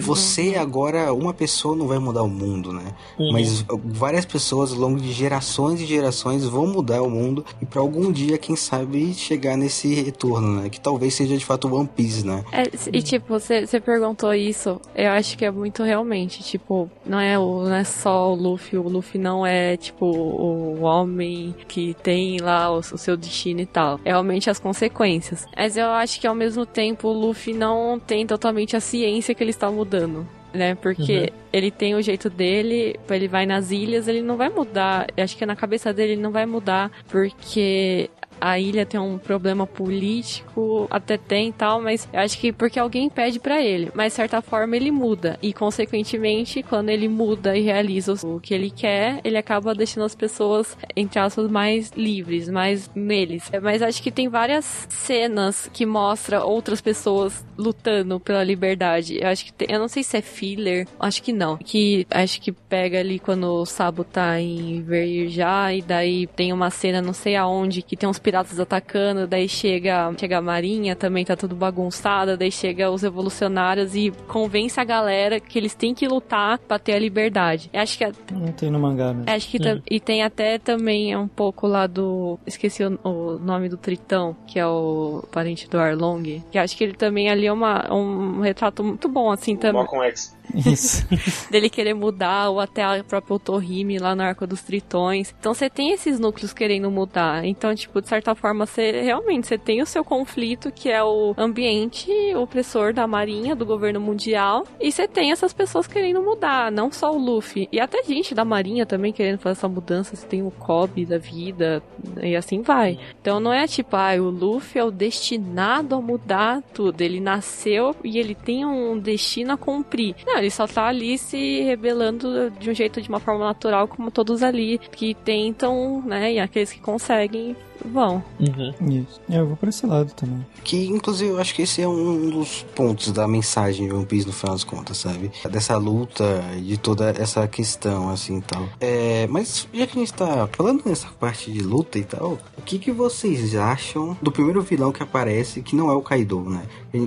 [0.00, 2.94] Você agora, uma pessoa não vai mudar o mundo, né?
[3.18, 3.32] Uhum.
[3.32, 7.80] Mas várias pessoas ao longo de gerações e gerações vão mudar o mundo e pra
[7.80, 10.68] algum dia, quem sabe, chegar nesse retorno, né?
[10.68, 12.44] Que talvez seja de fato One Piece, né?
[12.52, 12.62] É,
[12.92, 17.38] e tipo, você, você perguntou isso, eu acho que é muito realmente, tipo, não é,
[17.38, 22.38] o, não é só o Luffy, o Luffy não é, tipo, o homem que tem
[22.40, 24.00] lá o, o seu destino e tal.
[24.04, 25.46] É realmente as consequências.
[25.56, 29.42] Mas eu acho que ao mesmo tempo o Luffy não tem totalmente a ciência que
[29.42, 30.26] ele está mudando.
[30.52, 30.74] Né?
[30.74, 35.06] Porque ele tem o jeito dele, ele vai nas ilhas, ele não vai mudar.
[35.16, 38.10] Eu acho que na cabeça dele ele não vai mudar, porque
[38.40, 42.78] a ilha tem um problema político, até tem e tal, mas eu acho que porque
[42.78, 43.90] alguém pede pra ele.
[43.94, 45.38] Mas de certa forma ele muda.
[45.42, 50.14] E consequentemente, quando ele muda e realiza o que ele quer, ele acaba deixando as
[50.14, 53.50] pessoas, entre aspas, mais livres, mais neles.
[53.62, 59.18] Mas acho que tem várias cenas que mostram outras pessoas lutando pela liberdade.
[59.20, 61.56] Eu acho que tem, eu não sei se é filler, acho que não.
[61.56, 66.70] Que acho que pega ali quando o Sabo tá em Verja e daí tem uma
[66.70, 71.24] cena não sei aonde que tem uns piratas atacando, daí chega, chega a marinha, também
[71.24, 76.06] tá tudo bagunçado, daí chega os evolucionários e convence a galera que eles têm que
[76.06, 77.70] lutar pra ter a liberdade.
[77.72, 78.04] Eu acho que
[78.34, 79.30] Não tem no mangá mesmo.
[79.30, 82.38] Acho que tam- e tem até também um pouco lá do.
[82.46, 86.42] Esqueci o, o nome do Tritão, que é o parente do Arlong.
[86.50, 89.80] Que acho que ele também ali é uma, um retrato muito bom, assim, também.
[89.80, 90.36] Malcolm X.
[90.54, 91.06] Isso.
[91.50, 95.34] Dele querer mudar, ou até a própria Otohime lá no Arco dos Tritões.
[95.38, 97.44] Então você tem esses núcleos querendo mudar.
[97.44, 101.34] Então, tipo, de certa forma, você realmente você tem o seu conflito, que é o
[101.36, 104.66] ambiente opressor da marinha, do governo mundial.
[104.80, 107.68] E você tem essas pessoas querendo mudar, não só o Luffy.
[107.72, 110.16] E até gente da marinha também querendo fazer essa mudança.
[110.16, 111.82] Você tem o Kobe da vida,
[112.22, 112.98] e assim vai.
[113.20, 117.00] Então não é tipo, ah, o Luffy é o destinado a mudar tudo.
[117.00, 120.14] Ele nasceu e ele tem um destino a cumprir.
[120.26, 124.10] Não, ele só tá ali se rebelando de um jeito, de uma forma natural, como
[124.10, 126.34] todos ali que tentam, né?
[126.34, 128.22] E aqueles que conseguem vão.
[128.38, 129.02] Uhum.
[129.02, 129.20] Isso.
[129.28, 130.44] Eu vou por esse lado também.
[130.64, 134.26] Que, inclusive, eu acho que esse é um dos pontos da mensagem de One Piece
[134.26, 135.30] no final das contas, sabe?
[135.50, 136.24] Dessa luta,
[136.62, 138.68] de toda essa questão, assim, tal.
[138.80, 142.62] É, mas, já que a gente tá falando nessa parte de luta e tal, o
[142.62, 146.62] que que vocês acham do primeiro vilão que aparece, que não é o Kaido, né?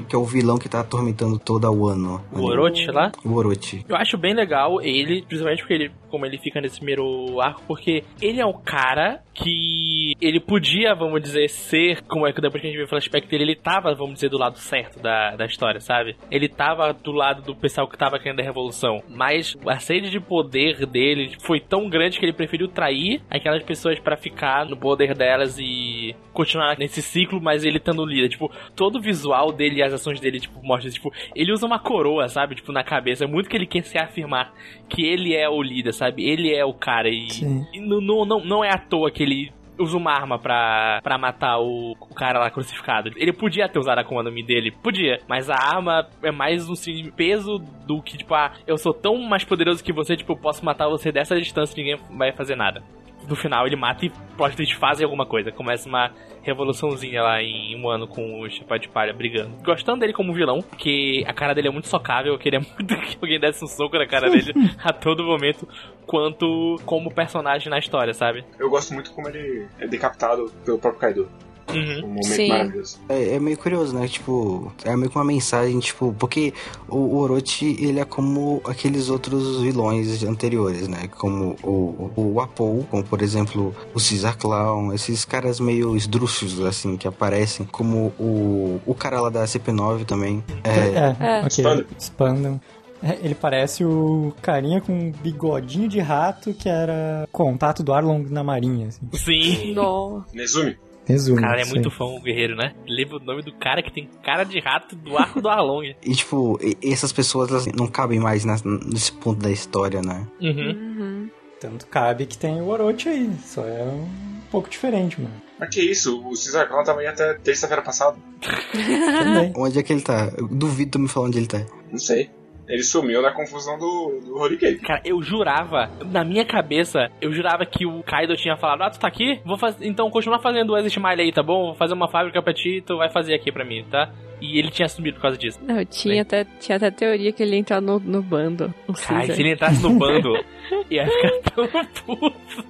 [0.08, 2.22] Que é o vilão que tá atormentando toda o ano.
[2.32, 3.12] O Orochi lá?
[3.26, 3.86] O Orochi.
[3.88, 8.04] Eu acho bem legal ele, principalmente porque ele, como ele fica nesse primeiro arco, porque
[8.22, 10.61] ele é o cara que ele podia,
[10.96, 13.56] vamos dizer, ser, como é que depois que a gente vê o flashback dele, ele
[13.56, 16.16] tava, vamos dizer, do lado certo da, da história, sabe?
[16.30, 20.20] Ele tava do lado do pessoal que tava querendo a revolução, mas a sede de
[20.20, 25.16] poder dele foi tão grande que ele preferiu trair aquelas pessoas pra ficar no poder
[25.16, 28.30] delas e continuar nesse ciclo, mas ele estando líder.
[28.30, 31.80] Tipo, todo o visual dele e as ações dele, tipo, mostra, tipo, ele usa uma
[31.80, 32.56] coroa, sabe?
[32.56, 33.26] Tipo, na cabeça.
[33.26, 34.54] É muito que ele quer se afirmar
[34.90, 36.28] que ele é o líder, sabe?
[36.28, 37.28] Ele é o cara e,
[37.74, 39.52] e não, não, não é à toa que ele
[39.82, 43.12] usa uma arma pra, pra matar o, o cara lá crucificado.
[43.16, 46.76] Ele podia ter usado a Akuma Mi dele, podia, mas a arma é mais um
[46.76, 50.38] sim, peso do que, tipo, ah, eu sou tão mais poderoso que você, tipo, eu
[50.38, 52.84] posso matar você dessa distância e ninguém vai fazer nada.
[53.28, 55.52] No final ele mata e plot twist fazem alguma coisa.
[55.52, 56.12] Começa uma
[56.42, 59.52] revoluçãozinha lá em um ano com o Chapéu de Palha brigando.
[59.64, 63.18] Gostando dele como vilão, porque a cara dele é muito socável, eu queria muito que
[63.22, 64.54] alguém desse um soco na cara dele
[64.84, 65.68] a todo momento,
[66.06, 68.44] quanto como personagem na história, sabe?
[68.58, 71.30] Eu gosto muito como ele é decapitado pelo próprio Kaido.
[71.74, 72.06] Uhum.
[72.06, 72.48] Um momento Sim.
[72.50, 73.00] maravilhoso.
[73.10, 74.08] É, é meio curioso, né?
[74.08, 76.54] Tipo, é meio que uma mensagem, tipo, porque
[76.88, 81.08] o, o Orochi, ele é como aqueles outros vilões anteriores, né?
[81.18, 86.60] Como o, o, o Apo, como por exemplo o Caesar Clown, esses caras meio esdrúxulos,
[86.66, 90.44] assim, que aparecem, como o, o cara lá da CP9 também.
[90.64, 91.40] É, É, É.
[91.40, 91.48] ok.
[91.48, 91.86] Expandam.
[91.98, 92.62] Expandam.
[93.04, 98.28] É, Ele parece o carinha com um bigodinho de rato que era contato do Arlong
[98.30, 99.02] na marinha, assim.
[99.14, 99.74] Sim.
[99.74, 100.26] Nossa.
[100.34, 100.78] Nezumi.
[101.06, 101.40] Resumo.
[101.40, 101.96] O cara é muito aí.
[101.96, 102.74] fã, o guerreiro, né?
[102.88, 105.96] Lembra o nome do cara que tem cara de rato do arco do Arlong.
[106.04, 110.28] e tipo, essas pessoas elas não cabem mais nesse ponto da história, né?
[110.40, 110.70] Uhum.
[110.70, 111.30] Uhum.
[111.60, 114.08] Tanto cabe que tem o Orochi aí, só é um
[114.50, 115.36] pouco diferente, mano.
[115.60, 116.20] Mas que isso?
[116.20, 118.18] O Caesar Clown tava aí até terça-feira passada.
[119.56, 120.32] Onde é que ele tá?
[120.36, 121.64] Eu duvido tu me falar onde ele tá.
[121.92, 122.32] Não sei.
[122.68, 124.80] Ele sumiu na confusão do, do Holy Cake.
[124.80, 129.00] Cara, eu jurava, na minha cabeça, eu jurava que o Kaido tinha falado: Ah, tu
[129.00, 129.42] tá aqui?
[129.46, 129.86] Vou fazer.
[129.86, 131.68] Então continuar fazendo o Exit Smile aí, tá bom?
[131.68, 134.10] Vou fazer uma fábrica pra ti, tu vai fazer aqui pra mim, tá?
[134.40, 135.60] E ele tinha sumido por causa disso.
[135.62, 138.74] Não, tinha até, tinha até teoria que ele ia entrar no, no bando.
[138.88, 139.36] Cara, Caesar.
[139.36, 140.34] se ele entrasse no bando,
[140.90, 141.68] ia ficar tão
[142.06, 142.66] puto.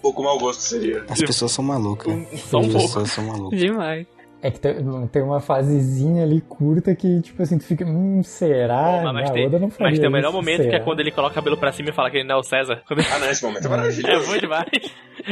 [0.00, 1.04] Pouco mau gosto seria.
[1.08, 2.12] As pessoas são malucas.
[2.40, 2.80] Só um As pouco.
[2.86, 3.58] pessoas são malucas.
[3.60, 4.06] Demais.
[4.42, 4.74] É que tem,
[5.12, 9.00] tem uma fasezinha ali curta que, tipo assim, tu fica, hum, será?
[9.04, 10.84] Mas, mas tem, não faria mas tem o melhor isso, momento que é será?
[10.84, 12.82] quando ele coloca o cabelo pra cima e fala que ele não é o César.
[12.90, 14.26] Ele- Ah, não, esse momento é É maravilhoso.
[14.32, 14.68] bom demais.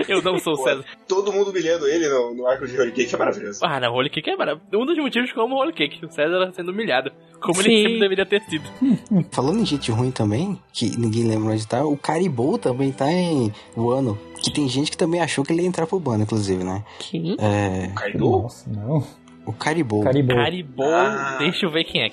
[0.08, 0.84] Eu não sou o Pô, César.
[1.08, 3.58] Todo mundo humilhando ele no, no arco de Holy Cake é maravilhoso.
[3.64, 4.68] Ah, não, Holy Cake é maravilhoso.
[4.80, 6.04] Um dos motivos como o Holy Cake.
[6.06, 7.10] O César sendo humilhado.
[7.40, 7.70] Como Sim.
[7.72, 8.64] ele sempre deveria ter sido.
[9.32, 13.50] Falando em gente ruim também, que ninguém lembra onde tá, o Caribou também tá em
[13.76, 14.16] Wano.
[14.42, 16.82] Que tem gente que também achou que ele ia entrar pro bando, inclusive, né?
[16.98, 17.36] Quem?
[17.38, 17.88] É.
[17.94, 18.18] Kaido?
[18.18, 19.04] Nossa, não.
[19.46, 20.02] O Caribou.
[20.02, 20.36] Caribou.
[20.36, 21.36] Caribou, Ah.
[21.38, 22.10] deixa eu ver quem é.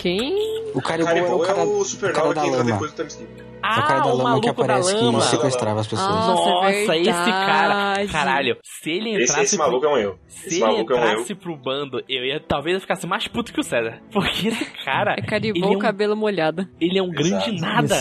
[0.00, 0.34] Quem?
[0.74, 2.72] O Caribou é o Caribou é o o Supernova cara que da entra lama.
[2.72, 3.44] depois do time skip.
[3.66, 5.20] Ah, é o cara da o lama maluco que aparece da que lama.
[5.22, 6.10] sequestrava as pessoas.
[6.10, 8.06] Ah, Nossa, Nossa, é esse cara.
[8.12, 9.40] Caralho, se ele Esse, entrasse.
[9.42, 10.18] esse pro- maluco é um eu.
[10.28, 11.08] Se Esse ele maluco é um eu.
[11.12, 12.40] entrasse pro bando, eu ia.
[12.40, 14.00] Talvez eu ficasse mais puto que o César.
[14.12, 15.14] Porque esse cara.
[15.18, 16.68] É caribou, ele é um, cabelo molhado.
[16.80, 17.60] ele é um grande Exato.
[17.60, 17.96] nada.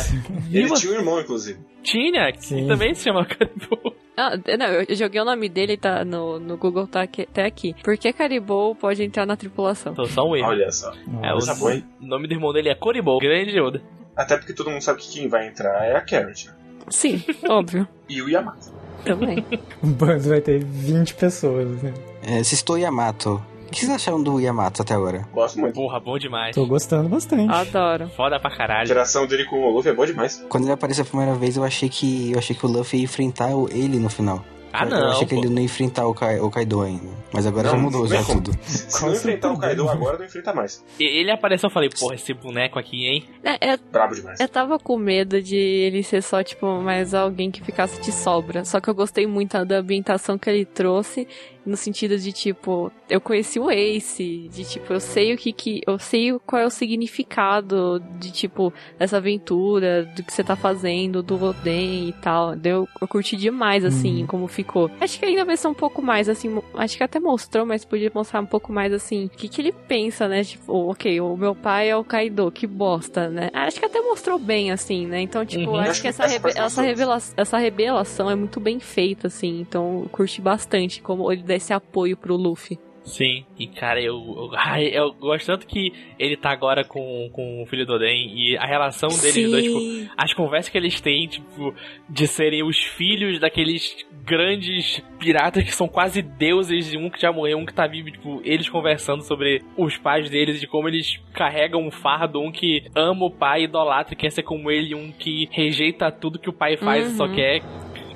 [0.52, 1.60] Ele tinha um irmão, inclusive.
[1.82, 2.68] Tinha, que Sim.
[2.68, 3.94] também se chama Caribou.
[4.16, 7.74] Ah, não, eu joguei o nome dele, tá no, no Google, tá aqui, até aqui.
[7.84, 9.92] Por que Caribou pode entrar na tripulação?
[9.94, 10.50] Então, só um erro.
[10.50, 10.92] Olha só.
[11.22, 13.18] É, o nome do irmão dele é Coribou.
[13.20, 13.82] Grande Yoda.
[14.16, 16.48] Até porque todo mundo sabe que quem vai entrar é a Carrot.
[16.48, 16.54] né?
[16.90, 17.88] Sim, óbvio.
[18.10, 18.72] E o Yamato.
[19.06, 19.44] Também.
[19.82, 21.94] O bando vai ter 20 pessoas, né?
[22.22, 23.42] É, Citou Yamato.
[23.68, 25.28] O que vocês acharam do Yamato até agora?
[25.34, 25.74] Gosto muito.
[25.74, 26.54] Porra, bom demais.
[26.56, 27.52] Tô gostando bastante.
[27.52, 28.08] Adoro.
[28.10, 28.84] Foda pra A caralho.
[28.86, 30.46] interação dele com o Luffy é boa demais.
[30.48, 33.06] Quando ele apareceu a primeira vez, eu achei que eu achei que o Luffy ia
[33.06, 34.46] enfrentar o- ele no final.
[34.74, 35.10] Ah, eu não.
[35.12, 35.42] achei que pô.
[35.42, 37.08] ele não ia enfrentar o, Kai, o Kaido ainda.
[37.32, 38.52] Mas agora Não, já mudou, já é tudo.
[38.64, 40.84] Se Qual não enfrentar o Kaido agora, não enfrenta mais.
[41.00, 43.26] Ele apareceu, eu falei, porra, esse boneco aqui, hein?
[43.44, 44.40] É, eu, Brabo demais.
[44.40, 48.66] eu tava com medo de ele ser só, tipo, mais alguém que ficasse de sobra.
[48.66, 51.28] Só que eu gostei muito da ambientação que ele trouxe.
[51.66, 55.82] No sentido de, tipo, eu conheci o Ace, de tipo, eu sei o que que.
[55.88, 61.22] Eu sei qual é o significado de, tipo, essa aventura, do que você tá fazendo,
[61.24, 62.56] do Oden e tal.
[62.56, 64.28] Deu, eu curti demais, assim, Uhum.
[64.28, 64.90] como ficou.
[65.00, 68.12] Acho que ainda vai ser um pouco mais, assim, acho que até mostrou, mas podia
[68.14, 70.44] mostrar um pouco mais, assim, o que que ele pensa, né?
[70.44, 73.50] Tipo, ok, o meu pai é o Kaido, que bosta, né?
[73.54, 75.22] Acho que até mostrou bem, assim, né?
[75.22, 75.80] Então, tipo, Uhum.
[75.80, 76.86] acho, Acho que essa, essa reve- parte essa, mostrou.
[76.86, 79.62] revela essa revelação é muito bem feita, assim.
[79.62, 82.78] Então, eu curti bastante como ele dá esse apoio pro Luffy.
[83.06, 84.50] Sim, e cara, eu, eu,
[84.88, 88.66] eu gosto tanto que ele tá agora com, com o filho do Oden e a
[88.66, 91.76] relação deles dois, tipo, as conversas que eles têm, tipo,
[92.10, 93.94] de serem os filhos daqueles
[94.24, 98.42] grandes piratas que são quase deuses, um que já morreu, um que tá vivo, tipo,
[98.46, 103.26] eles conversando sobre os pais deles, de como eles carregam um fardo, um que ama
[103.26, 107.12] o pai, idolatra, quer ser como ele, um que rejeita tudo que o pai faz
[107.12, 107.36] e só Uhum.
[107.36, 107.62] quer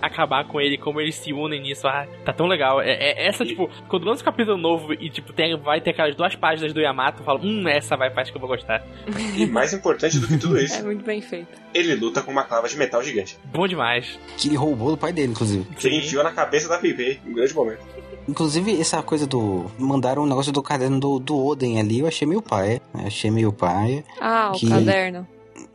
[0.02, 1.88] acabar com ele, como eles se unem nisso.
[1.88, 2.82] Ah, tá tão legal.
[2.82, 6.16] É, é- essa, tipo, quando lança um capítulo novo e, tipo, tem, vai ter aquelas
[6.16, 8.86] duas páginas do Yamato, eu falo, hum, essa vai parte que eu vou gostar.
[9.36, 11.48] E mais importante do que tudo É isso, muito bem feito.
[11.74, 13.38] ele luta com uma clava de metal gigante.
[13.46, 14.18] Bom demais.
[14.38, 15.66] Que ele roubou do pai dele, inclusive.
[15.76, 17.80] Que ele enfiou na cabeça da Pipei, um grande momento.
[18.28, 19.72] Inclusive, essa coisa do.
[19.80, 22.82] Mandaram um negócio do caderno do, do Oden ali, eu achei meio paia.
[22.94, 23.06] né?
[23.08, 24.04] Achei meio paia.
[24.20, 25.26] Ah, o Que- caderno.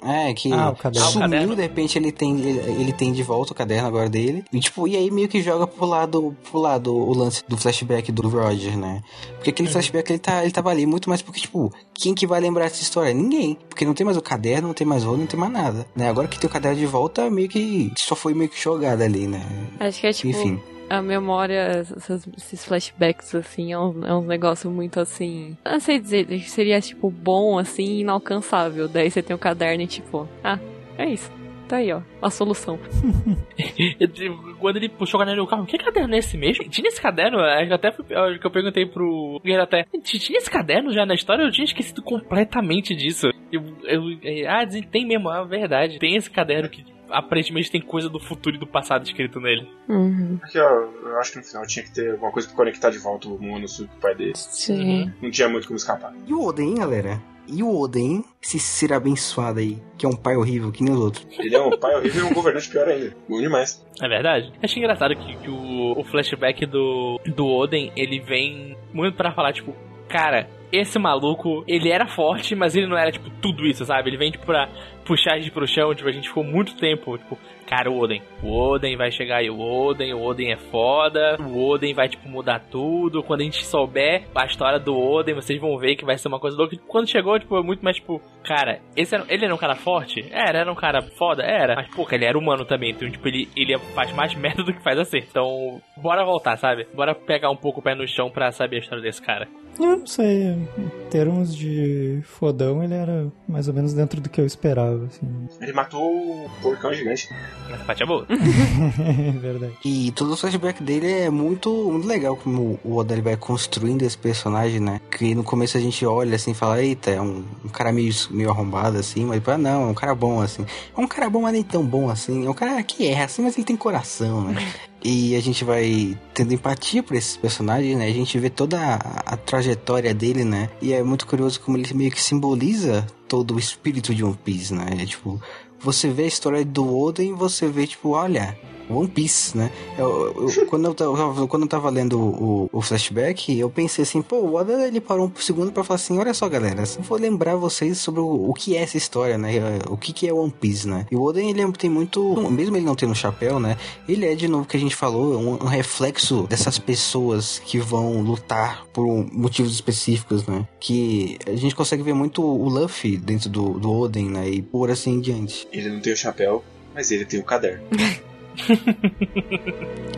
[0.04, 0.74] É, que Ah.
[0.82, 4.08] Ah, o sumiu, de repente ele tem, ele, ele tem de volta o caderno agora
[4.08, 4.44] dele.
[4.52, 8.10] E tipo, e aí meio que joga pro lado, pro lado o lance do flashback
[8.10, 9.02] do Roger, né?
[9.36, 12.40] Porque aquele flashback ele, tá, ele tava ali muito mais porque, tipo, quem que vai
[12.40, 13.12] lembrar dessa história?
[13.12, 13.56] Ninguém.
[13.68, 15.86] Porque não tem mais o caderno, não tem mais o Oden, não tem mais nada.
[15.94, 16.08] Né?
[16.08, 19.26] Agora que tem o caderno de volta, meio que só foi meio que jogado ali,
[19.26, 19.44] né?
[19.78, 20.28] Acho que é tipo.
[20.28, 20.60] Enfim.
[20.92, 25.56] A memória, essas- esses flashbacks, assim, é um, é um negócio muito assim.
[25.64, 28.88] Não sei dizer, seria tipo bom, assim, inalcançável.
[28.88, 30.58] Daí você tem o caderno e tipo, ah,
[30.98, 31.30] é isso.
[31.66, 32.78] Tá aí, ó, a solução.
[34.60, 36.68] Quando ele puxou o caderno do carro, que caderno é esse mesmo?
[36.68, 37.38] Tinha esse caderno?
[37.38, 39.86] Que até acho que eu perguntei pro Guerreiro até.
[40.02, 41.42] Tinha esse caderno já na história?
[41.42, 43.30] Eu tinha esquecido completamente disso.
[43.50, 45.98] Eu, eu, é, ah, tem mesmo, é verdade.
[45.98, 49.68] Tem esse caderno que aparentemente tem coisa do futuro e do passado escrito nele.
[49.88, 50.38] Uhum.
[50.42, 50.68] Aqui, ó,
[51.04, 53.38] eu acho que no final tinha que ter alguma coisa pra conectar de volta o
[53.38, 54.32] Momonosuke com o pai dele.
[54.34, 55.12] Sim.
[55.20, 56.12] Não tinha muito como escapar.
[56.26, 57.20] E o Oden, galera?
[57.46, 61.00] E o Oden, esse ser abençoado aí, que é um pai horrível que nem os
[61.00, 61.26] outros.
[61.38, 63.14] Ele é um pai horrível e um governante pior ainda.
[63.28, 63.84] Bom demais.
[64.00, 64.52] É verdade.
[64.62, 69.52] Achei engraçado que, que o, o flashback do, do Oden, ele vem muito pra falar,
[69.52, 69.74] tipo,
[70.08, 74.08] cara, esse maluco, ele era forte, mas ele não era, tipo, tudo isso, sabe?
[74.08, 74.68] Ele vem, tipo, pra
[75.04, 77.38] puxar a gente pro chão, tipo, a gente ficou muito tempo, tipo,
[77.72, 81.70] cara, o Oden, o Oden vai chegar aí, o Oden, o Oden é foda, o
[81.70, 85.78] Oden vai, tipo, mudar tudo, quando a gente souber a história do Oden, vocês vão
[85.78, 86.76] ver que vai ser uma coisa louca.
[86.86, 90.22] Quando chegou, tipo, é muito mais, tipo, cara, esse era, ele era um cara forte?
[90.30, 91.42] Era, era um cara foda?
[91.42, 91.74] Era.
[91.74, 94.82] Mas, pô, ele era humano também, então, tipo, ele, ele faz mais merda do que
[94.82, 95.28] faz acerto.
[95.30, 96.86] Então, bora voltar, sabe?
[96.94, 99.48] Bora pegar um pouco o pé no chão pra saber a história desse cara.
[99.80, 104.40] Eu não sei, em termos de fodão, ele era mais ou menos dentro do que
[104.40, 105.48] eu esperava, assim.
[105.60, 107.28] Ele matou o porcão gigante.
[107.70, 108.26] Essa parte é boa.
[108.28, 109.72] É verdade.
[109.84, 114.16] E todo o flashback dele é muito, muito legal como o Oda vai construindo esse
[114.16, 115.00] personagem, né?
[115.10, 118.12] Que no começo a gente olha assim e fala, eita, é um, um cara meio,
[118.30, 120.64] meio arrombado assim, mas ah, não, é um cara bom assim.
[120.96, 122.46] É um cara bom, mas nem tão bom assim.
[122.46, 124.72] É um cara que erra assim, mas ele tem coração, né?
[125.04, 128.06] E a gente vai tendo empatia por esses personagens, né?
[128.06, 130.70] A gente vê toda a, a trajetória dele, né?
[130.80, 134.72] E é muito curioso como ele meio que simboliza todo o espírito de One Piece,
[134.72, 134.86] né?
[135.00, 135.40] É, tipo,
[135.82, 138.56] você vê a história do Oden e você vê, tipo, olha,
[138.90, 139.70] One Piece, né?
[139.98, 144.22] Eu, eu- quando, eu tava, quando eu tava lendo o, o flashback, eu pensei assim,
[144.22, 147.18] pô, o Oda ele parou um segundo pra falar assim, olha só, galera, eu vou
[147.18, 149.50] lembrar vocês sobre o, o que é essa história, né?
[149.88, 151.06] O que, que é One Piece, né?
[151.10, 153.76] E o Oda, ele tem muito, mesmo ele não tendo chapéu, né?
[154.08, 158.20] Ele é, de novo, que a gente falou, um, um reflexo dessas pessoas que vão
[158.22, 160.66] lutar por motivos específicos, né?
[160.80, 164.48] Que a gente consegue ver muito o Luffy dentro do, do Oden, né?
[164.48, 165.66] E por assim em diante.
[165.72, 166.62] Ele não tem o chapéu,
[166.94, 167.82] mas ele tem o caderno.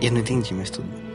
[0.02, 1.13] Eu não entendi, mas tudo.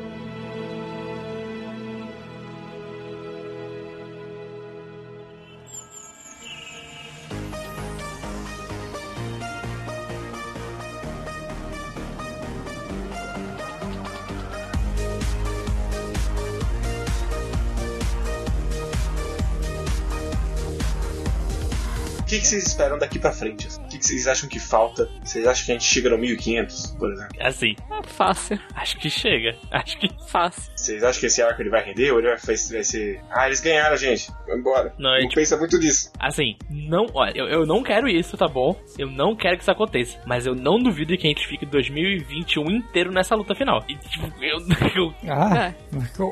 [22.49, 23.67] Vocês esperam daqui pra frente?
[23.67, 23.81] assim?
[23.81, 25.09] O que, que vocês acham que falta?
[25.23, 27.37] Vocês acham que a gente chega no 1500, por exemplo?
[27.39, 29.55] Assim, É fácil, acho que chega.
[29.71, 30.09] Acho que.
[30.27, 30.71] fácil.
[30.79, 33.21] Vocês acham que esse arco ele vai render ou ele vai, vai ser.
[33.29, 34.31] Ah, eles ganharam, gente.
[34.45, 34.93] Vamos embora.
[34.97, 36.11] Não, é não tipo- pensa muito nisso.
[36.19, 37.05] Assim, não.
[37.13, 38.75] Olha, eu, eu não quero isso, tá bom?
[38.97, 40.19] Eu não quero que isso aconteça.
[40.25, 43.83] Mas eu não duvido que a gente fique 2021 inteiro nessa luta final.
[43.87, 44.57] E, tipo, eu.
[44.95, 45.73] eu Ah,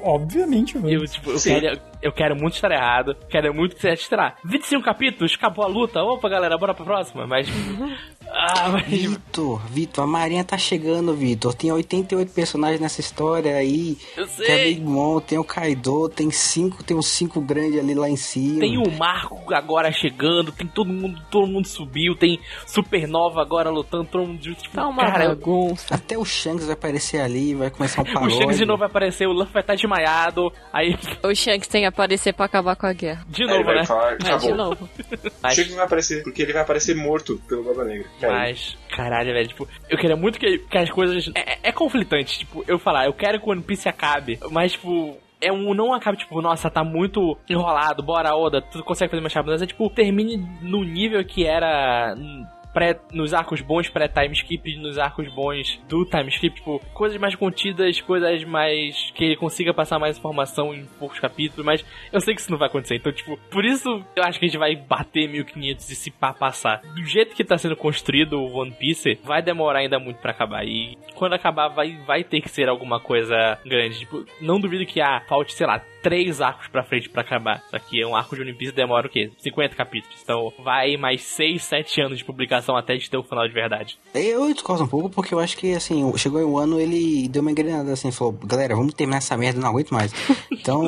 [0.04, 1.12] obviamente Eu, vamos.
[1.12, 1.60] tipo, eu Sim.
[1.60, 3.16] quero, eu quero muito estar errado.
[3.30, 4.36] Quero muito que você estará.
[4.46, 6.02] 25 capítulos, acabou a luta.
[6.02, 7.28] Opa, galera, bora pra próxima.
[7.28, 7.48] Mas.
[8.28, 8.86] ah, mas.
[8.88, 11.54] Vitor, Vitor, a Marinha tá chegando, Vitor.
[11.54, 13.98] Tem 88 personagens nessa história aí.
[14.16, 14.74] Eu Tem a sei.
[14.76, 18.60] Big Mom, tem o Kaido, tem cinco, tem uns cinco grandes ali lá em cima.
[18.60, 24.06] Tem o Marco agora chegando, tem todo mundo, todo mundo subiu, tem Supernova agora lutando,
[24.06, 25.96] todo mundo tipo, Tá uma cara, bagunça.
[25.96, 28.36] Até o Shanks vai aparecer ali, vai começar um o pagode.
[28.36, 31.88] Shanks de novo vai aparecer, o Luffy vai estar desmaiado, aí O Shanks tem que
[31.88, 33.26] aparecer pra acabar com a guerra.
[33.30, 33.86] de novo, vai né?
[33.86, 34.90] falar, É, de novo.
[35.42, 38.08] Mas, Chega que vai aparecer, porque ele vai aparecer morto pelo Barba Negra.
[38.22, 41.30] Mas, caralho, velho, tipo, eu queria muito que, que as coisas.
[41.36, 44.74] É, é- é conflitante, tipo, eu falar, eu quero que o One Piece acabe, mas,
[44.74, 45.18] tipo.
[45.40, 49.32] É um não acabe, tipo, nossa, tá muito enrolado, bora, Oda, tu consegue fazer mais
[49.32, 49.52] rápido.
[49.52, 52.16] Mas é tipo, termine no nível que era
[52.78, 57.34] pré, nos arcos bons pré-time skip, nos arcos bons do time skip, tipo, coisas mais
[57.34, 59.12] contidas, coisas mais.
[59.16, 61.84] que ele consiga passar mais informação em poucos capítulos, mas
[62.14, 62.96] eu sei que isso não vai acontecer.
[62.96, 66.32] Então, tipo, por isso eu acho que a gente vai bater 1500 e se pá
[66.32, 66.82] passar.
[66.94, 70.64] Do jeito que tá sendo construído o One Piece, vai demorar ainda muito pra acabar.
[70.64, 74.00] E quando acabar, vai, vai ter que ser alguma coisa grande.
[74.00, 77.62] Tipo, não duvido que ah, falte, sei lá, três arcos pra frente pra acabar.
[77.70, 79.30] Só que um arco de One Piece demora o quê?
[79.40, 80.16] 50 capítulos.
[80.24, 84.00] Então vai mais 6, 7 anos de publicação até de ter o final de verdade.
[84.14, 87.42] Eu discordo um pouco porque eu acho que, assim, chegou em um ano, ele deu
[87.42, 90.14] uma engrenada, assim, falou, galera, vamos terminar essa merda, não aguento mais.
[90.68, 90.82] Então,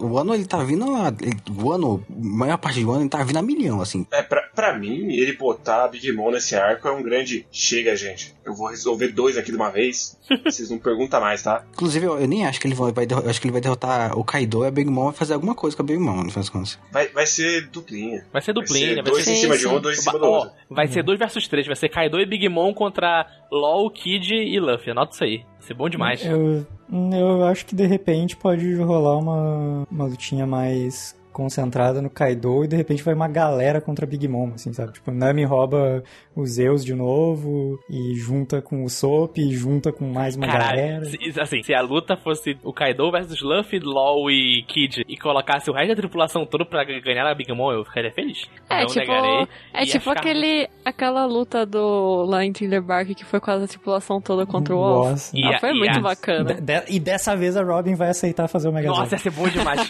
[0.00, 3.08] o ano, ele tá vindo, a, ele- o ano, a maior parte do ano, ele
[3.10, 4.06] tá vindo a milhão, assim.
[4.10, 7.46] É, pra, pra mim, ele botar a Big Mom nesse arco é um grande.
[7.52, 8.34] Chega, gente.
[8.46, 10.18] Eu vou resolver dois aqui de uma vez.
[10.44, 11.64] Vocês não perguntam mais, tá?
[11.74, 14.24] Inclusive, eu, eu nem acho que ele vai, vai acho que ele vai derrotar o
[14.24, 16.48] Kaido a Big Mom vai fazer alguma coisa com a Big Mom, no final das
[16.48, 16.78] contas.
[16.92, 18.24] Vai, vai ser duplinha.
[18.32, 19.30] Vai ser duplinha, vai vai ser dois ser.
[19.30, 20.50] em Sim, cima de um, dois em cima do Ó, outro.
[20.70, 24.58] vai ser 2 versus 3, vai ser Kaido e Big Mom contra LOL, Kid e
[24.60, 24.90] Luffy.
[24.90, 25.38] Anota isso aí.
[25.58, 26.24] Vai ser bom demais.
[26.24, 26.66] Eu,
[27.12, 32.68] eu acho que de repente pode rolar uma, uma lutinha mais concentrada no Kaido e
[32.68, 34.92] de repente vai uma galera contra Big Mom, assim, sabe?
[34.94, 36.02] Tipo, Nami rouba
[36.34, 41.00] os Zeus de novo e junta com o Sop e junta com mais uma galera.
[41.02, 45.16] Caralho, se, assim, se a luta fosse o Kaido versus Luffy, LOL e Kid e
[45.18, 48.44] colocasse o resto da tripulação toda pra ganhar a Big Mom, eu ficaria feliz.
[48.70, 49.46] É, Não tipo, negarei.
[49.74, 53.68] é tipo ficar- aquele, aquela luta do lá em Thriller Bark que foi quase a
[53.68, 55.10] tripulação toda contra o Wolf.
[55.10, 55.36] Nossa.
[55.36, 56.54] E Ah, a- foi e muito a- bacana.
[56.54, 59.00] De- de- e dessa vez a Robin vai aceitar fazer o Megazord.
[59.00, 59.80] Nossa, ia ser bom demais.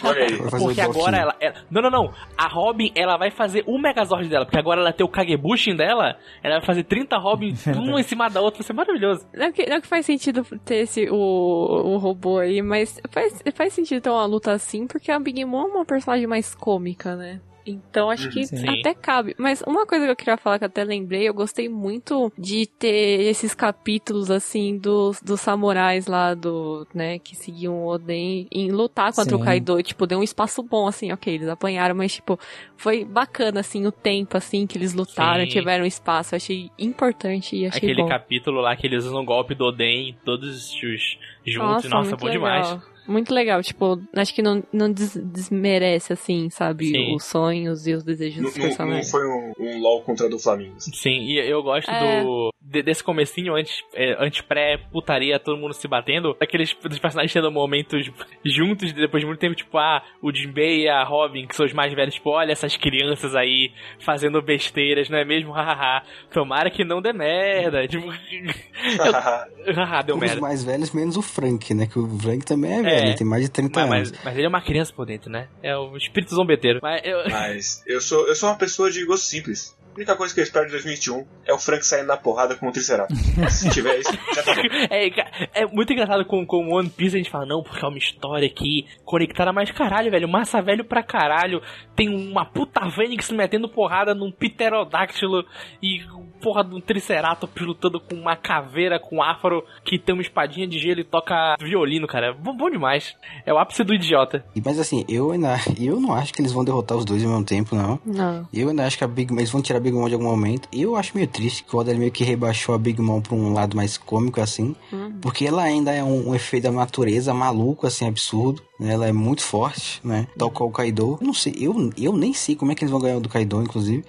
[0.59, 2.13] Porque agora ela, ela- Não, não, não.
[2.37, 4.45] A Robin, ela vai fazer o Megazord dela.
[4.45, 6.17] Porque agora ela tem o Kagebushin dela.
[6.43, 8.59] Ela vai fazer 30 Robin, uma em cima da outra.
[8.59, 9.27] Vai ser maravilhoso.
[9.33, 13.73] Não que, não que faz sentido ter esse, o, o robô aí, mas faz, faz
[13.73, 17.39] sentido ter uma luta assim, porque a Big Mom é uma personagem mais cômica, né?
[17.71, 18.79] Então acho que Sim.
[18.79, 19.35] até cabe.
[19.37, 22.65] Mas uma coisa que eu queria falar que eu até lembrei, eu gostei muito de
[22.65, 28.71] ter esses capítulos assim dos, dos samurais lá do, né, que seguiam o Oden em
[28.71, 29.41] lutar contra Sim.
[29.41, 32.39] o Kaido, tipo, deu um espaço bom assim, OK, eles apanharam, mas tipo,
[32.75, 35.49] foi bacana assim o tempo assim que eles lutaram, Sim.
[35.49, 38.07] tiveram espaço, eu achei importante e achei Aquele bom.
[38.07, 41.89] capítulo lá que eles usam o golpe do Oden, todos os juntos.
[41.89, 42.31] Nossa, muito bom legal.
[42.31, 42.96] demais.
[43.07, 47.15] Muito legal, tipo, acho que não, não des- desmerece, assim, sabe, Sim.
[47.15, 49.11] os sonhos e os desejos Não, dos não- não personagens.
[49.11, 50.75] foi um, um LOL contra a do Flamengo.
[50.77, 50.91] assim.
[50.93, 52.23] Sim, e eu gosto É.
[52.23, 57.31] do, de- desse comecinho, antes, é, antes pré-putaria, todo mundo se batendo, aqueles dos personagens
[57.33, 58.09] tendo momentos
[58.45, 61.73] juntos, depois de muito tempo, tipo, ah, o Jinbei e a Robin, que são os
[61.73, 65.51] mais velhos, tipo, olha essas crianças aí fazendo besteiras, não é mesmo?
[65.57, 66.03] Hahaha.
[66.31, 67.87] Tomara que não dê merda.
[67.87, 68.07] Tipo,
[69.75, 70.41] haha, deu Os merda.
[70.41, 71.85] mais velhos, menos o Frank, né?
[71.87, 72.96] Que o Frank também é velho, É.
[73.15, 74.11] tem mais de 30 Mas, anos.
[74.11, 75.47] mas, mas ele é uma criança por dentro, né?
[75.61, 76.79] É o espírito zombeteiro.
[76.81, 79.75] Mas eu, Mas eu sou, eu sou uma pessoa de gosto simples.
[79.93, 82.67] A única coisa que eu espero de 2021 é o Frank saindo na porrada com
[82.67, 83.17] o Triceratops.
[83.49, 84.61] Se tiver isso, já tá bom.
[84.91, 87.97] É, é muito engraçado com, com One Piece a gente fala, não, porque é uma
[87.97, 91.63] história aqui conectada, mas caralho, velho, massa velho pra caralho.
[91.95, 95.43] Tem uma puta Fênix metendo porrada num pterodáctilo
[95.81, 96.01] e
[96.41, 100.79] porra de um Triceratops lutando com uma caveira com afro que tem uma espadinha de
[100.79, 102.33] gelo e toca violino, cara.
[102.33, 103.15] Bom, bom demais.
[103.45, 104.45] É o ápice do idiota.
[104.55, 105.55] E- Mas assim, eu ainda.
[105.79, 107.99] Eu não acho que eles vão derrotar os dois ao mesmo tempo, não.
[108.05, 108.47] Não.
[108.53, 110.25] Eu ainda acho que a Big Mom, eles vão tirar a Big Mom de algum
[110.25, 110.67] momento.
[110.71, 113.53] Eu acho meio triste que o Oda meio que rebaixou a Big Mom pra um
[113.53, 114.75] lado mais cômico, assim.
[115.21, 118.61] Porque ela ainda é um, um efeito da natureza maluco, assim, absurdo.
[118.79, 118.93] né?
[118.93, 120.27] Ela é muito forte, né?
[120.37, 121.17] Tal qual o Kaido.
[121.21, 123.61] Eu não sei, eu, eu nem sei como é que eles vão ganhar do Kaido,
[123.61, 124.03] inclusive.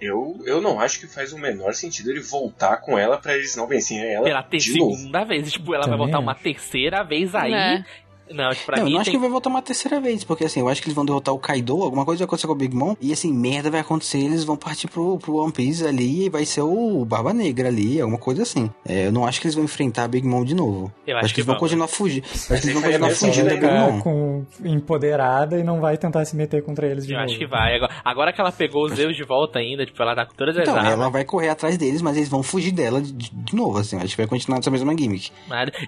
[0.00, 3.54] Eu, eu não acho que faz o menor sentido ele voltar com ela pra eles
[3.54, 4.96] não vencerem ela Pela ter de novo.
[4.96, 5.52] segunda vez.
[5.52, 7.52] Tipo, ela Também vai voltar uma terceira vez aí.
[7.52, 7.84] É.
[8.30, 9.18] Não, pra não, eu mim não acho tem...
[9.18, 11.38] que vai voltar uma terceira vez, porque assim, eu acho que eles vão derrotar o
[11.38, 14.44] Kaido, alguma coisa vai acontecer com a Big Mom, e assim, merda vai acontecer, eles
[14.44, 18.18] vão partir pro, pro One Piece ali, e vai ser o Barba Negra ali, alguma
[18.18, 18.70] coisa assim.
[18.86, 20.92] É, eu não acho que eles vão enfrentar a Big Mom de novo.
[21.06, 21.60] Eu acho, acho que que eles vão vão.
[21.60, 22.24] continuar fugindo.
[22.24, 23.60] Acho que eles vão aí continuar fugindo da né?
[23.60, 24.00] Big Ficar Mom.
[24.00, 27.30] com empoderada e não vai tentar se meter contra eles de Eu novo.
[27.30, 27.76] acho que vai.
[27.76, 30.56] Agora, agora que ela pegou os Zeus de volta ainda, tipo, ela tá com todas
[30.56, 30.92] as Então, armas.
[30.92, 33.96] ela vai correr atrás deles, mas eles vão fugir dela de, de novo, assim.
[33.96, 35.30] Acho que vai continuar nessa mesma gimmick.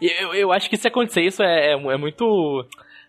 [0.00, 2.24] Eu, eu acho que se acontecer isso é, é, é muito.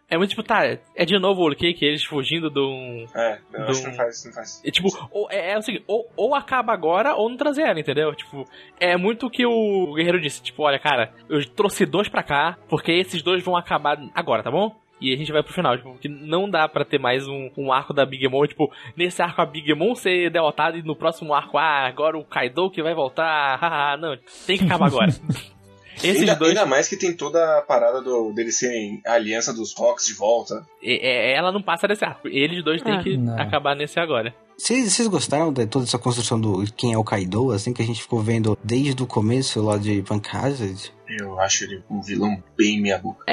[0.09, 0.63] É muito tipo, tá,
[0.95, 1.73] é de novo o que?
[1.73, 3.05] Que eles fugindo de um.
[3.15, 4.61] É, eu Do- acho que não faz, não faz.
[4.63, 7.79] É, tipo, ou, é, é o seguinte, ou, ou acaba agora ou não trazer ela,
[7.79, 8.13] entendeu?
[8.13, 8.45] Tipo,
[8.79, 10.43] é muito o que o Guerreiro disse.
[10.43, 14.51] Tipo, olha, cara, eu trouxe dois pra cá, porque esses dois vão acabar agora, tá
[14.51, 14.75] bom?
[15.01, 17.73] E a gente vai pro final, tipo, porque não dá pra ter mais um, um
[17.73, 21.33] arco da Big Mom, tipo, nesse arco a Big Mom ser derrotada e no próximo
[21.33, 25.07] arco, ah, agora o Kaido que vai voltar, haha, não, tem que acabar agora.
[25.97, 29.53] Esses ainda, dois, ainda mais que tem toda a parada do, deles serem a aliança
[29.53, 30.65] dos Rocks de volta.
[30.81, 33.03] é- é- ela não passa desse arco, eles dois têm Ah.
[33.03, 33.39] que Não.
[33.39, 34.33] acabar nesse agora.
[34.57, 37.85] Vocês vocês gostaram de toda essa construção do quem é o Kaido, assim, que a
[37.85, 40.93] gente ficou vendo desde o começo lá de Punk Hazard?
[41.09, 43.25] Eu acho ele um vilão bem meia boca.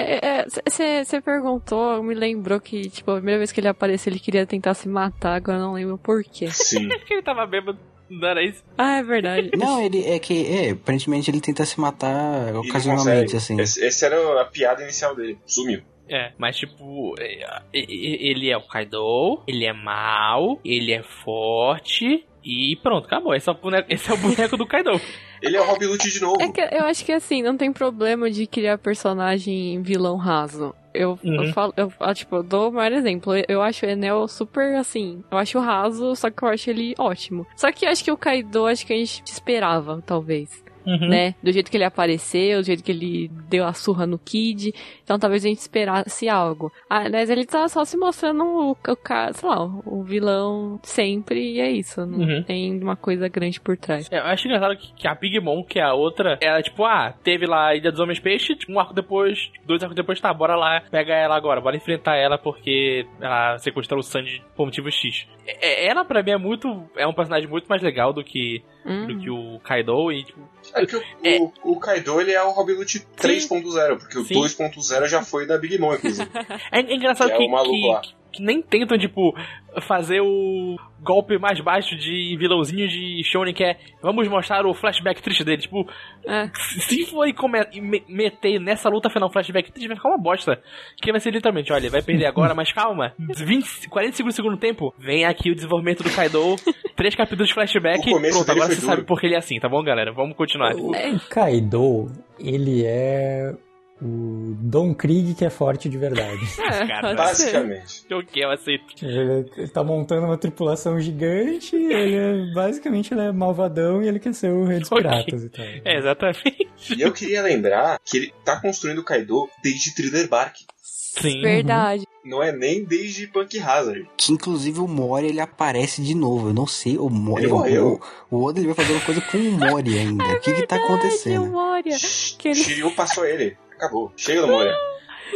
[0.67, 4.75] Você perguntou, me lembrou que, tipo, a primeira vez que ele apareceu, ele queria tentar
[4.75, 6.49] se matar, agora eu não lembro por quê.
[6.53, 6.89] Sim.
[6.89, 7.79] Porque ele tava bêbado,
[8.11, 8.63] não era isso?
[8.77, 9.51] Ah, é verdade.
[9.57, 13.59] Não, ele é que, é, aparentemente ele tenta se matar ocasionalmente, assim.
[13.61, 15.39] Esse, esse era a piada inicial dele.
[15.47, 15.83] Sumiu.
[16.09, 22.77] É, mas tipo, é, ele é o Kaido, ele é mau, ele é forte e
[22.83, 23.33] pronto, acabou.
[23.33, 24.91] Esse é o boneco, esse é o boneco do Kaido.
[25.43, 26.37] Ele é o Rob Lute de novo.
[26.39, 30.75] É que eu acho que assim, não tem problema de criar personagem vilão raso.
[30.93, 31.45] Eu, Uhum.
[31.45, 33.33] eu falo, eu, ah, tipo, eu dou o maior exemplo.
[33.49, 35.23] Eu, acho o Enel super assim.
[35.31, 37.47] Eu acho raso, só que eu acho ele ótimo.
[37.57, 40.63] Só que acho que o Kaido, acho que a gente esperava, talvez.
[40.87, 41.09] Uhum.
[41.09, 41.35] Né?
[41.43, 44.73] Do jeito que ele apareceu, do jeito que ele deu a surra no Kid.
[45.05, 46.73] Então talvez a gente esperasse algo.
[46.89, 51.55] Ah, mas ele tá só se mostrando o, o cara, sei lá, o vilão sempre
[51.55, 52.05] e é isso.
[52.07, 52.43] Não Uhum.
[52.43, 54.09] tem uma coisa grande por trás.
[54.11, 56.85] É, Eu acho engraçado que, que a Big Mom, que é a outra, ela tipo,
[56.85, 60.21] ah, teve lá a Ilha dos Homens Peixe, tipo, um arco depois, dois arcos depois,
[60.21, 64.67] tá, bora lá, pega ela agora, bora enfrentar ela porque ela sequestrou o Sanji por
[64.67, 65.27] motivo X.
[65.47, 66.85] É- Ela, pra mim, é muito.
[66.97, 69.07] É um personagem muito mais legal do que, Hum.
[69.07, 70.41] do que o Kaido e, tipo,
[70.75, 71.39] É que o, É.
[71.39, 74.35] o, o Kaido ele é o Rob Lute 3.0, porque o Sim.
[74.35, 76.29] 2.0 já foi da Big Mom, inclusive.
[76.73, 78.03] É, é engraçado Que é que, o maluco que, lá.
[78.33, 79.35] Que- nem tentam, tipo,
[79.83, 85.23] fazer o golpe mais baixo de vilãozinho de Shonen, que é vamos mostrar o flashback
[85.23, 85.63] triste dele.
[85.63, 85.89] Tipo,
[86.27, 86.51] É.
[86.81, 90.61] se for e me- meter nessa luta final flashback triste, vai ficar uma bosta.
[91.01, 93.13] Que vai ser literalmente, olha, vai perder agora, mas calma.
[93.19, 96.57] 20, 40 segundos do segundo tempo, vem aqui o desenvolvimento do Kaido,
[96.97, 99.07] três capítulos de flashback, pronto, agora você sabe duro.
[99.07, 100.13] por que ele é assim, tá bom, galera?
[100.13, 100.75] Vamos continuar.
[100.75, 100.91] O
[101.31, 103.55] Kaido, ele é
[104.03, 106.41] o Don Krieg que é forte de verdade.
[106.71, 107.15] É, Cara.
[107.15, 108.05] Basicamente.
[108.15, 108.85] O que eu aceito.
[109.05, 114.19] ele, ele tá montando uma tripulação gigante, ele é, basicamente ele é malvadão e ele
[114.21, 115.65] quer ser o rei dos piratas e tal.
[115.65, 116.69] É, exatamente.
[116.97, 120.57] E eu queria lembrar que ele tá construindo o Kaido desde Thriller Bark.
[120.83, 121.41] Sim.
[121.43, 122.07] Verdade.
[122.25, 124.09] Não é nem desde Punk Hazard.
[124.17, 126.49] Que inclusive o Mori ele aparece de novo.
[126.51, 127.45] Eu não sei, o Mori.
[127.45, 128.01] Ele morreu.
[128.31, 130.25] O, o Oda ele vai fazer uma coisa com o Mori ainda.
[130.25, 131.45] o que que tá Verdade, acontecendo?
[131.45, 131.97] o Moria.
[132.39, 133.57] Que ele- Shiryu passou ele.
[133.81, 134.13] Acabou.
[134.15, 134.90] Chega do Moria.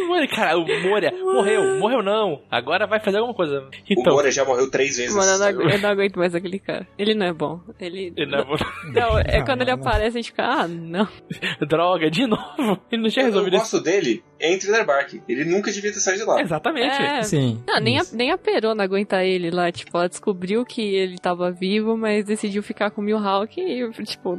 [0.09, 2.43] Mano, cara, o Moria morreu, morreu não.
[2.51, 3.61] Agora vai fazer alguma coisa.
[3.61, 5.15] O Então, Moria já morreu três vezes.
[5.15, 5.59] Mano, eu não, sabe?
[5.63, 6.87] agu- eu não aguento mais aquele cara.
[6.99, 7.61] Ele não é bom.
[7.81, 8.13] Ele.
[8.17, 8.57] ele não é bom.
[8.93, 9.87] Não, é Não, quando ele não, não.
[9.89, 11.09] aparece, a gente fica, ah, não.
[11.69, 12.79] Droga, de novo.
[12.91, 13.63] Ele não tinha resolvido isso.
[13.73, 15.15] gosto dele em Thriller Bark.
[15.29, 16.41] Ele nunca devia ter saído de lá.
[16.41, 17.03] Exatamente.
[17.03, 17.23] É.
[17.23, 17.63] Sim.
[17.67, 19.71] Não, nem a, nem a Perona aguenta ele lá.
[19.73, 24.39] Tipo, ela descobriu que ele tava vivo, mas decidiu ficar com o Milhawk e, tipo,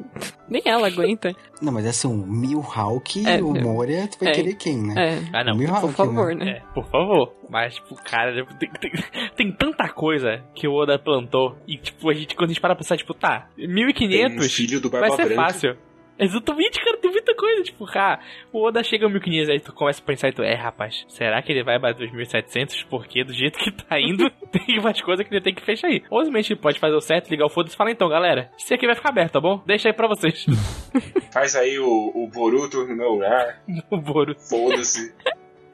[0.49, 1.35] nem ela aguenta.
[1.61, 3.61] Não, mas assim, o Milhawk É, e o é.
[3.61, 4.31] Moria, tu vai É.
[4.33, 4.93] querer quem, né?
[5.15, 5.19] É.
[5.33, 5.81] Ah, não.
[5.81, 6.45] Por favor, né?
[6.45, 6.51] né?
[6.51, 7.33] É, por favor.
[7.49, 8.91] Mas, tipo, cara, tem, tem,
[9.35, 11.57] tem tanta coisa que o Oda plantou.
[11.67, 14.53] E, tipo, a gente, quando a gente para pra pensar, tipo, tá, Tem um 1500
[14.53, 15.35] filho do vai ser Branca.
[15.35, 15.77] fácil.
[16.17, 17.63] Exatamente, cara, tem muita coisa.
[17.63, 18.19] Tipo, ah,
[18.51, 21.41] o Oda chega a 1500, aí tu começa a pensar e tu, é, rapaz, será
[21.41, 22.83] que ele vai bater os 1700?
[22.83, 26.03] Porque do jeito que tá indo, tem mais coisa que ele tem que fechar aí.
[26.09, 28.73] Ou simplesmente ele pode fazer o certo, ligar o foda-se e falar, então, galera, isso
[28.73, 29.61] aqui vai ficar aberto, tá bom?
[29.65, 30.45] Deixa aí pra vocês.
[31.31, 33.61] Faz aí o, o Boruto no meu lugar.
[33.91, 35.13] o Boruto, Foda-se.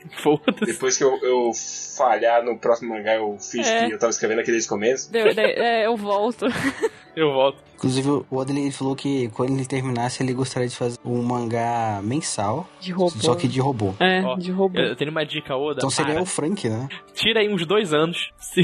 [0.23, 0.65] foda-se.
[0.65, 1.51] Depois que eu, eu
[1.97, 3.87] falhar no próximo mangá, eu fiz É.
[3.87, 5.11] que eu tava escrevendo aquele desde o começo.
[5.11, 6.45] Deu- daí- é, eu volto.
[7.13, 7.61] Eu volto.
[7.75, 11.99] Inclusive, o Oda ele falou que quando ele terminasse, ele gostaria de fazer um mangá
[12.01, 13.09] mensal, De robô.
[13.09, 13.93] só que de robô.
[13.99, 14.79] É, Ó, de robô.
[14.79, 15.79] Eu, tenho uma dica, Oda.
[15.79, 16.23] Então seria para.
[16.23, 16.87] o Frank, né?
[17.13, 18.61] Tira aí uns dois anos, se...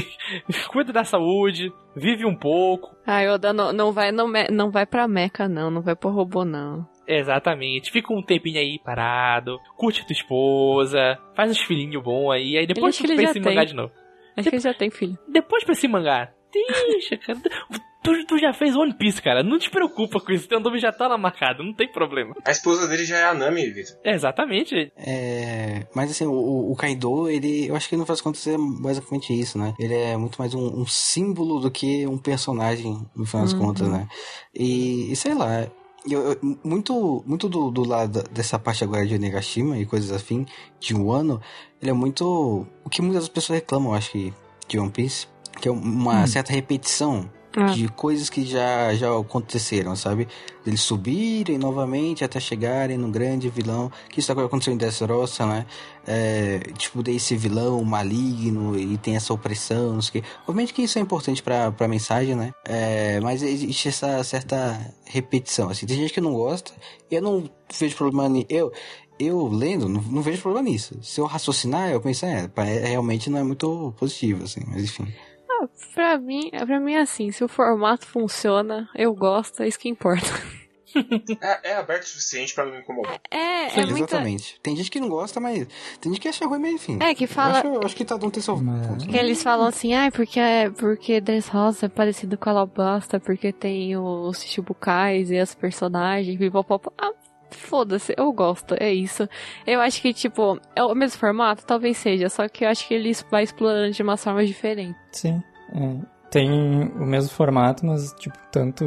[0.72, 2.96] cuida da saúde, vive um pouco.
[3.06, 5.70] Ai, Oda, não, não, vai, não, me- não vai pra Meca, não.
[5.70, 6.86] Não vai pro robô, não.
[7.08, 7.90] Exatamente.
[7.90, 12.96] Fica um tempinho aí parado, curte tua esposa, faz uns filhinhos bons aí, aí depois
[12.96, 13.42] tu pensa em tem.
[13.42, 13.92] mangá de novo.
[14.36, 15.18] Acho que ele já tem filho.
[15.26, 16.30] Depois pensa em mangá.
[16.52, 17.38] Deixa, cara.
[18.00, 19.42] Tu, tu já fez One Piece, cara.
[19.42, 20.48] Não te preocupa com isso.
[20.48, 22.32] Teu nome já tá lá marcado, não tem problema.
[22.46, 23.96] A esposa dele já é a Nami, Vitor.
[24.04, 24.90] Exatamente.
[24.96, 28.56] É, mas assim, o, o Kaido, ele, eu acho que no final das contas é
[28.80, 29.74] basicamente isso, né?
[29.80, 33.58] Ele é muito mais um, um símbolo do que um personagem, no final das Uhum.
[33.58, 34.06] contas, né?
[34.54, 35.66] E, e sei lá,
[36.12, 40.46] eu, eu- muito, muito do, do lado dessa parte agora de Onigashima e coisas assim,
[40.80, 41.40] de um ano,
[41.80, 42.66] ele é muito.
[42.84, 44.32] O que muitas pessoas reclamam, eu acho que,
[44.68, 45.26] de One Piece,
[45.60, 47.66] que é uma certa repetição Ah.
[47.66, 50.28] de coisas que já, já aconteceram, sabe?
[50.66, 55.66] Eles subirem novamente até chegarem no grande vilão, que isso aconteceu em Dressrosa, né?
[56.06, 60.28] É, tipo, desse vilão maligno e tem essa opressão, não sei o quê.
[60.42, 62.52] Obviamente que isso é importante pra, pra mensagem, né?
[62.64, 65.86] É, mas existe essa certa repetição, assim.
[65.86, 66.72] Tem gente que não gosta,
[67.10, 67.48] e eu não
[67.78, 68.46] vejo problema nisso.
[68.50, 68.72] Eu,
[69.18, 70.98] eu lendo, não, não vejo problema nisso.
[71.02, 75.08] Se eu raciocinar, eu penso, é, é, realmente não é muito positivo, assim, mas enfim.
[75.94, 79.88] Pra mim, pra mim é assim, se o formato funciona, eu gosto, é isso que
[79.88, 80.26] importa.
[81.42, 83.20] É, é aberto o suficiente pra não me incomodar.
[83.30, 84.14] É, é Sim, muita...
[84.16, 84.58] Exatamente.
[84.62, 85.68] Tem gente que não gosta, mas
[86.00, 86.98] tem gente que acha ruim, mas enfim.
[87.02, 87.58] É, que Eu fala...
[87.58, 89.06] acho, eu acho que um tem seu Mas- ponto.
[89.06, 90.40] Que eles falam assim, ai, porque,
[90.78, 96.88] porque Dressrosa é parecido com Alabasta, porque tem os Chichibukais e as personagens, pipopop.
[96.96, 97.12] Ah,
[97.50, 99.28] foda-se, eu gosto, é isso.
[99.66, 101.64] Eu acho que, tipo, é o mesmo formato?
[101.66, 104.96] Talvez seja, só que eu acho que ele vai explorando de umas formas diferentes.
[105.12, 105.42] Sim.
[105.74, 106.18] é.
[106.30, 108.84] Tem o mesmo formato, mas, tipo, tanto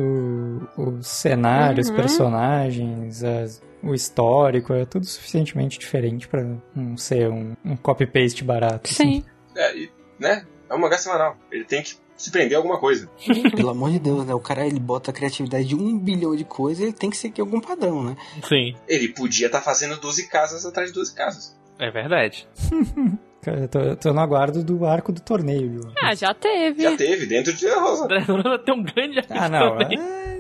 [0.78, 1.96] os cenários, Uhum.
[1.96, 6.44] personagens, as- o histórico, é tudo suficientemente diferente pra
[6.76, 8.88] não ser um, um copy-paste barato.
[8.92, 9.22] assim.
[9.22, 9.26] Sim.
[9.58, 9.90] É, e,
[10.20, 10.46] né?
[10.70, 11.36] É um mangá semanal.
[11.52, 13.10] Ele tem que se prender a alguma coisa.
[13.56, 14.34] Pelo amor de Deus, né?
[14.34, 17.42] O cara ele bota a criatividade de um bilhão de coisas ele tem que seguir
[17.42, 18.16] algum padrão, né?
[18.48, 21.56] Sim, Ele podia estar fazendo 12 casas atrás de 12 casas.
[21.80, 22.48] é verdade.
[23.42, 25.72] Cara, eu tô, tô no aguardo do arco do torneio.
[25.72, 25.82] viu?
[26.00, 26.84] Ah, já teve.
[26.84, 28.08] Já teve, dentro de Rosa.
[28.64, 29.78] Tem um grande Ah, não.
[29.80, 29.98] também.
[30.00, 30.31] é-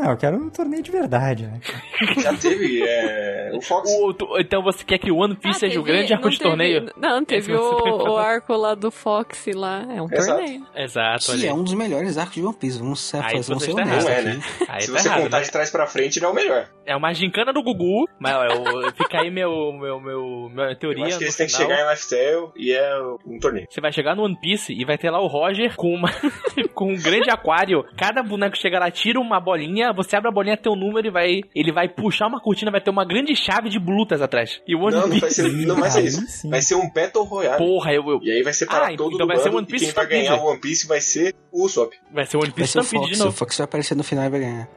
[0.00, 1.60] Não, eu quero um torneio de verdade, né?
[2.22, 3.90] Já teve é, o Fox.
[4.00, 6.24] O- tu- então você quer que o One Piece Ah, seja o teve- grande arco
[6.24, 6.86] não de teve- torneio?
[6.96, 9.84] Não, teve você o, o arco lá do Fox lá.
[9.90, 10.26] É um Exato.
[10.38, 10.66] torneio.
[10.76, 12.78] Exato, Que olha é um dos melhores arcos de One Piece.
[12.78, 14.28] Vamos ser, Aí vamos você ser está honestos Não é, aqui.
[14.28, 14.40] né?
[14.68, 15.44] Aí Se tá você errado, contar né?
[15.44, 16.68] de trás pra frente, ele é o melhor.
[16.86, 21.02] É uma gincana do Gugu, mas eu, fica aí meu, meu, meu, minha teoria.
[21.02, 23.66] Eu acho que eles têm que chegar em Lifestyle e é um torneio.
[23.68, 26.08] Você vai chegar no One Piece e vai ter lá o Roger com, uma,
[26.74, 27.84] com um grande aquário.
[27.96, 31.10] Cada boneco chega lá, tira uma bolinha, você abre a bolinha, tem um número e
[31.10, 31.40] vai.
[31.54, 34.60] Ele vai puxar uma cortina, vai ter uma grande chave de blutas atrás.
[34.66, 35.20] E o One Não, não Piece.
[35.20, 36.20] vai ser, não vai ser isso.
[36.28, 36.50] sim.
[36.50, 37.58] Vai ser um Battle Royale.
[37.58, 39.88] Porra, eu, eu- E aí vai separar Ah, todo então vai ser One Piece e
[39.88, 41.94] quem vai ganhar o One Piece vai ser o Usopp.
[42.12, 43.16] vai ser o One Vai Piece ser o Stampede Fox.
[43.16, 43.36] de O novo.
[43.36, 44.68] Fox vai aparecer no final e vai ganhar.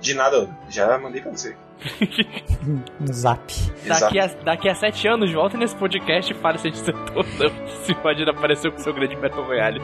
[0.00, 1.56] De nada, já mandei pra você.
[3.12, 3.52] Zap.
[3.86, 7.16] Daqui a, daqui a sete anos, volta nesse podcast e fala se a gente acertou
[7.18, 7.66] ou não.
[7.84, 9.80] Se pode aparecer com o seu grande Battle Royale.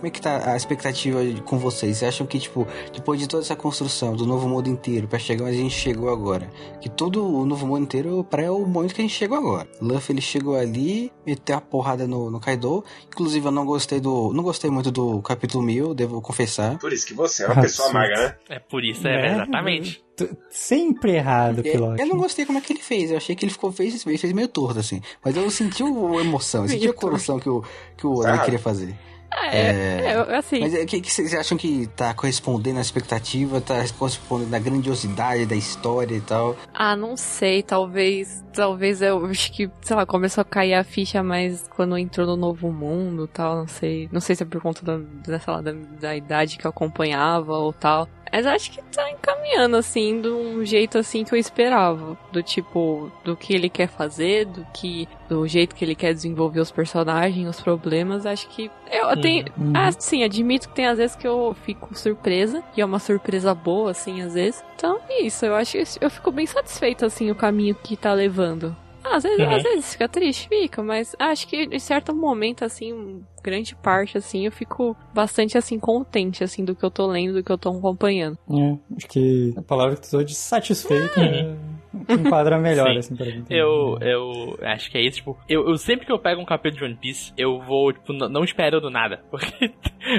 [0.00, 1.98] Como é que tá a expectativa com vocês?
[1.98, 5.44] Vocês acham que, tipo, depois de toda essa construção do novo mundo inteiro pra chegar
[5.44, 6.48] onde a gente chegou agora,
[6.80, 9.68] que todo o novo mundo inteiro pra é o momento que a gente chegou agora.
[9.78, 12.82] Luffy ele chegou ali, meteu a porrada no, no Kaido.
[13.08, 14.32] Inclusive eu não gostei do.
[14.32, 16.78] Não gostei muito do capítulo 1000, devo confessar.
[16.78, 18.34] Por isso que você é uma pessoa amarga, né?
[18.48, 19.32] É por isso, é, Né?
[19.34, 20.02] exatamente.
[20.50, 22.00] Sempre errado, É, piloto.
[22.00, 23.10] Eu não gostei como é que ele fez.
[23.10, 25.00] Eu achei que ele ficou fez, fez, meio torto, assim.
[25.22, 27.62] Mas eu senti o- a emoção, eu senti a coração que o,
[27.96, 28.38] que o Oda Ah.
[28.38, 28.94] queria fazer.
[29.32, 30.60] É, é, eu- assim.
[30.60, 33.60] Mas o que, que vocês acham que tá correspondendo à expectativa?
[33.60, 36.56] Tá correspondendo à grandiosidade da história e tal?
[36.74, 38.44] Ah, não sei, talvez.
[38.52, 42.36] Talvez eu acho que, sei lá, começou a cair a ficha mais quando entrou no
[42.36, 44.08] novo mundo tal, não sei.
[44.10, 48.08] Não sei se é por conta da, da, da idade que eu acompanhava ou tal.
[48.32, 52.16] Mas acho que tá encaminhando, assim, de um jeito assim que eu esperava.
[52.32, 55.08] Do tipo, do que ele quer fazer, do que.
[55.28, 58.26] Do jeito que ele quer desenvolver os personagens, os problemas.
[58.26, 58.70] Acho que.
[58.90, 59.46] Eu tenho.
[59.56, 59.72] Uhum.
[59.74, 62.62] Ah, sim, admito que tem às vezes que eu fico surpresa.
[62.76, 64.62] E é uma surpresa boa, assim, às vezes.
[64.76, 68.12] Então é isso, eu acho que eu fico bem satisfeito, assim, o caminho que tá
[68.12, 68.74] levando.
[69.10, 69.50] Às vezes, Uhum.
[69.56, 74.46] às vezes fica triste, fica, mas acho que em certo momento, assim, grande parte, assim,
[74.46, 77.70] eu fico bastante, assim, contente, assim, do que eu tô lendo, do que eu tô
[77.70, 78.38] acompanhando.
[78.50, 81.54] É, acho que a palavra que tu usou de satisfeito é,
[81.92, 82.98] que enquadra melhor, Sim.
[82.98, 83.44] assim, pra mim.
[83.50, 86.80] Eu, eu acho que é isso, tipo, eu, eu sempre que eu pego um capítulo
[86.80, 89.22] de One Piece, eu vou, tipo, não esperando nada.
[89.30, 89.72] Porque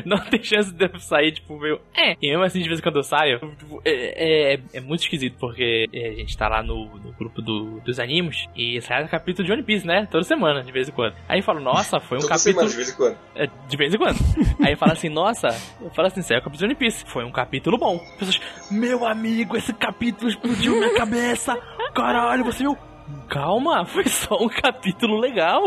[0.05, 1.80] não tem chance de eu sair, tipo, meio.
[1.95, 2.15] É.
[2.22, 5.38] E mesmo assim, de vez em quando eu saio, tipo, é, é, é muito esquisito,
[5.39, 9.07] porque é, a gente tá lá no, no grupo do, dos animes e sai um
[9.07, 10.07] capítulo de One Piece, né?
[10.09, 11.15] Toda semana, de vez em quando.
[11.27, 12.68] Aí eu falo, nossa, foi um Toda capítulo.
[12.68, 13.18] semana, de vez em quando.
[13.35, 14.18] É, de vez em quando.
[14.63, 15.47] Aí fala assim, nossa,
[15.81, 17.05] eu falo assim, saiu o capítulo de One Piece.
[17.07, 17.95] Foi um capítulo bom.
[17.95, 18.41] As Pessoas,
[18.72, 21.57] meu amigo, esse capítulo explodiu minha cabeça.
[21.93, 22.77] Caralho, você viu?
[23.27, 25.61] Calma, foi só um capítulo legal.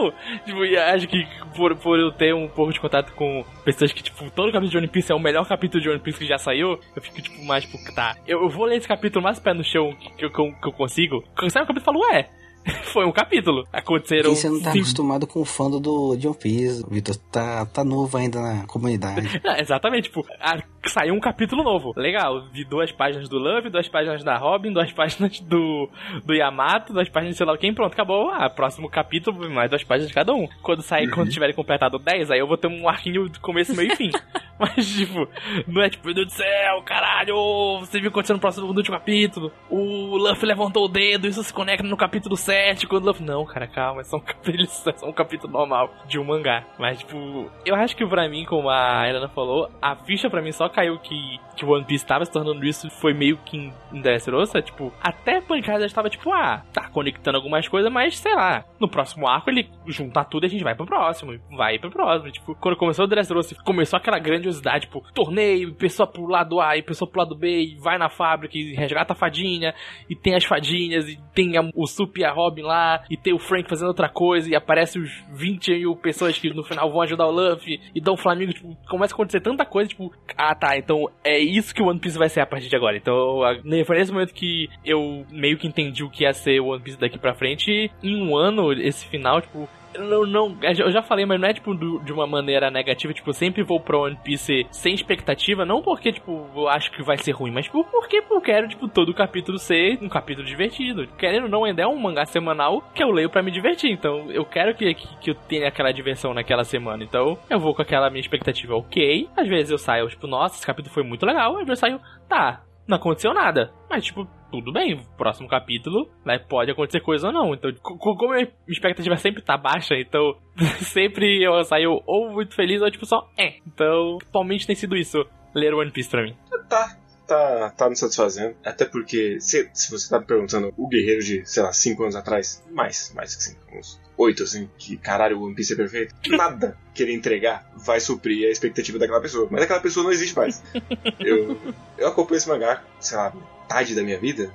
[0.47, 1.27] Tipo, e acho que
[1.57, 4.79] por, por eu ter um pouco de contato com pessoas que, tipo, todo capítulo de
[4.79, 7.45] One Piece é o melhor capítulo de One Piece que já saiu, eu fico, tipo,
[7.45, 8.17] mais, tipo, tá.
[8.27, 10.69] Eu, eu vou ler esse capítulo mais pé no chão que, eu- que, eu, que
[10.69, 11.23] eu consigo.
[11.51, 12.31] Sai um capítulo, eu falo, ué,
[12.85, 13.65] foi um capítulo.
[13.73, 14.31] Aconteceram.
[14.31, 17.15] Porque você não tá cinco- acostumado com o fã do John Piece, Vitor.
[17.31, 19.41] Tá, tá novo ainda na comunidade.
[19.45, 21.93] É, exatamente, tipo, a- saiu um capítulo novo.
[21.97, 25.89] Legal, vi duas páginas do Love, duas páginas da Robin, duas páginas do,
[26.25, 28.31] do Yamato, duas páginas de sei lá quem, pronto, acabou.
[28.31, 30.47] Ah, próximo capítulo, mais duas páginas de cada um.
[30.63, 33.93] Quando sair, quando tiverem completado 10, aí eu vou ter um arquinho do começo, meio
[33.93, 34.11] e fim.
[34.59, 35.29] Mas, tipo,
[35.67, 37.35] não é tipo, meu Deus do céu, caralho,
[37.81, 39.51] você viu o que aconteceu no próximo no último capítulo?
[39.69, 43.25] O Luffy levantou o dedo, isso se conecta no capítulo 7, quando o Luffy...
[43.25, 46.65] Não, cara, calma, é só um capítulo, é só um capítulo normal de um mangá.
[46.79, 50.53] Mas, tipo, eu acho que pra mim, como a Helena falou, a ficha pra mim
[50.53, 54.01] só caiu que, que One Piece tava se tornando isso, foi meio que em, em
[54.01, 58.65] Dressrosa, tipo, até Pancada já estava tipo, ah, tá conectando algumas coisas, mas sei lá,
[58.81, 62.31] no próximo arco ele juntar tudo e a gente vai pro próximo, vai pro próximo.
[62.33, 66.83] Tipo, quando começou o Dressrosa, começou aquela grandiosidade, tipo, torneio, pessoa pro lado A e
[66.83, 69.75] pessoa pro lado B, e vai na fábrica e resgata a fadinha,
[70.09, 73.33] e tem as fadinhas, e tem a- o Sup e a Robin lá, e tem
[73.33, 77.03] o Frank fazendo outra coisa, e aparece os 20 mil pessoas que no final vão
[77.03, 80.55] ajudar o Luffy, e dão o Flamengo, tipo, começa a acontecer tanta coisa, tipo, ah
[80.65, 82.97] tá, então é isso que o One Piece vai ser a partir de agora.
[82.97, 83.41] Então,
[83.85, 86.99] foi nesse momento que eu meio que entendi o que ia ser o One Piece
[86.99, 91.25] daqui pra frente, e em um ano, esse final, tipo, não, não, eu já falei,
[91.27, 94.17] mas não é tipo do- de uma maneira negativa, tipo, eu sempre vou pro One
[94.23, 98.23] Piece sem expectativa, não porque, tipo, eu acho que vai ser ruim, mas tipo, porque
[98.31, 101.07] eu quero, tipo, todo capítulo ser um capítulo divertido.
[101.19, 104.31] Querendo ou não, ainda é um mangá semanal que eu leio pra me divertir, então
[104.31, 107.83] eu quero que, que, que eu tenha aquela diversão naquela semana, então eu vou com
[107.83, 111.51] aquela minha expectativa ok, às vezes eu saio, tipo, nossa, esse capítulo foi muito legal,
[111.53, 114.27] às vezes eu saio, tá, não aconteceu nada, mas, tipo,
[114.61, 117.55] tudo bem, próximo capítulo, né, pode acontecer coisa ou não.
[117.55, 120.37] Então, co- co- como a minha expectativa sempre tá baixa, então
[120.81, 123.55] sempre eu saio ou muito feliz ou tipo só é.
[123.67, 125.25] Então, atualmente tem sido isso,
[125.55, 126.35] ler One Piece pra mim.
[126.69, 128.55] Tá, tá, tá me satisfazendo.
[128.65, 132.17] Até porque, se, se você tá me perguntando, o guerreiro de, sei lá, 5 anos
[132.17, 136.15] atrás, mais, mais que 5, uns 8, assim, que caralho, o One Piece é perfeito,
[136.29, 139.49] nada que ele entregar vai suprir a expectativa daquela pessoa.
[139.51, 140.63] Mas aquela pessoa não existe mais.
[141.21, 141.59] Eu,
[141.97, 143.33] eu acompanho esse mangá, sei lá,
[143.65, 144.53] metade da minha vida.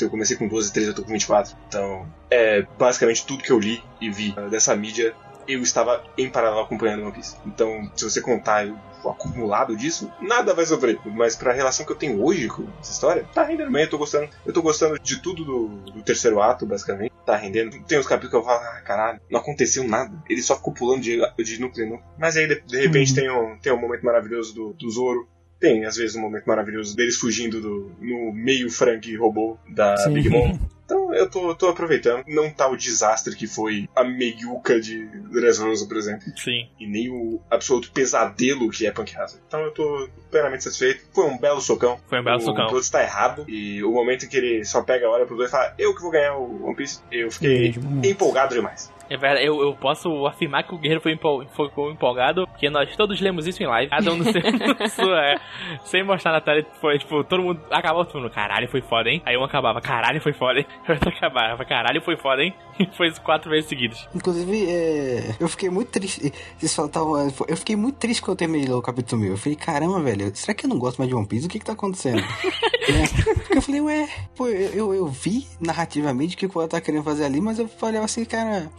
[0.00, 1.56] Eu comecei com 12, 13, eu tô com 24.
[1.68, 5.14] Então, é basicamente tudo que eu li e vi uh, dessa mídia
[5.46, 7.36] eu estava em paralelo acompanhando One Piece.
[7.46, 8.66] Então, se você contar
[9.04, 10.98] o acumulado disso, nada vai sofrer.
[11.04, 13.98] Mas pra relação que eu tenho hoje com essa história, tá rendendo bem, eu tô
[13.98, 14.28] gostando.
[14.46, 17.12] Eu tô gostando de tudo do, do terceiro ato, basicamente.
[17.26, 17.82] Tá rendendo.
[17.84, 20.12] Tem uns capítulos que eu falo, ah, caralho, não aconteceu nada.
[20.28, 22.10] Ele só ficou pulando de, de núcleo em núcleo.
[22.18, 25.28] Mas aí, de, de repente, tem, um, tem um momento maravilhoso do, do Zoro
[25.62, 30.12] Tem, às vezes, um momento maravilhoso deles fugindo do, no meio Frank robô da Sim.
[30.12, 30.58] Big Mom.
[30.84, 32.24] Então eu tô, tô aproveitando.
[32.26, 36.24] Não tá o desastre que foi a meiuca de Dressrosa, por exemplo.
[36.36, 36.68] Sim.
[36.78, 39.42] E nem o absoluto pesadelo que é Punk Hazard.
[39.46, 41.04] Então eu tô plenamente satisfeito.
[41.14, 41.98] Foi um belo socão.
[42.08, 42.70] Foi um belo o socão.
[42.70, 43.44] O está errado.
[43.48, 45.94] E o momento em que ele só pega a hora pro dois e fala, eu
[45.94, 48.06] que vou ganhar o One Piece, eu fiquei momento.
[48.06, 48.91] empolgado demais.
[49.12, 52.96] É verdade, eu, eu posso afirmar que o Guerreiro foi, empol, foi empolgado, porque nós
[52.96, 55.36] todos lemos isso em live, cada um no seu, no sua, é,
[55.84, 59.20] sem mostrar na tela, foi tipo, todo mundo acabava todo mundo, caralho, foi foda, hein?
[59.26, 60.66] Aí um acabava, caralho, foi foda, hein?
[60.88, 62.54] Aí outro acabava, caralho, foi foda, hein?
[62.78, 64.08] E foi quatro vezes seguidas.
[64.14, 66.32] Inclusive, é, eu fiquei muito triste.
[66.56, 69.32] Vocês falavam, eu fiquei muito triste quando eu terminei o capítulo mil.
[69.32, 71.46] Eu falei, caramba, velho, será que eu não gosto mais de One Piece?
[71.46, 72.22] O que que tá acontecendo?
[72.22, 76.68] É, Porque eu falei, ué, pô, eu, eu, eu vi narrativamente o que o Oda
[76.68, 78.70] tá querendo fazer ali, mas eu falei assim, cara.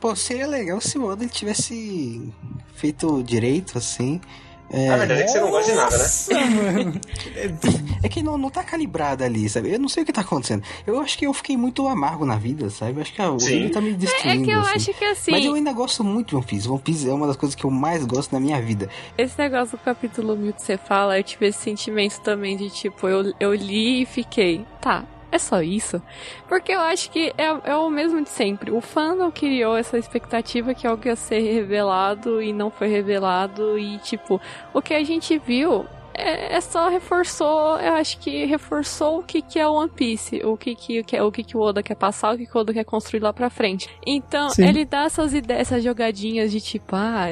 [0.00, 2.32] Pô, seria legal se o Oda ele tivesse
[2.74, 4.20] feito direito, assim.
[4.72, 7.00] É, Na verdade é que você não gosta de nada, né?
[8.02, 9.72] É que não, não tá calibrado ali, sabe?
[9.72, 10.62] Eu não sei o que tá acontecendo.
[10.86, 12.98] Eu acho que eu fiquei muito amargo na vida, sabe?
[12.98, 13.68] Eu acho que a- o Sim.
[13.68, 14.44] tá me É destruindo.
[14.44, 14.70] que eu assim.
[14.76, 16.68] acho que assim, Mas eu ainda gosto muito de One Piece.
[16.68, 18.88] One Piece é uma das coisas que eu mais gosto na minha vida.
[19.18, 23.08] esse negócio do capítulo 1000 que você fala, eu tive esse sentimento também de tipo,
[23.08, 26.02] eu, eu li e fiquei, tá, é só isso?
[26.48, 28.70] Porque eu acho que é, é o mesmo de sempre.
[28.70, 33.78] O fandom criou essa expectativa que algo ia ser revelado e não foi revelado.
[33.78, 34.40] E, tipo,
[34.72, 39.40] o que a gente viu é, é só reforçou, eu acho que reforçou o que,
[39.42, 42.34] que é o One Piece, o que, que, o que, que o Oda quer passar,
[42.34, 43.88] o que, que o Oda quer construir lá pra frente.
[44.06, 44.66] Então, Sim.
[44.66, 47.26] ele dá essas ideias, essas jogadinhas de tipo, ah,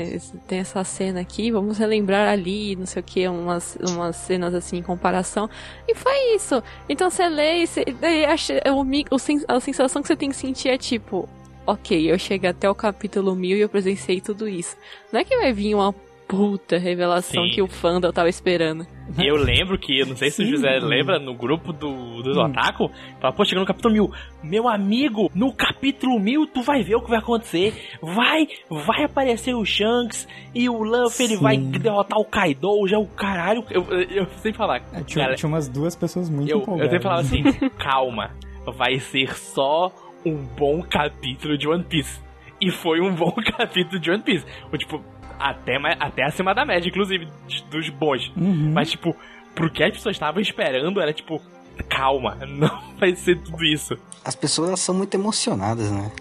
[0.47, 4.79] tem essa cena aqui, vamos relembrar ali, não sei o que, umas, umas cenas assim
[4.79, 5.49] em comparação.
[5.87, 6.63] E foi isso.
[6.89, 10.79] Então você lê e você, daí sen- a sensação que você tem que sentir é
[10.79, 11.29] tipo,
[11.67, 14.77] ok, eu cheguei até o capítulo 1000 e eu presenciei tudo isso.
[15.13, 15.95] Não é que vai vir uma
[16.29, 17.51] puta revelação Sim.
[17.51, 18.87] que o fandom tava esperando.
[19.19, 20.51] E eu lembro que, eu não sei se o Sim.
[20.53, 22.43] José lembra, no grupo do, dos Hum.
[22.45, 24.13] Otaku, fala, pô, chegando no capítulo 1000,
[24.45, 27.73] meu amigo, no capítulo 1000 tu vai ver o que vai acontecer,
[28.03, 33.07] vai, vai aparecer o Shanks e o Luffy, ele vai derrotar o Kaido, já o
[33.07, 36.59] caralho, eu, eu, eu sempre falar, É, tinha, cara, tinha umas duas pessoas muito eu,
[36.59, 36.91] eu empolgadas.
[36.91, 37.43] sempre falava assim,
[37.79, 38.31] calma,
[38.77, 39.91] vai ser só
[40.27, 42.21] um bom capítulo de One Piece.
[42.61, 44.45] E foi um bom capítulo de One Piece.
[44.71, 45.01] Ou, tipo,
[45.39, 48.33] até, mais- até acima da média, inclusive, de- dos bons.
[48.37, 48.73] Uhum.
[48.75, 49.15] Mas, tipo,
[49.55, 51.41] pro que as pessoas estavam esperando, era tipo,
[51.89, 53.97] calma, não vai ser tudo isso.
[54.25, 56.13] As pessoas são muito emocionadas, né?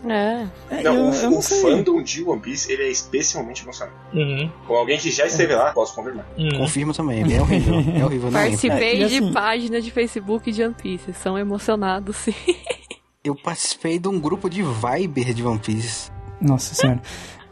[0.70, 0.78] É.
[0.78, 3.98] É, Não, eu, o, eu não o fandom de One Piece ele é especialmente emocionante.
[4.14, 4.50] Uhum.
[4.66, 6.26] Com alguém que já esteve lá, posso confirmar.
[6.38, 6.58] uhum.
[6.60, 7.22] Confirmo também.
[7.36, 7.74] É horrível.
[8.00, 8.32] É horrível.
[8.32, 11.12] Participei É, e de assim- página de Facebook de One Piece.
[11.14, 12.34] São emocionados, sim.
[13.24, 16.10] Eu participei de um grupo de Viber de One Piece.
[16.40, 17.02] Nossa senhora.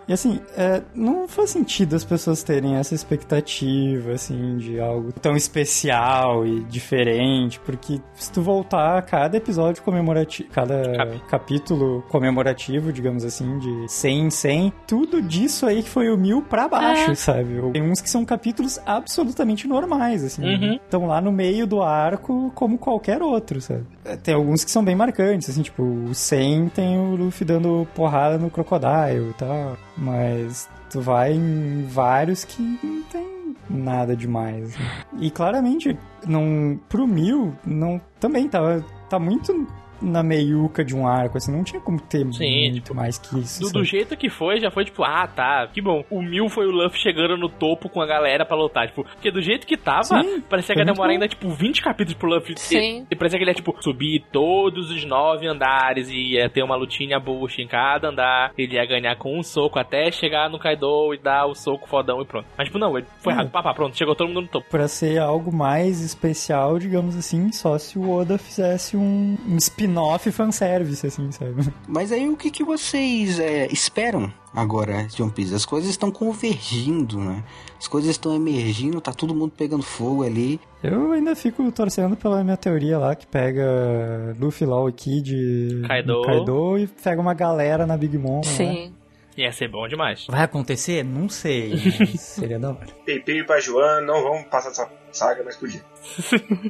[0.08, 5.36] E assim, é, não faz sentido as pessoas terem essa expectativa, assim, de algo tão
[5.36, 12.94] especial e diferente, porque se tu voltar a cada episódio comemorativo, cada Capi- capítulo comemorativo,
[12.94, 17.12] digamos assim, de 100 em 100, tudo disso aí que foi o mil pra baixo,
[17.12, 17.16] É.
[17.16, 17.60] sabe?
[17.74, 20.74] Tem uns que são capítulos absolutamente normais, assim, Uhum.
[20.76, 23.84] estão lá no meio do arco como qualquer outro, sabe?
[24.04, 27.88] É, Tem alguns que são bem marcantes, assim, tipo, o 100 tem o Luffy dando
[27.96, 34.76] porrada no Crocodile e tal, mas tu vai em vários que não tem nada demais.
[34.76, 34.84] assim.
[35.20, 35.98] E claramente,
[36.28, 39.68] não, pro Mil, não, também tava, tá muito
[40.02, 43.62] na meiuca de um arco, assim, não tinha como ter Sim, muito mais que isso.
[43.62, 46.04] Do, do jeito que foi, já foi tipo, ah, tá, que bom.
[46.10, 48.88] O Mil foi o Luffy chegando no topo com a galera pra lutar.
[48.88, 52.18] Tipo, porque do jeito que tava, Sim, parecia que ia demorar ainda, tipo, 20 capítulos
[52.18, 52.56] pro Luffy.
[52.58, 53.06] Sim.
[53.10, 56.64] E, e parecia que ele ia, tipo, subir todos os nove andares e ia ter
[56.64, 58.52] uma lutinha bucha em cada andar.
[58.58, 62.22] Ele ia ganhar com um soco até chegar no Kaido e dar o soco fodão
[62.22, 62.48] e pronto.
[62.58, 64.70] Mas, tipo, não, ele foi rápido, papá, pronto, chegou todo mundo no topo.
[64.70, 70.32] Pra ser algo mais especial, digamos assim, só se o Oda fizesse um, um spin-off
[70.32, 71.54] fanservice, assim, sabe?
[71.88, 75.54] Mas aí o que, que vocês é, esperam agora de One Piece?
[75.54, 77.44] As coisas estão convergindo, né?
[77.78, 80.60] As coisas estão emergindo, tá todo mundo pegando fogo ali.
[80.84, 86.22] Eu ainda fico torcendo pela minha teoria lá, que pega Luffy, Law e Kid Kaido.
[86.24, 88.38] Kaido e pega uma galera na Big Mom.
[88.38, 88.44] né?
[88.44, 88.94] Sim.
[89.38, 90.28] Ia ser bom demais.
[90.30, 91.04] Vai acontecer?
[91.04, 91.76] Não sei,
[92.18, 92.88] seria da hora.
[93.06, 94.86] Pepe e Pajuan não vão passar dessa
[95.18, 95.82] saga, mas podia.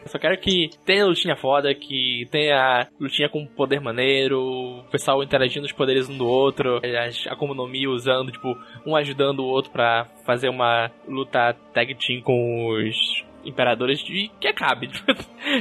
[0.05, 5.65] Só quero que tenha lutinha foda, que tenha lutinha com poder maneiro, o pessoal interagindo
[5.65, 9.71] os poderes um do outro, as Akuma no Mi usando, tipo, um ajudando o outro
[9.71, 14.89] pra fazer uma luta tag team com os imperadores e que acabe.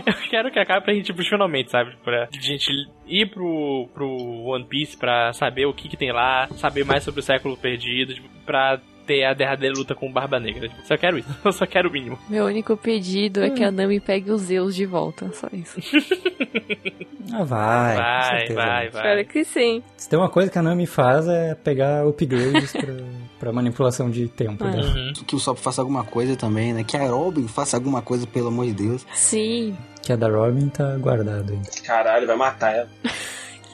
[0.07, 1.95] Eu quero que acabe pra gente ir finalmente, sabe?
[2.03, 2.71] Pra gente
[3.07, 7.21] ir pro, pro One Piece pra saber o que que tem lá, saber mais sobre
[7.21, 10.69] o século perdido, tipo, pra ter a derradeira luta com o Barba Negra.
[10.69, 11.29] Tipo, só quero isso.
[11.45, 12.19] Eu só quero o mínimo.
[12.29, 15.81] Meu único pedido é que a Nami pegue os Zeus de volta, só isso.
[17.33, 17.97] Ah, vai.
[17.97, 18.55] Vai, certeza.
[18.61, 19.25] vai, Espero vai.
[19.25, 19.83] que sim.
[19.97, 22.95] Se tem uma coisa que a Nami faz é pegar upgrades pra,
[23.41, 24.71] pra manipulação de tempo É.
[24.71, 24.95] dela.
[24.95, 25.13] Uhum.
[25.27, 26.85] Que o Sop faça alguma coisa também, né?
[26.85, 29.07] Que a Robin faça alguma coisa, pelo amor de Deus.
[29.15, 29.77] Sim.
[30.03, 31.69] Que a da Robin tá guardado ainda.
[31.85, 32.89] Caralho, vai matar ela.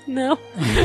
[0.07, 0.37] Não.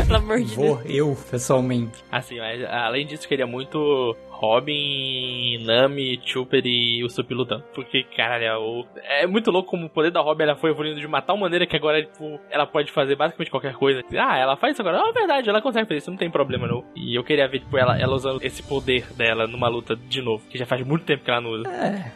[0.05, 0.55] Pelo amor de Deus.
[0.55, 2.03] Vou eu, pessoalmente.
[2.11, 7.63] Assim, mas além disso, queria muito Robin, Nami, Chopper e o Sup lutando.
[7.73, 8.85] Porque, caralho, é o-
[9.21, 11.65] é muito louco como o poder da Robin ela foi evoluindo de uma tal maneira
[11.65, 14.01] que agora, tipo, ela pode fazer basicamente qualquer coisa.
[14.17, 14.99] Ah, ela faz isso agora.
[15.01, 16.83] Ah, é verdade, ela consegue fazer isso, não tem problema não.
[16.95, 20.45] E eu queria ver, tipo, ela, ela usando esse poder dela numa luta de novo.
[20.49, 21.63] Que já faz muito tempo que ela não usa.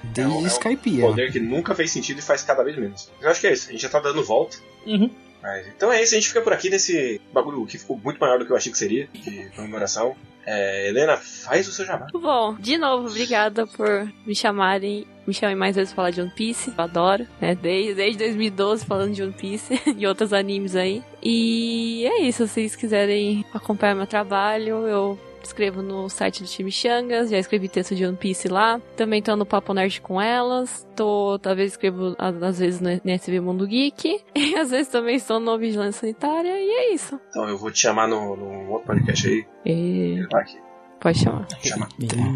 [0.03, 1.01] Desde É um- é um Skype.
[1.01, 3.11] Poder que nunca fez sentido e faz cada vez menos.
[3.21, 3.69] Eu acho que é isso.
[3.69, 4.57] A gente já tá dando volta.
[4.85, 5.09] Uhum.
[5.41, 8.37] Mas, então é isso, a gente fica por aqui nesse bagulho que ficou muito maior
[8.39, 10.13] do que eu achei que seria, de comemoração.
[10.51, 12.07] É, Helena, faz o seu jabá.
[12.11, 15.05] Bom, de novo, obrigada por me chamarem.
[15.27, 16.73] Me chamem mais vezes pra falar de One Piece.
[16.75, 17.53] Eu adoro, né?
[17.53, 21.03] Desde, desde 2012 falando de One Piece e outros animes aí.
[21.21, 27.29] E é isso, se vocês quiserem acompanhar meu trabalho, eu escrevo no site do Chimichangas,
[27.29, 28.79] já escrevi texto de One Piece lá.
[28.95, 30.87] Também tô no Papo Nerd com elas.
[30.95, 34.21] Tô, talvez escrevo às vezes no NSV Mundo Geek.
[34.35, 36.49] E às vezes também estou no Vigilância Sanitária.
[36.59, 37.19] E é isso.
[37.29, 39.45] Então eu vou te chamar no, no outro podcast aí.
[39.65, 40.57] E Tá aqui.
[40.99, 41.47] pode chamar.
[41.61, 41.89] Chamar.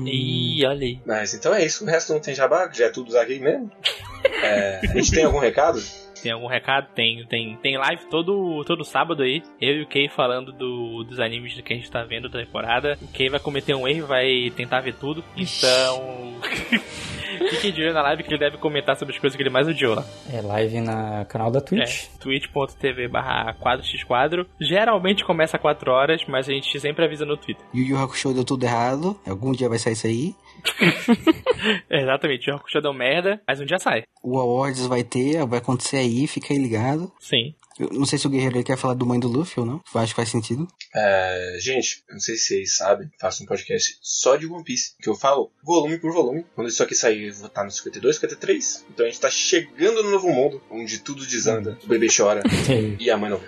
[0.06, 1.02] E olha aí.
[1.06, 3.70] Mas então é isso, o resto não tem jabá, já é tudo aqui mesmo.
[4.42, 5.82] É, a gente tem algum recado?
[6.24, 6.88] Tem algum recado?
[6.96, 9.44] Tem, tem, tem live todo, todo sábado aí.
[9.60, 12.98] Eu e o Kay falando do, dos animes que a gente tá vendo da temporada.
[13.02, 15.22] O Kay vai cometer um erro e vai tentar ver tudo.
[15.36, 16.40] Então.
[17.50, 19.68] Fiquem de olho na live que ele deve comentar sobre as coisas que ele mais
[19.68, 20.06] odiou lá.
[20.32, 22.06] É live na canal da Twitch.
[22.06, 24.46] É, twitch.tv barra 4x4.
[24.60, 27.66] Geralmente começa a 4 horas, mas a gente sempre avisa no Twitter.
[27.74, 29.20] Yu Yu Hakusho deu tudo errado.
[29.28, 30.36] Algum dia vai sair isso aí.
[31.90, 34.04] Exatamente, o Hakusho deu merda, mas um dia sai.
[34.24, 37.12] O Awards vai ter, vai acontecer aí, fica aí ligado.
[37.20, 37.54] Sim.
[37.80, 39.82] Eu não sei se o Guerreiro quer falar do mãe do Luffy ou não.
[39.94, 40.68] Eu acho que faz sentido.
[40.96, 44.92] É, gente, eu não sei se vocês sabem, faço um podcast só de One Piece,
[45.02, 46.46] que eu falo volume por volume.
[46.56, 48.86] Quando isso aqui sair, eu vou estar no 52, 53.
[48.94, 52.42] Então a gente tá chegando no novo mundo, onde tudo desanda, o bebê chora
[53.00, 53.48] e a mãe não vê.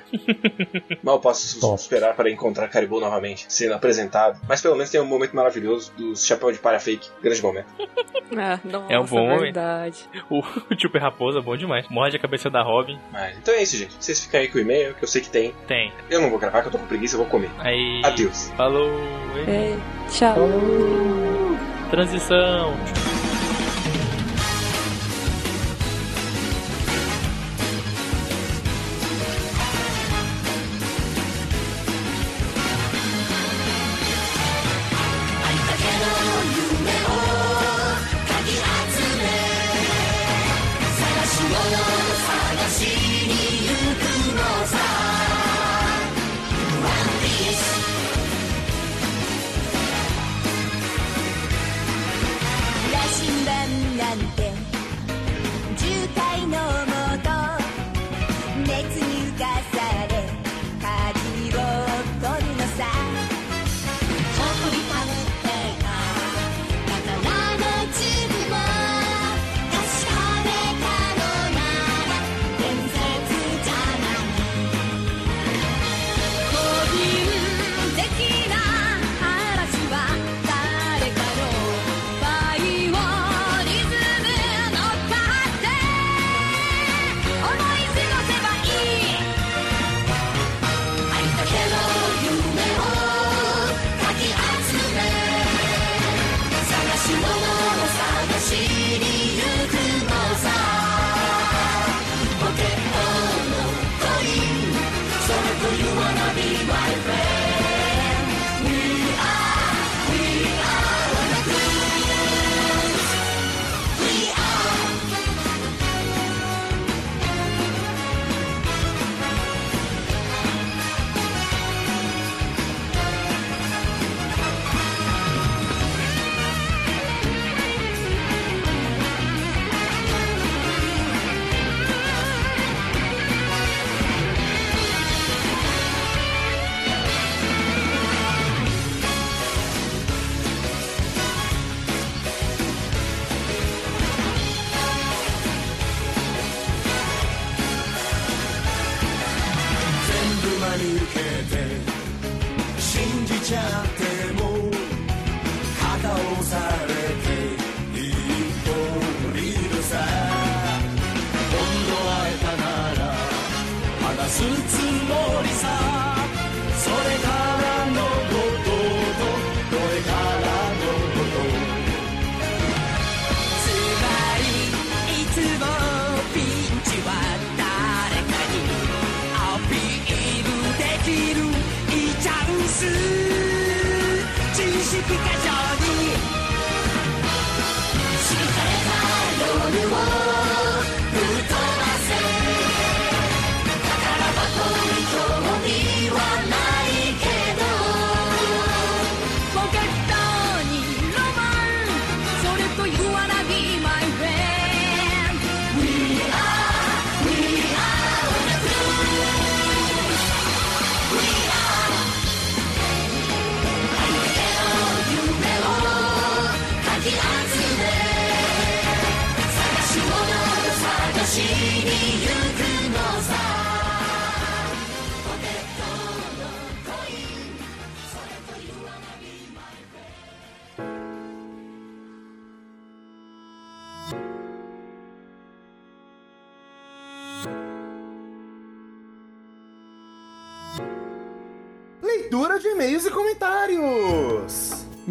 [1.04, 1.80] Mal posso Top.
[1.80, 4.40] esperar para encontrar Caribou novamente, sendo apresentado.
[4.48, 7.10] Mas pelo menos tem um momento maravilhoso do chapéu de palha fake.
[7.22, 7.68] Grande momento.
[8.38, 9.42] Ah, nossa, É um bom momento.
[9.42, 10.00] verdade.
[10.32, 10.40] O,
[10.74, 11.88] o Super Raposa, bom demais.
[11.90, 13.00] Morde a cabeça da Robin.
[13.12, 13.94] Mas, então é isso, gente.
[14.00, 15.54] Vocês ficam aí com o e-mail, que eu sei que tem.
[15.68, 15.92] Tem.
[16.10, 17.50] Eu não vou gravar, que eu tô com preguiça, eu vou comer.
[17.60, 18.02] Aí.
[18.04, 18.50] Adeus.
[18.56, 18.90] Falou.
[19.48, 19.76] É,
[20.10, 20.36] tchau.
[21.90, 22.74] Transição.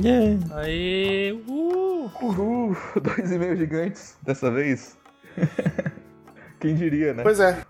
[0.05, 0.39] Yeah.
[0.56, 2.10] Aê, uh!
[2.22, 4.97] Uhul, dois e-mails gigantes dessa vez.
[6.60, 7.22] Quem diria, né?
[7.22, 7.62] Pois é.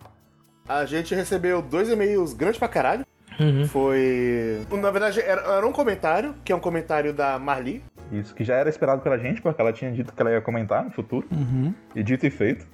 [0.69, 3.05] A gente recebeu dois e-mails grandes pra caralho.
[3.39, 3.67] Uhum.
[3.67, 4.65] Foi.
[4.71, 7.83] Na verdade, era, era um comentário, que é um comentário da Marli.
[8.13, 10.85] Isso que já era esperado pela gente, porque ela tinha dito que ela ia comentar
[10.85, 11.27] no futuro.
[11.33, 11.75] Uhum.
[11.95, 12.67] E dito e feito.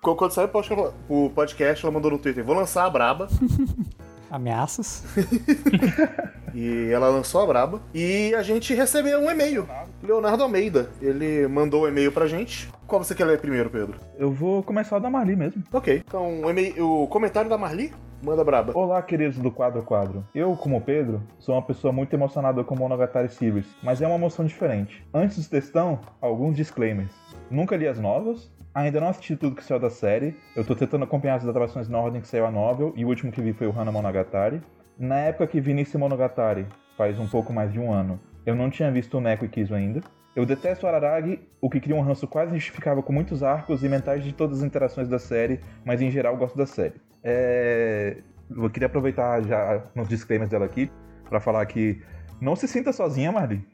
[0.00, 3.28] Qu- Quando saiu o podcast, o podcast, ela mandou no Twitter: Vou lançar a Braba.
[4.30, 5.04] Ameaças.
[6.56, 7.82] E ela lançou a Braba.
[7.92, 9.68] E a gente recebeu um e-mail.
[10.02, 10.88] Leonardo Almeida.
[11.02, 12.72] Ele mandou um e-mail pra gente.
[12.86, 14.00] Qual você quer ler primeiro, Pedro?
[14.16, 15.62] Eu vou começar da Marli mesmo.
[15.70, 16.02] Ok.
[16.06, 17.92] Então, o, e-mail, o comentário da Marli,
[18.22, 18.72] manda Braba.
[18.74, 20.24] Olá, queridos do Quadro a Quadro.
[20.34, 24.46] Eu, como Pedro, sou uma pessoa muito emocionada com Monogatari Series, mas é uma emoção
[24.46, 25.06] diferente.
[25.12, 27.12] Antes do textão, alguns disclaimers.
[27.50, 28.50] Nunca li as novas,
[28.82, 31.98] ainda não assisti tudo que saiu da série, eu tô tentando acompanhar as adaptações na
[31.98, 34.60] ordem que saiu a novel, e o último que vi foi o Hana Monogatari.
[34.98, 36.66] Na época que vi nesse Monogatari,
[36.96, 39.74] faz um pouco mais de um ano, eu não tinha visto o Neko e Kizu
[39.74, 40.00] ainda.
[40.34, 44.22] Eu detesto Araragi, o que cria um ranço quase injustificável com muitos arcos e mentais
[44.22, 46.94] de todas as interações da série, mas em geral gosto da série.
[47.24, 48.18] É...
[48.50, 50.90] Eu queria aproveitar já nos disclaimers dela aqui
[51.28, 52.00] pra falar que
[52.40, 53.66] não se sinta sozinha, Marli.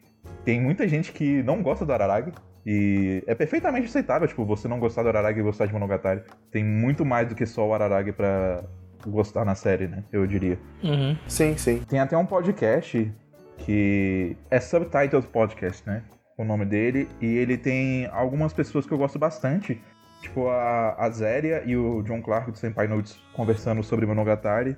[0.45, 2.33] Tem muita gente que não gosta do Araragi
[2.65, 6.23] e é perfeitamente aceitável, tipo, você não gostar do Araragi e gostar de Monogatari.
[6.51, 8.63] Tem muito mais do que só o Araragi pra
[9.07, 10.05] gostar na série, né?
[10.13, 10.59] Eu diria.
[10.83, 11.17] Uhum.
[11.27, 11.79] Sim, sim.
[11.89, 13.13] Tem até um podcast
[13.59, 16.03] que é Subtitled Podcast, né?
[16.39, 17.09] O nome dele.
[17.21, 19.81] E ele tem algumas pessoas que eu gosto bastante.
[20.21, 24.77] Tipo a, a Zéria e o John Clark do Senpai Notes conversando sobre Monogatari.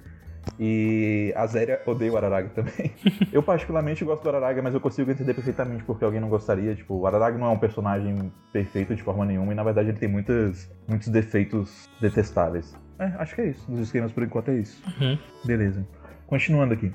[0.58, 2.92] E a Zéria odeia o Araragi também.
[3.32, 6.74] eu particularmente gosto do Araragi, mas eu consigo entender perfeitamente porque alguém não gostaria.
[6.74, 9.98] Tipo, o Araragi não é um personagem perfeito de forma nenhuma e na verdade ele
[9.98, 12.76] tem muitas, muitos defeitos detestáveis.
[12.98, 13.70] É, acho que é isso.
[13.70, 14.82] Dos esquemas por enquanto é isso.
[15.00, 15.18] Uhum.
[15.44, 15.86] Beleza.
[16.26, 16.92] Continuando aqui.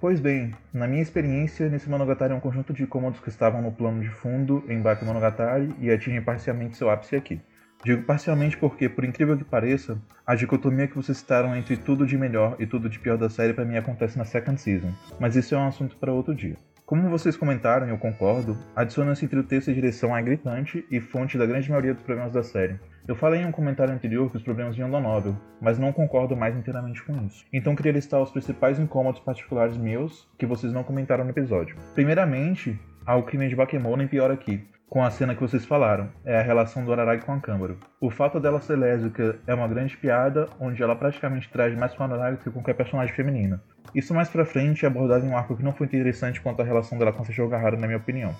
[0.00, 3.72] Pois bem, na minha experiência, nesse Monogatari é um conjunto de cômodos que estavam no
[3.72, 7.40] plano de fundo em Baku Monogatari e atingem parcialmente seu ápice aqui.
[7.84, 12.18] Digo parcialmente porque, por incrível que pareça, a dicotomia que vocês citaram entre tudo de
[12.18, 15.54] melhor e tudo de pior da série para mim acontece na second season, mas isso
[15.54, 16.56] é um assunto para outro dia.
[16.84, 20.22] Como vocês comentaram, e eu concordo, a dissonância entre o texto e a direção é
[20.22, 22.80] gritante e fonte da grande maioria dos problemas da série.
[23.06, 26.34] Eu falei em um comentário anterior que os problemas vinham da novel, mas não concordo
[26.34, 27.44] mais inteiramente com isso.
[27.52, 31.76] Então queria listar os principais incômodos particulares meus que vocês não comentaram no episódio.
[31.94, 36.38] Primeiramente, ao crime de Bakemono e pior aqui, com a cena que vocês falaram, é
[36.38, 37.78] a relação do Araragi com a Câmbaro.
[38.00, 42.04] O fato dela ser lésbica é uma grande piada, onde ela praticamente traz mais com
[42.04, 43.62] Araragi que qualquer personagem feminina.
[43.94, 46.64] Isso mais pra frente é abordado em um arco que não foi interessante quanto à
[46.64, 48.34] relação dela com a Sejogahara, na minha opinião.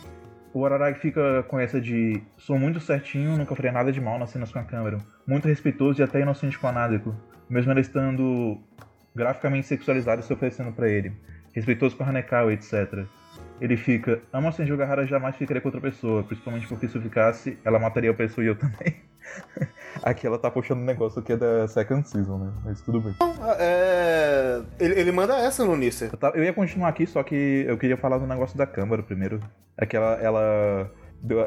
[0.54, 4.30] O Araragi fica com essa de sou muito certinho, nunca faria nada de mal nas
[4.30, 4.98] cenas com a câmera.
[5.26, 7.14] Muito respeitoso e até inocente com a Nadeko,
[7.50, 8.58] mesmo ela estando
[9.14, 11.12] graficamente sexualizada e se oferecendo pra ele.
[11.52, 13.06] Respeitoso com a Hanekawa, etc.
[13.60, 17.58] Ele fica, amo a Senjogahara jamais ficaria com outra pessoa, principalmente porque se eu ficasse,
[17.64, 18.96] ela mataria a pessoa e eu também.
[20.02, 22.52] Aqui ela tá puxando um negócio que é da second season, né?
[22.64, 23.14] Mas tudo bem.
[23.58, 24.62] É...
[24.78, 26.10] Ele, ele manda essa no Nisser.
[26.12, 29.40] Eu, eu ia continuar aqui, só que eu queria falar do negócio da câmara primeiro.
[29.76, 30.90] É que ela, ela,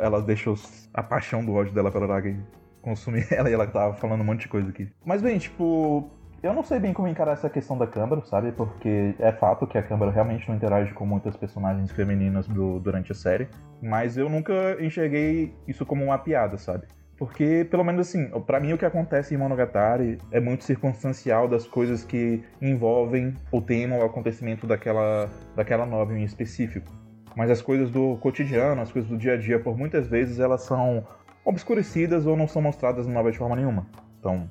[0.02, 0.56] ela deixou
[0.94, 2.38] a paixão do ódio dela pela Aragi
[2.82, 4.90] consumir ela e ela tava falando um monte de coisa aqui.
[5.06, 6.10] Mas bem, tipo,
[6.44, 8.52] eu não sei bem como encarar essa questão da câmara, sabe?
[8.52, 13.12] Porque é fato que a câmara realmente não interage com muitas personagens femininas do- durante
[13.12, 13.48] a série.
[13.82, 16.88] Mas eu nunca enxerguei isso como uma piada, sabe?
[17.18, 21.68] Porque, pelo menos assim, pra mim o que acontece em Monogatari é muito circunstancial das
[21.68, 26.92] coisas que envolvem o tema ou o acontecimento daquela, daquela novel em específico.
[27.36, 30.64] Mas as coisas do cotidiano, as coisas do dia a dia, por muitas vezes elas
[30.64, 31.06] são
[31.46, 33.86] obscurecidas ou não são mostradas na novel de forma nenhuma.
[34.20, 34.50] Então,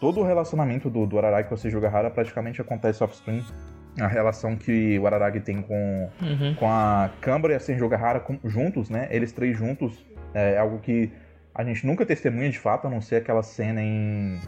[0.00, 3.44] todo o relacionamento do, do Araragi com a Sejogahara praticamente acontece off-screen.
[4.00, 6.54] A relação que o Araragi tem com, Uhum.
[6.56, 9.06] com a Câmara e a Senjogahara com- juntos, né?
[9.10, 10.04] Eles três juntos
[10.34, 11.12] é algo que
[11.54, 14.40] a gente nunca testemunha de fato, a não ser aquela cena em.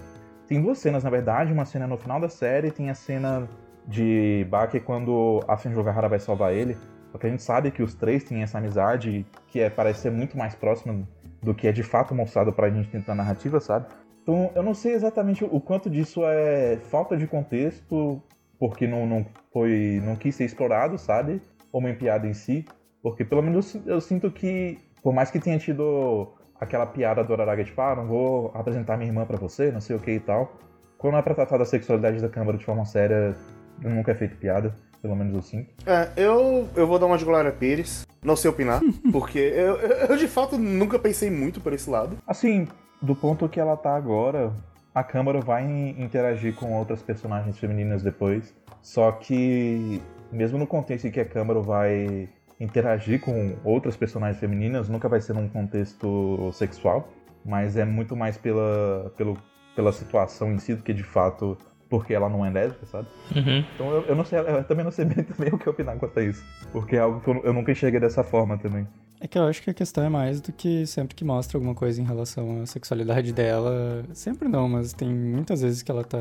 [0.48, 3.48] Tem duas cenas, na verdade, uma cena no final da série e tem a cena
[3.86, 6.76] de Baki quando a Senjogahara vai salvar ele.
[7.12, 10.36] Porque a gente sabe que os três têm essa amizade que é, parece ser muito
[10.36, 11.06] mais próxima
[11.40, 13.86] do que é de fato mostrado pra gente dentro da narrativa, sabe?
[14.26, 18.20] Então eu não sei exatamente o quanto disso é falta de contexto,
[18.58, 20.02] porque não, não foi.
[20.04, 21.40] não quis ser explorado, sabe?
[21.70, 22.64] Ou uma piada em si.
[23.00, 26.26] Porque pelo menos eu sinto que, por mais que tenha tido
[26.60, 29.94] aquela piada do Araraga, tipo, ah, não vou apresentar minha irmã pra você, não sei
[29.94, 30.58] o que e tal.
[30.98, 33.32] Quando é pra tratar da sexualidade da Câmara de forma séria,
[33.80, 35.68] nunca é feito piada, pelo menos eu sinto.
[35.86, 38.80] É, eu, eu vou dar uma de Glória Pires, não sei opinar,
[39.12, 42.18] porque eu, eu, eu, de fato nunca pensei muito por esse lado.
[42.26, 42.66] Assim,
[43.06, 44.52] do ponto que ela tá agora,
[44.94, 45.64] a Câmara vai
[45.98, 48.54] interagir com outras personagens femininas depois.
[48.82, 52.28] Só que, mesmo no contexto em que a Câmara vai
[52.58, 57.08] interagir com outras personagens femininas, nunca vai ser num contexto sexual,
[57.44, 59.38] mas é muito mais pela, pelo,
[59.74, 61.56] pela situação em si do que de fato
[61.88, 63.06] porque ela não é lésbica, sabe?
[63.34, 63.64] Uhum.
[63.74, 66.18] Então eu, eu não sei, eu também não sei bem também o que opinar quanto
[66.18, 66.44] a isso.
[66.72, 68.86] Porque é algo que eu, eu nunca enxerguei dessa forma também.
[69.20, 71.74] É que eu acho que a questão é mais do que sempre que mostra alguma
[71.74, 74.04] coisa em relação à sexualidade dela.
[74.12, 76.18] Sempre não, mas tem muitas vezes que ela tá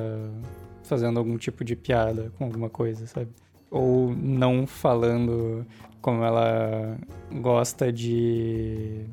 [0.84, 3.30] fazendo algum tipo de piada com alguma coisa, sabe?
[3.70, 5.66] Ou não falando
[6.02, 6.98] como ela
[7.42, 9.06] gosta de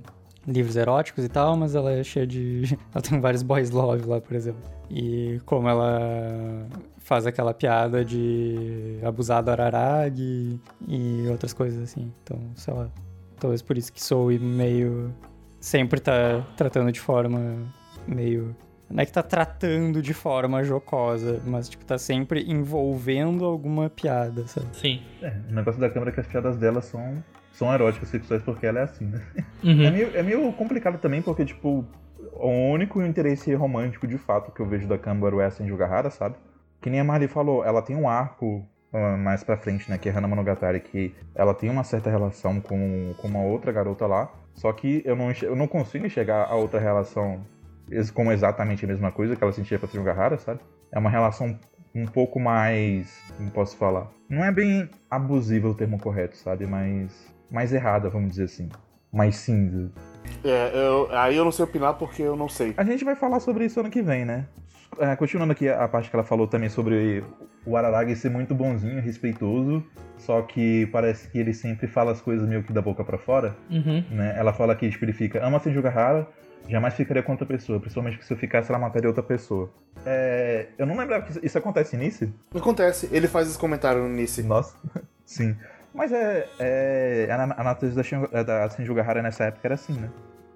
[0.47, 2.79] livros eróticos e tal, mas ela é cheia de.
[2.93, 4.61] Ela tem vários boys love lá, por exemplo.
[4.91, 6.67] E como ela
[6.99, 12.13] faz aquela piada de abusar do Ararag e outras coisas assim.
[12.23, 12.91] Então, sei lá.
[13.43, 15.13] Talvez por isso que sou meio.
[15.59, 17.57] Sempre tá tratando de forma
[18.07, 18.55] meio.
[18.89, 24.47] Não é que tá tratando de forma jocosa, mas, tipo, tá sempre envolvendo alguma piada,
[24.47, 24.69] sabe?
[24.77, 25.03] Sim.
[25.21, 28.65] É, o negócio da câmera é que as piadas dela são, são eróticas, sexuais, porque
[28.65, 29.21] ela é assim, né?
[29.65, 29.83] Uhum.
[29.83, 31.85] É, meio, é meio complicado também, porque, tipo,
[32.35, 36.37] o único interesse romântico, de fato, que eu vejo da Câmara é a Senjugahara, sabe?
[36.81, 40.13] Que nem a Marley falou, ela tem um arco mais pra frente, né, que é
[40.13, 44.73] Hana Monogatari, que ela tem uma certa relação com, com uma outra garota lá, só
[44.73, 47.45] que eu não, eu não consigo enxergar a outra relação
[48.13, 50.61] como exatamente a mesma coisa que ela sentia com a sabe?
[50.91, 51.59] É uma relação
[51.95, 54.11] um pouco mais, como posso falar?
[54.29, 56.67] Não é bem abusiva o termo correto, sabe?
[56.67, 58.69] Mas mais errada, vamos dizer assim.
[59.13, 59.93] Mais cinza.
[60.43, 62.73] É, eu, aí eu não sei opinar porque eu não sei.
[62.79, 64.47] A gente vai falar sobre isso ano que vem, né?
[64.99, 67.23] É, continuando aqui a parte que ela falou também sobre
[67.65, 69.85] o Araragi ser muito bonzinho, respeitoso,
[70.19, 73.57] só que parece que ele sempre fala as coisas meio que da boca pra fora,
[73.71, 74.05] Uhum.
[74.11, 74.35] né?
[74.37, 76.27] Ela fala que, tipo, ele fica, ama Senjugahara,
[76.69, 79.71] jamais ficaria com outra pessoa, principalmente que se eu ficasse, ela mataria outra pessoa.
[80.07, 82.33] É, eu não lembrava que isso, acontece nisso.
[82.55, 84.43] Acontece, ele faz esse comentário nisso.
[84.47, 84.77] Nossa,
[85.25, 85.57] sim.
[85.95, 89.93] Mas é, é a, na- a natureza da, Shin- da Senjugahara nessa época era assim,
[89.93, 90.09] né?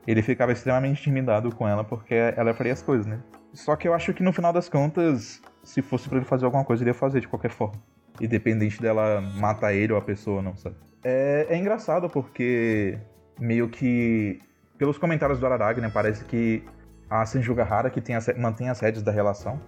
[0.06, 3.18] Ele ficava extremamente intimidado com ela porque ela faria as coisas, né?
[3.52, 6.64] Só que eu acho que no final das contas, se fosse pra ele fazer alguma
[6.64, 7.74] coisa, ele ia fazer de qualquer forma.
[8.20, 10.76] Independente dela matar ele ou a pessoa, não, sabe?
[11.02, 12.96] É, é engraçado porque
[13.38, 14.40] meio que,
[14.78, 16.62] pelos comentários do Araragi, né, parece que
[17.10, 19.60] a Senjugahara que tem as, mantém as rédeas da relação.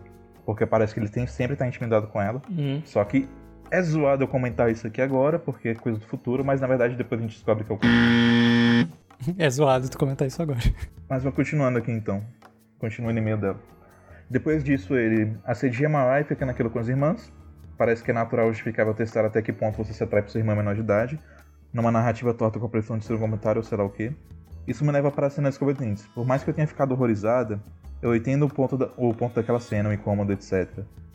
[0.46, 2.40] Porque parece que ele tem, sempre tá intimidado com ela.
[2.48, 2.80] Uhum.
[2.84, 3.28] Só que
[3.70, 6.94] é zoado eu comentar isso aqui agora, porque é coisa do futuro, mas na verdade
[6.94, 7.78] depois a gente descobre que é o.
[9.36, 10.60] É zoado tu comentar isso agora.
[11.10, 12.22] Mas vou continuando aqui então.
[12.78, 13.58] Continua no e-mail dela.
[14.30, 17.32] Depois disso, ele assedia Marai fica naquilo com as irmãs.
[17.76, 20.40] Parece que é natural e justificável testar até que ponto você se atrai por sua
[20.40, 21.18] irmã menor de idade.
[21.72, 24.12] Numa narrativa torta com a pressão de ser um comentário ou sei lá o quê.
[24.66, 25.50] Isso me leva para a cena.
[26.14, 27.58] Por mais que eu tenha ficado horrorizada,
[28.02, 30.68] eu entendo o ponto, da- o ponto daquela cena, o incômodo, etc.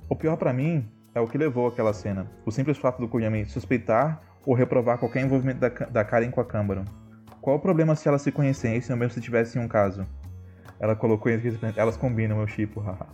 [0.09, 2.25] O pior pra mim é o que levou àquela cena.
[2.45, 6.45] O simples fato do Koyami suspeitar ou reprovar qualquer envolvimento da, da Karen com a
[6.45, 6.83] Câmara.
[7.41, 10.05] Qual o problema se elas se conhecessem ou mesmo se tivessem um caso?
[10.79, 13.07] Ela colocou entre elas combinam, meu chipo, haha.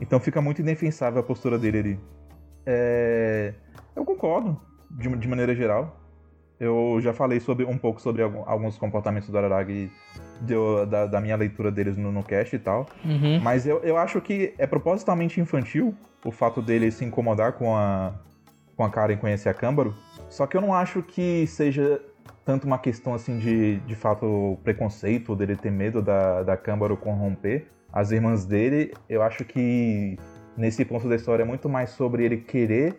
[0.00, 2.00] Então fica muito indefensável a postura dele ali.
[2.64, 3.54] É...
[3.94, 4.60] Eu concordo,
[4.90, 6.00] de, de maneira geral.
[6.58, 9.90] Eu já falei sobre, um pouco sobre alguns comportamentos do Araragi
[10.40, 12.86] deu- da, da minha leitura deles no, no cast e tal.
[13.04, 13.40] Uhum.
[13.40, 15.94] Mas eu, eu acho que é propositalmente infantil
[16.24, 18.14] o fato dele se incomodar com a,
[18.74, 19.94] com a Karen conhecer a Câmbaro.
[20.30, 22.00] Só que eu não acho que seja
[22.46, 27.66] tanto uma questão assim de, de fato preconceito, dele ter medo da, da Câmbaro corromper
[27.92, 28.94] as irmãs dele.
[29.08, 30.16] Eu acho que
[30.56, 32.94] nesse ponto da história é muito mais sobre ele querer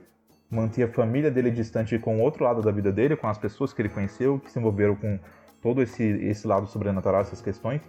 [0.51, 3.71] manter a família dele distante com o outro lado da vida dele, com as pessoas
[3.71, 5.17] que ele conheceu, que se envolveram com
[5.61, 7.81] todo esse, esse lado sobrenatural, essas questões.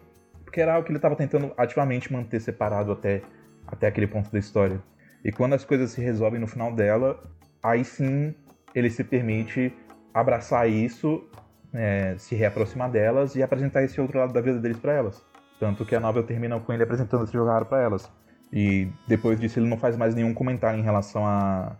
[0.44, 3.20] Porque era algo que ele estava tentando ativamente manter separado até,
[3.66, 4.80] até aquele ponto da história.
[5.24, 7.20] E quando as coisas se resolvem no final dela,
[7.60, 8.32] aí sim
[8.72, 9.72] ele se permite
[10.14, 11.28] abraçar isso,
[11.72, 15.24] é, se reaproximar delas e apresentar esse outro lado da vida deles para elas.
[15.58, 18.10] Tanto que a novela termina com ele apresentando esse jogar para elas.
[18.52, 21.76] E depois disso ele não faz mais nenhum comentário em relação a.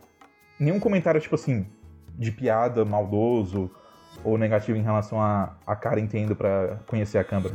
[0.59, 1.67] Nenhum comentário, tipo assim,
[2.17, 3.71] de piada, maldoso
[4.25, 7.55] ou negativo em relação a, a Karen tendo pra conhecer a Câmara.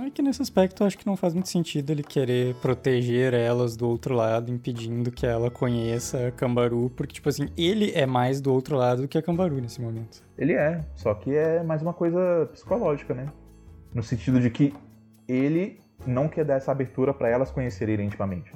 [0.00, 3.76] É que nesse aspecto eu acho que não faz muito sentido ele querer proteger elas
[3.76, 8.40] do outro lado, impedindo que ela conheça a Cambaru, porque, tipo assim, ele é mais
[8.40, 10.22] do outro lado do que a Cambaru nesse momento.
[10.38, 13.26] Ele é, só que é mais uma coisa psicológica, né?
[13.94, 14.74] No sentido de que
[15.28, 18.52] ele não quer dar essa abertura pra elas conhecerem intimamente.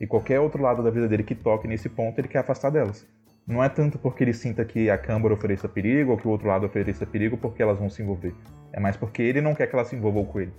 [0.00, 3.06] E qualquer outro lado da vida dele que toque nesse ponto, ele quer afastar delas.
[3.46, 6.48] Não é tanto porque ele sinta que a Câmara ofereça perigo ou que o outro
[6.48, 8.34] lado ofereça perigo porque elas vão se envolver.
[8.72, 10.52] É mais porque ele não quer que elas se envolvam com ele.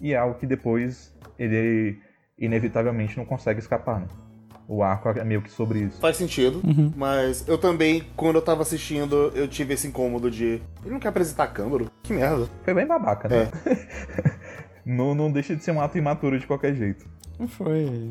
[0.00, 1.98] E é algo que depois ele
[2.38, 4.06] inevitavelmente não consegue escapar, né?
[4.66, 6.00] O arco é meio que sobre isso.
[6.00, 6.92] Faz sentido, Uhum.
[6.96, 10.60] mas eu também, quando eu tava assistindo, eu tive esse incômodo de.
[10.84, 11.90] Ele não quer apresentar Câmbaro?
[12.02, 12.48] Que merda.
[12.64, 13.48] Foi bem babaca, né?
[14.86, 17.04] não, não deixa de ser um ato imaturo de qualquer jeito.
[17.38, 18.10] Não foi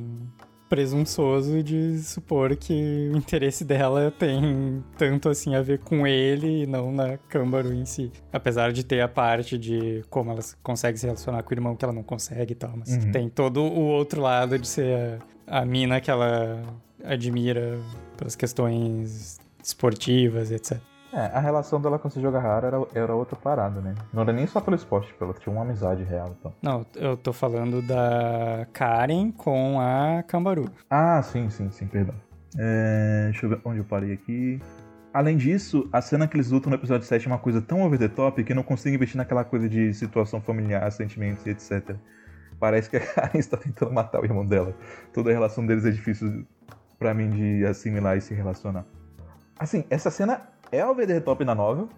[0.72, 6.66] presunçoso de supor que o interesse dela tem tanto assim a ver com ele e
[6.66, 8.10] não na Câmbaro em si.
[8.32, 11.84] Apesar de ter a parte de como ela consegue se relacionar com o irmão que
[11.84, 13.12] ela não consegue e tal, mas Uhum.
[13.12, 16.64] tem todo o outro lado de ser a, a mina que ela
[17.04, 17.78] admira
[18.16, 20.78] pelas questões esportivas, etc.
[21.14, 23.96] É, a relação dela com esse Jogahara era, era outra parada, né?
[24.14, 26.54] Não era nem só pelo esporte, tipo, ela tinha uma amizade real, então.
[26.62, 30.70] Não, eu tô falando da Karen com a Cambaru.
[30.90, 32.16] Ah, sim, sim, sim, perdão.
[32.58, 34.62] É, deixa eu ver onde eu parei aqui.
[35.14, 38.00] Além disso, a cena que eles lutam no episódio 7 é uma coisa tão over
[38.00, 41.96] the top que não consigo investir naquela coisa de situação familiar, sentimentos e etc.
[42.58, 44.74] Parece que a Karen está tentando matar o irmão dela.
[45.14, 46.46] Toda a relação deles é difícil
[46.98, 48.86] pra mim de assimilar e se relacionar.
[49.60, 50.42] Assim, essa cena
[50.72, 51.90] é over the top na novel,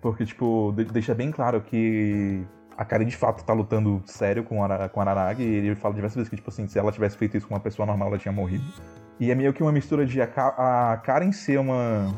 [0.00, 2.42] porque, tipo, de- deixa bem claro que
[2.76, 5.94] a Karen de fato tá lutando sério com, o Ara- com a e ele fala
[5.94, 8.18] diversas vezes que, tipo assim, se ela tivesse feito isso com uma pessoa normal, ela
[8.18, 8.64] tinha morrido.
[9.20, 12.12] E é meio que uma mistura de a, a Karen ser uma,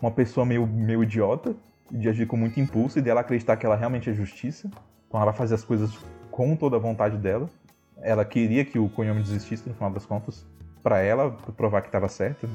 [0.00, 1.54] uma pessoa meio, meio idiota,
[1.90, 4.68] de agir com muito impulso, e dela acreditar que ela realmente é justiça.
[5.08, 5.96] Então ela vai fazer as coisas
[6.30, 7.48] com toda a vontade dela.
[8.02, 10.44] Ela queria que o Konyomi desistisse, no final das contas,
[10.82, 12.46] pra ela provar que tava certa,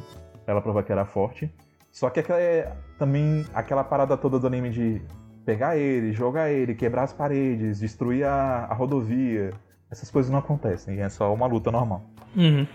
[0.46, 1.52] pra ela provar que era forte.
[1.92, 5.02] Só que aquela é também aquela parada toda do anime de
[5.46, 9.52] pegar ele, jogar ele, quebrar as paredes, destruir a, a rodovia.
[9.90, 12.06] Essas coisas não acontecem, é só uma luta normal.
[12.36, 12.66] Uhum.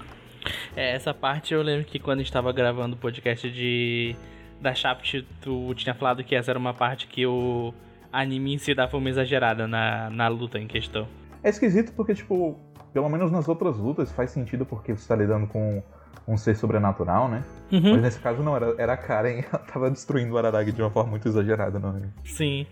[0.77, 4.15] É, essa parte eu lembro que quando a gente tava gravando o podcast de
[4.61, 7.75] da Shaft, tu tinha falado que essa era uma parte que o
[8.13, 11.07] anime em si dava uma exagerada na, na luta em questão.
[11.43, 12.59] É esquisito porque, tipo,
[12.93, 15.83] pelo menos nas outras lutas faz sentido porque você tá lidando com
[16.27, 17.43] um ser sobrenatural, né?
[17.73, 17.93] Uhum.
[17.93, 20.91] Mas nesse caso não, era, era a Karen ela tava destruindo o Araragi de uma
[20.91, 22.13] forma muito exagerada no anime.
[22.25, 22.67] Sim.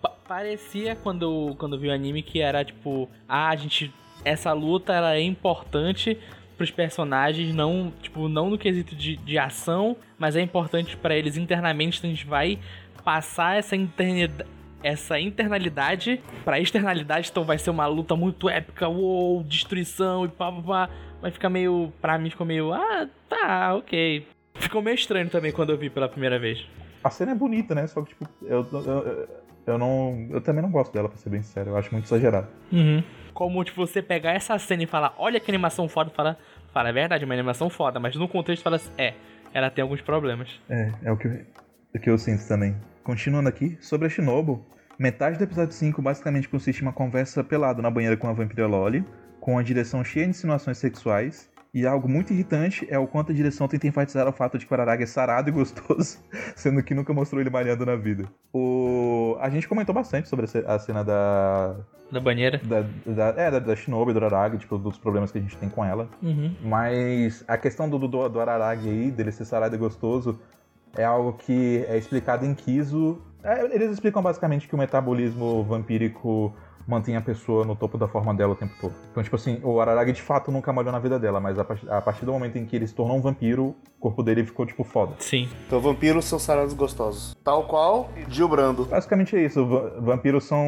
[0.00, 3.92] Pa- parecia quando, eu- quando vi o anime que era tipo, ah, a gente.
[4.24, 6.18] Essa luta ela é importante
[6.56, 11.36] pros personagens, não, tipo, não no quesito de, de ação, mas é importante pra eles
[11.36, 12.58] internamente, então a gente vai
[13.04, 14.48] passar essa internidade.
[14.80, 20.52] Essa internalidade pra externalidade, então vai ser uma luta muito épica, uou, destruição e pá
[20.52, 20.90] pá pá.
[21.20, 21.92] Vai ficar meio.
[22.00, 22.72] Pra mim ficou meio.
[22.72, 24.26] Ah, tá, ok.
[24.54, 26.66] Ficou meio estranho também quando eu vi pela primeira vez.
[27.02, 27.86] A cena é bonita, né?
[27.86, 29.28] Só que, tipo, eu, eu,
[29.66, 30.26] eu, não.
[30.30, 31.70] Eu também não gosto dela, pra ser bem sincero.
[31.70, 32.48] Eu acho muito exagerado.
[32.72, 33.02] Uhum.
[33.32, 36.36] Como, tipo, você pegar essa cena e falar, olha que animação foda, fala,
[36.72, 39.14] fala, é verdade, é uma animação foda, mas no contexto fala assim, é,
[39.54, 40.50] ela tem alguns problemas.
[40.68, 41.46] É, é o que, eu-
[41.94, 42.74] o que eu sinto também.
[43.04, 44.66] Continuando aqui, sobre a Shinobu,
[44.98, 48.66] metade do episódio 5 basicamente consiste em uma conversa pelado na banheira com a vampira
[48.66, 49.04] Loli,
[49.48, 53.34] com a direção cheia de insinuações sexuais, e algo muito irritante é o quanto a
[53.34, 56.18] direção tenta enfatizar o fato de que o Araragi é sarado e gostoso,
[56.54, 58.26] sendo que nunca mostrou ele malhando na vida.
[58.52, 59.38] O...
[59.40, 61.76] A gente comentou bastante sobre a ce- a cena da...
[62.12, 62.60] Da banheira.
[62.62, 65.56] Da, da, é, da, da Shinobu e do Araragi, tipo, dos problemas que a gente
[65.56, 66.10] tem com ela.
[66.22, 66.54] Uhum.
[66.62, 70.38] Mas a questão do, do, do Araragi aí, dele ser sarado e gostoso,
[70.94, 73.22] é algo que é explicado em Kizo.
[73.42, 76.54] É, eles explicam basicamente que o metabolismo vampírico
[76.88, 78.94] mantém a pessoa no topo da forma dela o tempo todo.
[79.10, 81.78] Então, tipo assim, o Araragi de fato nunca malhou na vida dela, mas a, par-
[81.90, 84.64] a partir do momento em que ele se tornou um vampiro, o corpo dele ficou,
[84.64, 85.12] tipo, foda.
[85.18, 85.48] Sim.
[85.66, 87.36] Então vampiros são sarados gostosos.
[87.44, 88.86] Tal qual Gil Brando.
[88.86, 89.66] Basicamente é isso.
[89.66, 90.64] va- Vampiros são,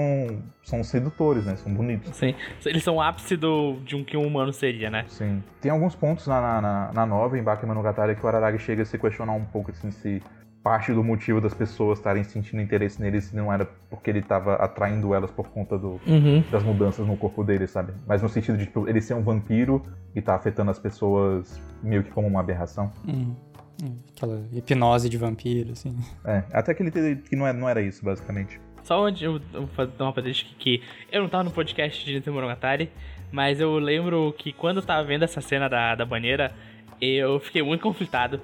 [0.62, 1.56] são sedutores, né?
[1.56, 2.14] São bonitos.
[2.14, 2.34] Sim.
[2.66, 5.06] Eles são o ápice do, de um que um humano seria, né?
[5.08, 5.42] Sim.
[5.60, 8.84] Tem alguns pontos na, na, na, na nova, em Bakemonogatari, que o Araragi chega a
[8.84, 10.22] se questionar um pouco, assim, se
[10.62, 14.56] parte do motivo das pessoas estarem sentindo interesse nele se não era porque ele estava
[14.56, 16.42] atraindo elas por conta do, Uhum.
[16.50, 17.92] das mudanças no corpo dele, sabe?
[18.06, 19.82] Mas no sentido de, tipo, ele ser um vampiro
[20.14, 22.92] e tá afetando as pessoas meio que como uma aberração.
[23.08, 23.34] Hum,
[23.82, 25.96] hum, aquela hipnose de vampiro, assim.
[26.26, 28.60] É, até que ele te- que não, é, não era isso, basicamente.
[28.82, 30.82] Só onde eu vou fazer uma parede que, que
[31.12, 32.90] eu não tava no podcast de Nintendo Monogatari,
[33.32, 36.52] mas eu lembro que quando eu tava vendo essa cena da, da banheira,
[37.00, 38.40] eu fiquei muito conflitado,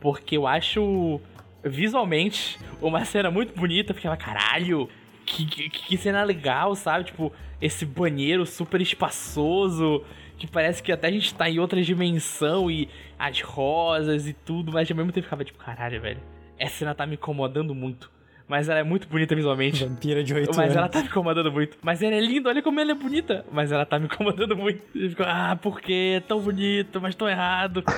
[0.00, 1.20] porque eu acho
[1.64, 4.88] visualmente uma cena muito bonita, eu ficava, caralho,
[5.24, 7.04] que, que, que cena legal, sabe?
[7.04, 10.04] Tipo, esse banheiro super espaçoso,
[10.36, 12.88] que parece que até a gente tá em outra dimensão e
[13.18, 16.20] as rosas e tudo, mas ao mesmo tempo ficava tipo, caralho, velho,
[16.58, 18.10] essa cena tá me incomodando muito.
[18.48, 19.84] Mas ela é muito bonita visualmente.
[19.84, 20.76] Vampira de 8 Mas anos.
[20.76, 21.78] ela tá me incomodando muito.
[21.82, 23.46] Mas ela é linda, olha como ela é bonita.
[23.52, 24.82] Mas ela tá me incomodando muito.
[24.92, 26.20] Eu fico, ah, por quê?
[26.26, 27.84] Tão bonito, mas tão errado.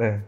[0.00, 0.20] É.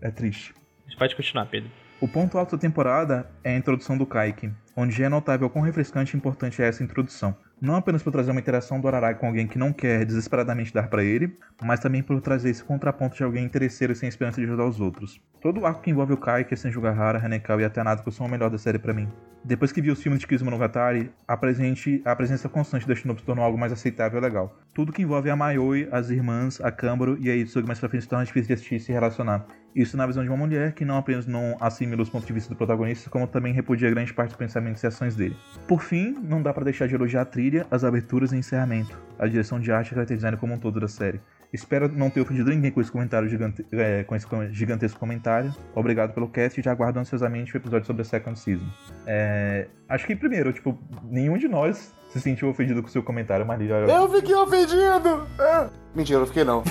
[0.00, 0.54] É triste.
[1.00, 1.70] Pode continuar, Pedro.
[1.98, 5.64] O ponto alto da temporada é a introdução do Kaiki, onde já é notável quão
[5.64, 7.34] refrescante e importante é essa introdução.
[7.58, 10.88] Não apenas por trazer uma interação do Ararai com alguém que não quer desesperadamente dar
[10.88, 14.46] pra ele, mas também por trazer esse contraponto de alguém interesseiro e sem esperança de
[14.46, 15.18] ajudar os outros.
[15.40, 18.50] Todo o arco que envolve o Kaiki, Senjugahara, Hanekal e até Natsuko são o melhor
[18.50, 19.08] da série pra mim.
[19.42, 23.20] Depois que vi os filmes de Kizu Monogatari, a, presente, a presença constante da Shinobu
[23.20, 24.54] se tornou algo mais aceitável e legal.
[24.74, 28.02] Tudo que envolve a Mayoi, as irmãs, a Kambaro e a Itsugi mais pra frente
[28.02, 29.46] se torna difícil de assistir e se relacionar.
[29.74, 32.52] Isso na visão de uma mulher que não apenas não assimila os pontos de vista
[32.52, 35.36] do protagonista, como também repudia grande parte dos pensamentos e ações dele.
[35.68, 39.26] Por fim, não dá pra deixar de elogiar a trilha, as aberturas e encerramento, a
[39.26, 41.20] direção de arte e design como um todo da série.
[41.52, 45.52] Espero não ter ofendido ninguém com esse comentário gigante, é, com esse gigantesco comentário.
[45.74, 48.66] Obrigado pelo cast e já aguardo ansiosamente o episódio sobre a Second Season.
[49.06, 53.46] É, acho que primeiro, tipo, nenhum de nós se sentiu ofendido com o seu comentário,
[53.46, 53.74] Marília.
[53.74, 55.26] Eu fiquei ofendido!
[55.38, 55.68] Ah.
[55.94, 56.62] Mentira, eu fiquei não.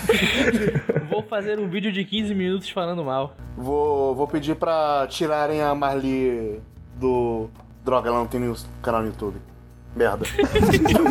[1.10, 3.36] Vou fazer um vídeo de 15 minutos falando mal.
[3.58, 6.62] Vou, vou pedir pra tirarem a Marli
[6.96, 7.50] do.
[7.84, 9.38] Droga, ela não tem nenhum canal no YouTube.
[9.96, 10.26] Merda.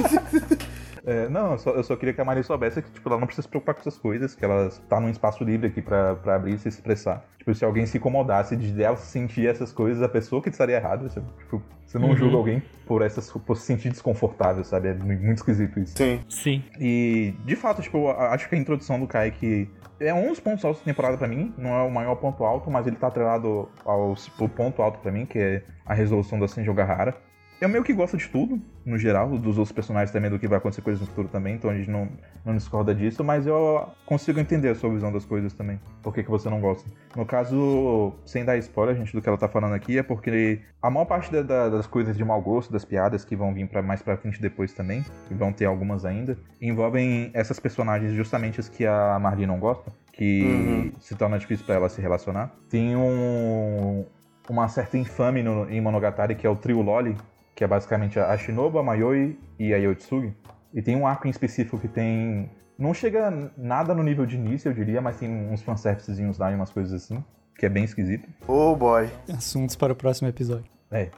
[1.11, 3.27] É, não, eu só, eu só queria que a Maria soubesse que tipo, ela não
[3.27, 6.35] precisa se preocupar com essas coisas, que ela tá num espaço livre aqui pra, pra
[6.35, 7.25] abrir e se expressar.
[7.39, 11.09] Tipo, se alguém se incomodasse de dela sentir essas coisas, a pessoa que estaria errada,
[11.09, 12.17] você, tipo, você não Uhum.
[12.17, 14.89] julga alguém por, essas, por se sentir desconfortável, sabe?
[14.89, 15.97] É mu- muito esquisito isso.
[15.97, 16.21] Sim.
[16.29, 16.63] Sim.
[16.79, 20.63] E, de fato, tipo, eu acho que a introdução do Kaique é um dos pontos
[20.65, 21.55] altos da temporada pra mim.
[21.57, 25.11] Não é o maior ponto alto, mas ele tá atrelado ao, ao ponto alto pra
[25.11, 27.17] mim, que é a resolução da Senjogahara.
[27.61, 30.59] Eu meio que gosto de tudo, no geral, dos outros personagens também, do que vai
[30.59, 32.09] acontecer coisas no futuro também, então a gente não,
[32.45, 35.81] não discorda disso, mas eu consigo entender a sua visão das coisas também.
[36.01, 36.89] Por que, que você não gosta?
[37.17, 40.89] No caso, sem dar spoiler, gente, do que ela tá falando aqui, é porque a
[40.89, 43.83] maior parte da- da- das coisas de mau gosto, das piadas que vão vir para
[43.83, 48.69] mais pra frente depois também, e vão ter algumas ainda, envolvem essas personagens justamente as
[48.69, 50.93] que a Marlene não gosta, que Uhum.
[51.01, 52.55] se torna difícil para ela se relacionar.
[52.71, 54.05] Tem um,
[54.49, 57.17] uma certa infame no, em Monogatari, que é o trio Loli,
[57.59, 60.33] que é basicamente a Shinobu, a Mayoi e a Yotsugi.
[60.73, 62.49] E tem um arco em específico que tem.
[62.79, 66.55] Não chega nada no nível de início, eu diria, mas tem uns fanservicezinhos lá e
[66.55, 67.25] umas coisas assim,
[67.59, 68.29] que é bem esquisito.
[68.47, 69.11] Oh boy.
[69.37, 70.71] Assuntos para o próximo episódio.
[70.89, 71.11] É.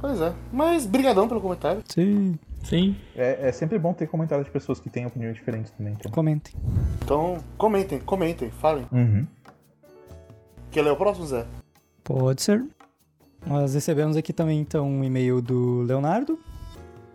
[0.00, 0.32] Pois é.
[0.50, 1.82] Mas brigadão pelo comentário.
[1.86, 2.96] Sim, Sim.
[3.14, 5.92] É, é sempre bom ter comentários de pessoas que têm opiniões diferentes também.
[5.92, 6.10] Então.
[6.10, 6.54] comentem.
[7.02, 8.86] Então, comentem, comentem, falem.
[8.90, 9.26] Uhum.
[10.70, 11.44] Quer ler o próximo, Zé?
[12.02, 12.64] Pode ser.
[13.46, 16.38] Nós recebemos aqui também então um e-mail do Leonardo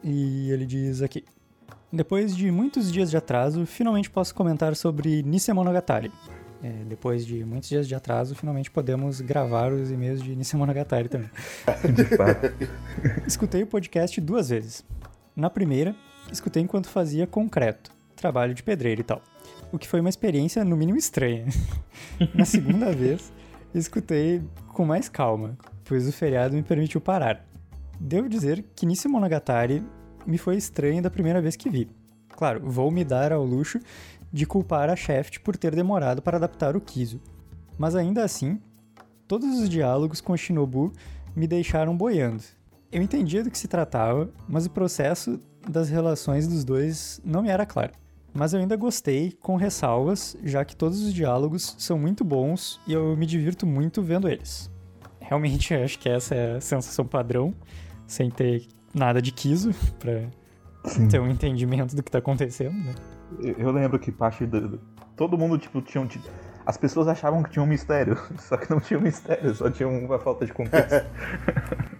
[0.03, 1.23] e ele diz aqui:
[1.91, 6.11] Depois de muitos dias de atraso, finalmente posso comentar sobre Nisei Monogatari.
[6.61, 11.07] É, depois de muitos dias de atraso, finalmente podemos gravar os e-mails de Nisei Monogatari
[11.07, 11.29] também.
[11.93, 12.51] De fato.
[13.27, 14.83] Escutei o podcast duas vezes.
[15.35, 15.95] Na primeira,
[16.31, 19.21] escutei enquanto fazia concreto, trabalho de pedreiro e tal.
[19.71, 21.45] O que foi uma experiência, no mínimo, estranha.
[22.33, 23.31] Na segunda vez,
[23.73, 25.55] escutei com mais calma,
[25.87, 27.45] pois o feriado me permitiu parar.
[27.99, 29.83] Devo dizer que Nisei Monogatari
[30.25, 31.89] me foi estranho da primeira vez que vi.
[32.29, 33.79] Claro, vou me dar ao luxo
[34.31, 37.19] de culpar a Shaft por ter demorado para adaptar o Kizu.
[37.77, 38.59] Mas ainda assim,
[39.27, 40.91] todos os diálogos com Shinobu
[41.35, 42.43] me deixaram boiando.
[42.91, 47.49] Eu entendia do que se tratava, mas o processo das relações dos dois não me
[47.49, 47.93] era claro.
[48.33, 52.93] Mas eu ainda gostei, com ressalvas, já que todos os diálogos são muito bons e
[52.93, 54.69] eu me divirto muito vendo eles.
[55.27, 57.53] Realmente, acho que essa é a sensação padrão,
[58.07, 60.23] sem ter nada de quiso, pra
[61.09, 62.95] ter um entendimento do que tá acontecendo, né?
[63.57, 64.79] Eu, lembro que parte do.
[65.17, 66.07] Todo mundo, tipo, tinha um.
[66.65, 69.87] As pessoas achavam que tinha um mistério, só que não tinha um mistério, só tinha
[69.87, 71.05] uma falta de contexto.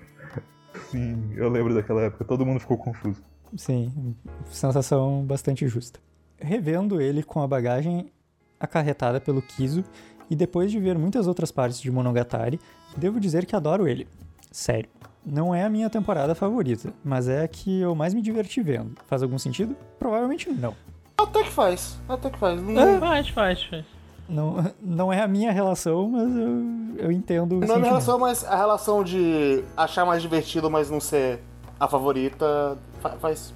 [0.90, 3.22] Sim, eu lembro daquela época, todo mundo ficou confuso.
[3.58, 4.16] Sim,
[4.50, 6.00] sensação bastante justa.
[6.40, 8.10] Revendo ele com a bagagem
[8.58, 9.84] acarretada pelo Kizo
[10.30, 12.60] e depois de ver muitas outras partes de Monogatari,
[12.96, 14.08] devo dizer que adoro ele.
[14.52, 14.90] Sério.
[15.26, 18.94] Não é a minha temporada favorita, mas é a que eu mais me diverti vendo.
[19.08, 19.76] Faz algum sentido?
[20.00, 20.74] Provavelmente não.
[21.18, 21.98] Até que faz.
[22.08, 22.62] Até que faz.
[22.62, 23.00] Não, É.
[23.00, 23.86] Faz, faz, faz.
[24.30, 27.86] Não, não é a minha relação, mas eu, eu entendo o não é minha sentimento.
[27.90, 31.40] relação, mas a relação de achar mais divertido, mas não ser
[31.80, 33.54] a favorita, fa- faz,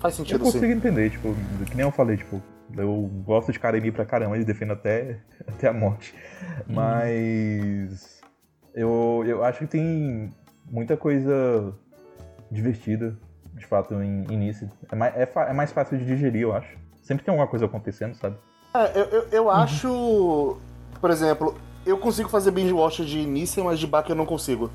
[0.00, 0.72] faz Eu sentido consigo sim.
[0.72, 1.34] entender, tipo,
[1.66, 2.42] que nem eu falei, tipo,
[2.76, 6.14] eu gosto de Karemi pra caramba, ele defende até, até a morte.
[6.66, 8.20] Mas
[8.74, 10.30] eu, eu acho que tem
[10.70, 11.74] muita coisa
[12.50, 13.16] divertida,
[13.54, 14.70] de fato, em início.
[14.90, 16.76] É mais, é, é mais fácil de digerir, eu acho.
[17.02, 18.36] Sempre tem alguma coisa acontecendo, sabe?
[18.74, 20.58] É, eu, eu, eu acho,
[21.00, 21.54] por exemplo,
[21.86, 24.70] Eu consigo fazer binge watch de Nissan, mas de Baki eu não consigo.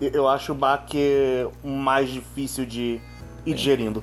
[0.00, 2.98] Eu- Eu acho o Baki mais difícil de
[3.44, 4.02] ir digerindo.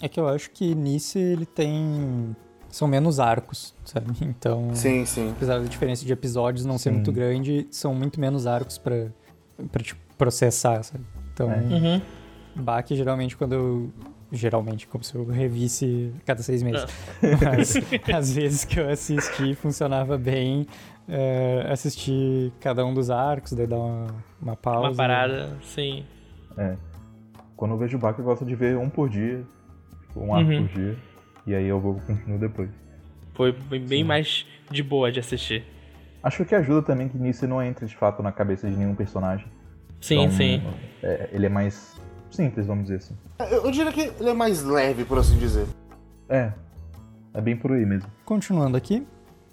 [0.00, 2.36] É que eu acho que Nice ele tem.
[2.70, 4.06] São menos arcos, sabe?
[4.22, 4.74] Então.
[4.74, 5.30] Sim, sim.
[5.30, 6.96] Apesar da diferença de episódios não ser Sim.
[6.96, 9.06] muito grande, são muito menos arcos pra,
[9.72, 11.04] pra tipo, processar, sabe?
[11.32, 11.56] Então, É.
[11.56, 12.02] Uhum.
[12.56, 13.90] Baki geralmente quando eu.
[14.30, 16.84] Geralmente, como se eu revisse cada seis meses.
[16.84, 17.38] Ah.
[17.56, 17.74] Mas
[18.14, 20.66] às vezes que eu assisti funcionava bem.
[21.08, 24.06] é, assistir cada um dos arcos, daí dar uma,
[24.42, 24.88] uma pausa.
[24.90, 26.04] Uma parada, sim.
[26.58, 26.76] É.
[27.56, 29.42] Quando eu vejo o Baki, eu gosto de ver um por dia.
[30.08, 30.66] Tipo, um arco Uhum.
[30.66, 30.96] por dia.
[31.46, 32.70] E aí eu vou continuo depois.
[33.34, 35.64] Foi bem bem mais de boa de assistir.
[36.22, 39.46] Acho que ajuda também que nisso não entra de fato na cabeça de nenhum personagem.
[40.00, 40.62] Sim, Então, sim.
[41.02, 41.96] é, ele é mais
[42.30, 43.16] simples, vamos dizer assim.
[43.38, 45.66] Eu, eu diria que ele é mais leve, por assim dizer.
[46.28, 46.52] É.
[47.32, 48.10] É bem por aí mesmo.
[48.24, 49.06] Continuando aqui,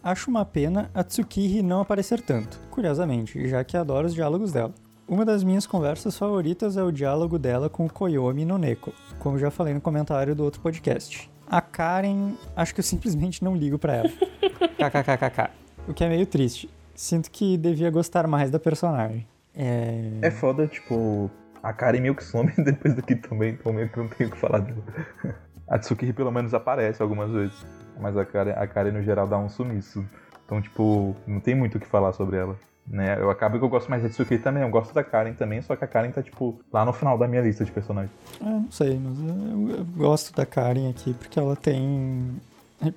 [0.04, 4.74] acho uma pena a Tsukiri não aparecer tanto, curiosamente, já que adoro os diálogos dela.
[5.08, 9.38] Uma das minhas conversas favoritas é o diálogo dela com o Koyomi no Neko, como
[9.38, 11.30] já falei no comentário do outro podcast.
[11.46, 14.10] A Karen, acho que eu simplesmente não ligo pra ela.
[14.80, 15.52] KKKKK.
[15.88, 16.68] O que é meio triste.
[16.96, 19.28] Sinto que devia gostar mais da personagem.
[19.54, 20.10] É...
[20.24, 21.30] É foda, tipo,
[21.62, 24.40] a Karen meio que some depois daqui também, então meio que não tenho o que
[24.40, 24.84] falar dela.
[25.68, 27.66] A Tsukiri pelo menos aparece algumas vezes,
[28.00, 30.08] mas a Karen, a Karen no geral dá um sumiço.
[30.46, 32.56] Então, tipo, não tem muito o que falar sobre ela.
[32.88, 33.20] Né?
[33.20, 35.76] Eu acabo que eu gosto mais da Tsukiri também, eu gosto da Karen também, só
[35.76, 38.12] que a Karen tá, tipo, lá no final da minha lista de personagens.
[38.40, 42.40] É, não sei, mas eu, eu gosto da Karen aqui porque ela tem.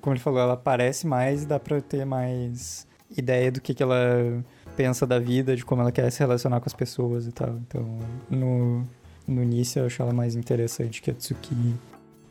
[0.01, 2.87] Como ele falou, ela aparece mais e dá pra ter mais
[3.17, 4.43] ideia do que, que ela
[4.75, 7.49] pensa da vida, de como ela quer se relacionar com as pessoas e tal.
[7.67, 7.99] Então,
[8.29, 8.85] no,
[9.27, 11.75] no início eu acho ela mais interessante que a Tsukimi.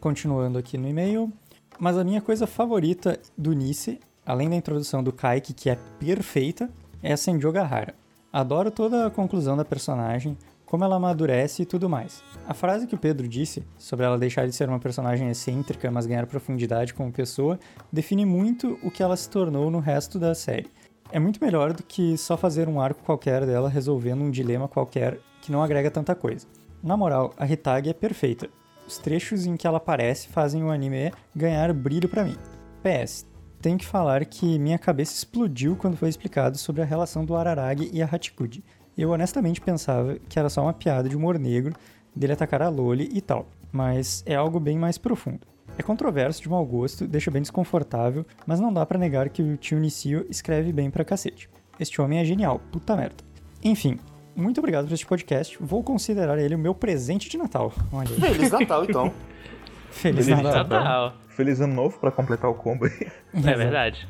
[0.01, 1.33] Continuando aqui no e-mail.
[1.79, 6.71] Mas a minha coisa favorita do Nice, além da introdução do Kaiki, que é perfeita,
[7.03, 7.95] é a Senjo Gahara.
[8.33, 12.23] Adoro toda a conclusão da personagem, como ela amadurece e tudo mais.
[12.47, 16.07] A frase que o Pedro disse, sobre ela deixar de ser uma personagem excêntrica, mas
[16.07, 17.59] ganhar profundidade como pessoa,
[17.91, 20.71] define muito o que ela se tornou no resto da série.
[21.11, 25.19] É muito melhor do que só fazer um arco qualquer dela resolvendo um dilema qualquer
[25.41, 26.47] que não agrega tanta coisa.
[26.83, 28.49] Na moral, a Hitagi é perfeita.
[28.87, 32.37] Os trechos em que ela aparece fazem o anime ganhar brilho pra mim.
[32.83, 33.27] PS,
[33.61, 37.91] tenho que falar que minha cabeça explodiu quando foi explicado sobre a relação do Araragi
[37.93, 38.63] e a Hachikuji.
[38.97, 41.75] Eu honestamente pensava que era só uma piada de humor negro,
[42.15, 45.41] dele atacar a Loli e tal, mas é algo bem mais profundo.
[45.77, 49.57] É controverso de mau gosto, deixa bem desconfortável, mas não dá pra negar que o
[49.57, 51.49] tio Nicio escreve bem pra cacete.
[51.79, 53.23] Este homem é genial, puta merda.
[53.63, 53.99] Enfim,
[54.35, 57.73] muito obrigado por este podcast, vou considerar ele o meu presente de Natal.
[57.93, 58.21] Olha aí.
[58.21, 59.13] Feliz Natal, então.
[59.91, 60.65] Feliz Feliz Natal.
[60.65, 61.28] Natal.
[61.39, 63.07] Feliz ano novo pra completar o combo aí.
[63.33, 64.09] É verdade.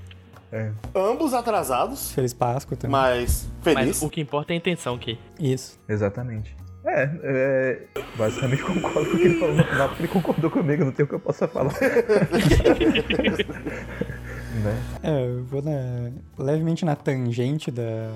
[0.94, 2.90] Ambos atrasados, Feliz Páscoa também.
[2.90, 3.86] mas feliz.
[3.86, 5.18] Mas o que importa é a intenção aqui.
[5.38, 5.78] Isso.
[5.86, 6.56] Exatamente.
[6.86, 7.82] É, é,
[8.16, 11.04] basicamente concordo com o que ele falou no final, porque ele concordou comigo, não tem
[11.04, 11.74] o que eu possa falar.
[14.64, 14.82] né?
[15.02, 18.10] É, eu vou na- levemente na tangente da,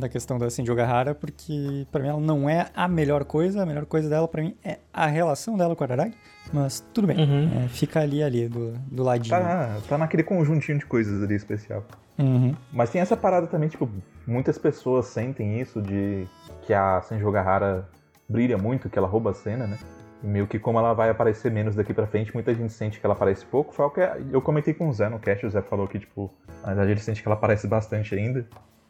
[0.00, 3.66] da questão da Cindy Ogahara, porque pra mim ela não é a melhor coisa, a
[3.66, 6.14] melhor coisa dela pra mim é a relação dela com o Araragi,
[6.52, 7.64] mas tudo bem, Uhum.
[7.64, 9.36] é, fica ali, ali, do, do ladinho.
[9.38, 11.84] Tá, tá naquele conjuntinho de coisas ali especial.
[12.18, 12.54] Uhum.
[12.72, 13.88] Mas tem essa parada também, tipo,
[14.26, 16.26] muitas pessoas sentem isso de
[16.62, 17.88] que a Senjo Gahara
[18.28, 19.78] brilha muito, que ela rouba a cena, né?
[20.22, 23.06] E meio que como ela vai aparecer menos daqui pra frente, muita gente sente que
[23.06, 23.72] ela aparece pouco.
[23.72, 24.00] Foi o que
[24.30, 26.30] eu comentei com o Zé no cast, o Zé falou que, tipo,
[26.62, 28.46] na verdade ele sente que ela aparece bastante ainda,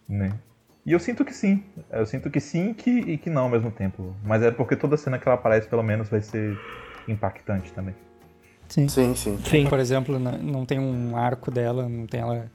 [0.08, 0.32] né?
[0.90, 1.62] E eu sinto que sim.
[1.88, 4.12] Eu sinto que sim e que, e que não ao mesmo tempo.
[4.24, 6.58] Mas é porque toda cena que ela aparece, pelo menos, vai ser
[7.06, 7.94] impactante também.
[8.68, 8.88] Sim.
[8.88, 9.38] Sim, sim.
[9.44, 9.68] Sim.
[9.68, 12.50] Por exemplo, não tem um arco dela, não tem ela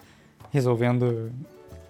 [0.51, 1.31] resolvendo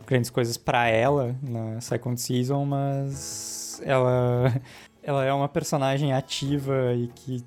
[0.05, 4.53] grandes coisas pra ela na Second Season, mas ela,
[5.01, 7.43] ela é uma personagem ativa e que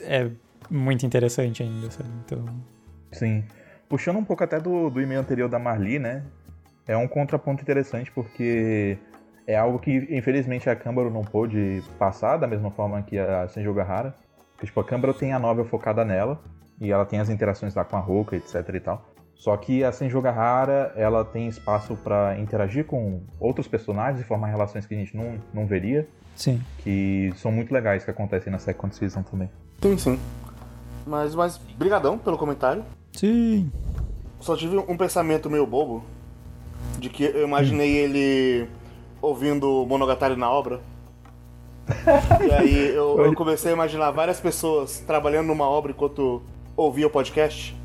[0.00, 0.28] é
[0.70, 2.10] muito interessante ainda, sabe?
[2.26, 2.44] Então,
[3.12, 3.44] Sim.
[3.88, 6.22] Puxando um pouco até do, do e-mail anterior da Marli, né?
[6.86, 8.98] É um contraponto interessante porque
[9.46, 13.72] é algo que, infelizmente, a Câmbaro não pôde passar da mesma forma que a Senjo
[13.74, 14.14] Gahara.
[14.52, 16.40] Porque, tipo, a Câmbaro tem a novel focada nela
[16.80, 19.12] e ela tem as interações lá com a Roca, etc e tal.
[19.34, 24.46] Só que a Senjo Gahara, ela tem espaço pra interagir com outros personagens e formar
[24.48, 26.06] relações que a gente não, não veria,
[26.36, 26.62] sim.
[26.78, 29.50] que são muito legais que acontecem na Second Season também.
[29.82, 30.20] Sim, sim.
[31.04, 32.84] Mas, mas, brigadão pelo comentário.
[33.12, 33.68] Sim.
[34.38, 36.04] Só tive um pensamento meio bobo.
[37.02, 38.68] De que eu imaginei ele
[39.20, 40.80] ouvindo Monogatari na obra.
[42.48, 46.40] e aí eu, eu comecei a imaginar várias pessoas trabalhando numa obra enquanto
[46.76, 47.76] ouvia o podcast.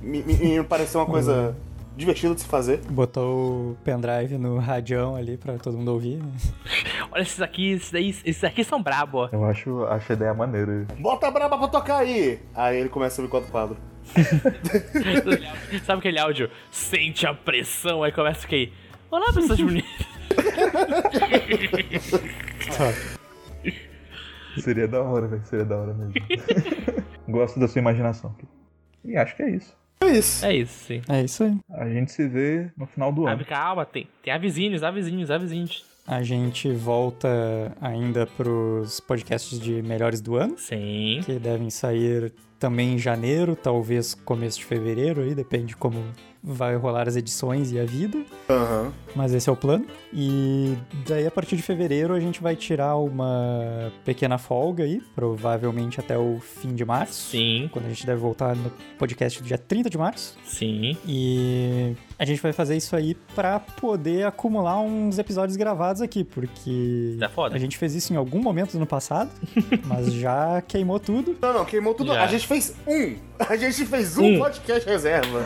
[0.00, 1.54] Me, me- me pareceu uma coisa
[1.94, 2.78] divertido de se fazer.
[2.88, 6.16] Botou o pendrive no radião ali pra todo mundo ouvir.
[6.16, 6.32] né?
[7.12, 9.28] Olha esses aqui, esses, daí, esses aqui são brabo, ó.
[9.30, 10.86] Eu acho, acho a ideia maneira.
[10.98, 12.40] Bota a braba pra tocar aí!
[12.54, 13.78] Aí ele começa a subir quatro quadros.
[15.84, 16.50] Sabe aquele áudio?
[16.70, 18.72] Sente a pressão, aí começa a ficar aí.
[19.10, 19.90] Olá, pessoas bonitas.
[24.58, 25.44] Seria da hora, velho.
[25.46, 26.14] Seria da hora mesmo.
[27.28, 28.34] Gosto da sua imaginação.
[29.04, 29.76] E acho que é isso.
[30.00, 30.46] É isso.
[30.46, 31.02] É isso, sim.
[31.08, 31.56] É isso aí.
[31.70, 33.32] A gente se vê no final do ano.
[33.32, 35.84] Abre calma, tem, tem avizinhos, avizinhos, avizinhos.
[36.06, 41.20] A gente volta ainda pros podcasts de melhores do ano, Sim.
[41.24, 42.30] que devem sair
[42.64, 46.02] também em janeiro, talvez começo de fevereiro aí, depende como
[46.42, 48.22] vai rolar as edições e a vida.
[48.48, 48.90] Aham.
[49.14, 49.84] Mas esse é o plano.
[50.10, 50.74] E
[51.06, 56.16] daí, a partir de fevereiro, a gente vai tirar uma pequena folga aí, provavelmente até
[56.16, 57.30] o fim de março.
[57.32, 60.38] Sim, Quando a gente deve voltar no podcast do dia 30 de março.
[60.46, 60.96] sim.
[61.06, 67.16] E a gente vai fazer isso aí pra poder acumular uns episódios gravados aqui, porque
[67.18, 67.54] Tá foda.
[67.56, 69.30] a gente fez isso em algum momento no passado,
[69.86, 71.36] mas já queimou tudo.
[71.40, 72.12] Não, não, queimou tudo.
[72.14, 72.24] Já.
[72.24, 73.16] A gente fez um.
[73.48, 74.38] A gente fez um Um.
[74.38, 75.44] podcast reserva.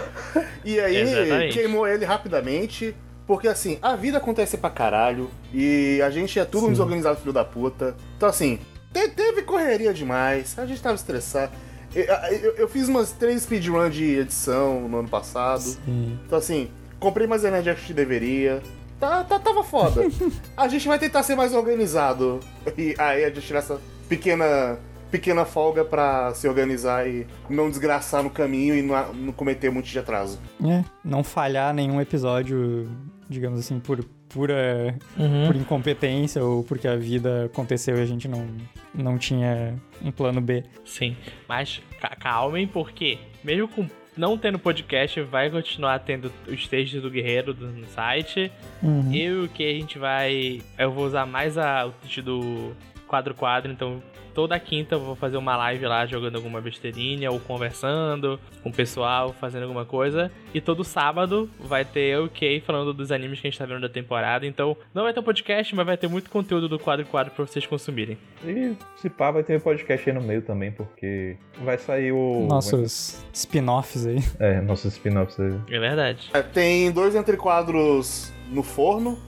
[0.65, 1.55] E aí Exatamente.
[1.55, 2.95] queimou ele rapidamente.
[3.27, 5.31] Porque assim, a vida acontece pra caralho.
[5.53, 6.73] E a gente é tudo um Sim.
[6.73, 7.95] desorganizado, filho da puta.
[8.17, 8.59] Então assim,
[8.93, 10.59] te- teve correria demais.
[10.59, 11.53] A gente tava estressado.
[11.95, 15.63] Eu, eu- fiz umas três speedrun de edição no ano passado.
[15.63, 16.19] Sim.
[16.27, 16.69] Então assim,
[17.01, 18.63] comprei mais energia que deveria.
[19.01, 20.03] Tá, tá, tava foda.
[20.57, 22.41] A gente vai tentar ser mais organizado.
[22.77, 23.79] E aí a gente tirar essa
[24.09, 24.77] pequena,
[25.11, 29.87] pequena folga pra se organizar e não desgraçar no caminho e não, não cometer muito
[29.87, 30.39] de atraso.
[30.65, 32.91] É, não falhar nenhum episódio,
[33.29, 35.47] digamos assim, por pura Uhum.
[35.47, 38.47] por incompetência ou porque a vida aconteceu e a gente não,
[38.95, 40.65] não tinha um plano B.
[40.85, 41.17] Sim,
[41.49, 43.87] mas ca- calmem, porque mesmo com
[44.17, 48.51] não tendo podcast, vai continuar tendo os textos do Guerreiro no site.
[48.83, 49.13] Uhum.
[49.13, 50.61] E o que a gente vai.
[50.77, 52.75] Eu vou usar mais a, o texto do
[53.07, 54.03] quadro quadro, então
[54.39, 58.73] toda quinta eu vou fazer uma live lá jogando alguma besteirinha ou conversando com o
[58.73, 60.31] pessoal, fazendo alguma coisa.
[60.55, 63.59] E todo sábado vai ter eu e o Kay falando dos animes que a gente
[63.59, 64.47] tá vendo da temporada.
[64.47, 67.47] Então não vai ter um podcast, mas vai ter muito conteúdo do quadro quadro pra
[67.47, 68.17] vocês consumirem.
[68.45, 72.47] E se pá, vai ter podcast aí no meio também, porque vai sair o.
[72.49, 74.23] Nossos spin-offs aí.
[74.39, 75.59] É, nossos spin-offs aí.
[75.69, 76.31] É verdade.
[76.33, 79.19] É, tem dois entrequadros no forno.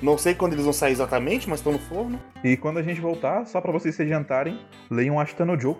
[0.00, 2.20] Não sei quando eles vão sair exatamente, mas estão no forno.
[2.44, 4.58] E quando a gente voltar, só pra vocês se adiantarem,
[4.90, 5.76] leiam Ashtano Joe.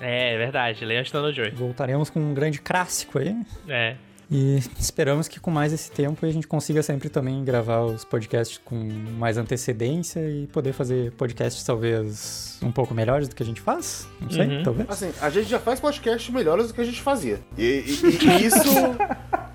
[0.00, 0.84] É, é verdade.
[0.84, 1.50] Leia Stand Joy.
[1.52, 3.36] Voltaremos com um grande clássico aí.
[3.68, 3.96] É.
[4.30, 8.56] E esperamos que com mais esse tempo a gente consiga sempre também gravar os podcasts
[8.64, 8.74] com
[9.18, 14.08] mais antecedência e poder fazer podcasts talvez um pouco melhores do que a gente faz.
[14.20, 14.62] Não sei, Uhum.
[14.62, 14.88] talvez.
[14.90, 17.40] Assim, a gente já faz podcasts melhores do que a gente fazia.
[17.58, 18.62] E, e- e isso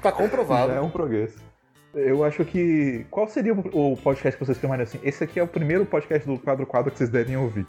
[0.02, 0.72] tá comprovado.
[0.72, 1.47] Já é um progresso.
[1.94, 3.06] Eu acho que.
[3.10, 5.00] Qual seria o podcast que vocês filmarem assim?
[5.04, 7.66] Esse aqui é o primeiro podcast do quadro quadro que vocês devem ouvir.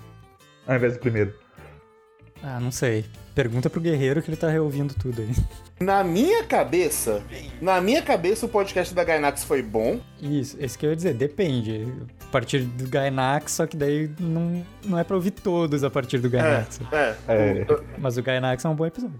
[0.67, 1.33] Ao invés do primeiro.
[2.43, 3.05] Ah, não sei.
[3.35, 5.31] Pergunta pro Guerreiro que ele tá reouvindo tudo aí.
[5.81, 7.23] Na minha cabeça,
[7.61, 10.01] na minha cabeça o podcast da Gainax foi bom.
[10.21, 11.87] Isso, esse que eu ia dizer, depende.
[12.29, 16.19] A partir do Gainax, só que daí não, não é pra ouvir todos a partir
[16.19, 16.81] do Gainax.
[16.93, 17.67] É, É.
[17.73, 19.19] o- Mas o Gainax é um bom episódio.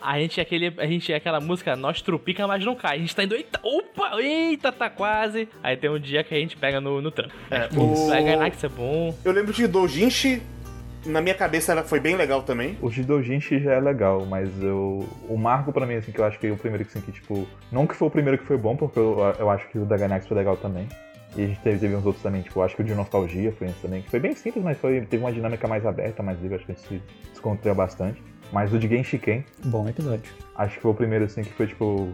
[0.00, 0.74] A gente é aquele.
[0.78, 2.96] A gente é aquela música, nós trupica, mas não cai.
[2.96, 3.34] A gente tá indo.
[3.34, 5.48] Eita, opa, eita, tá quase.
[5.62, 7.34] Aí tem um dia que a gente pega no, no trampo.
[7.50, 8.50] é, o...
[8.50, 9.14] que isso é bom.
[9.24, 10.42] Eu lembro de Dojinshi,
[11.06, 12.76] na minha cabeça ela foi bem legal também.
[12.82, 16.24] O de Dojinshi já é legal, mas eu, o Marco pra mim, assim, que eu
[16.24, 17.46] acho que é o primeiro que, assim, que tipo.
[17.72, 19.96] Não que foi o primeiro que foi bom, porque eu, eu acho que o da
[19.96, 20.86] Gainax foi legal também.
[21.36, 23.52] E a gente teve, teve uns outros também, tipo, eu acho que o de Nostalgia
[23.52, 26.40] foi esse também, que foi bem simples, mas foi, teve uma dinâmica mais aberta, mais
[26.40, 28.22] livre, acho que a gente se descontraiu bastante.
[28.52, 30.30] Mas o de Genshiken, Bom episódio.
[30.56, 32.08] acho que foi o primeiro, assim, que foi, tipo,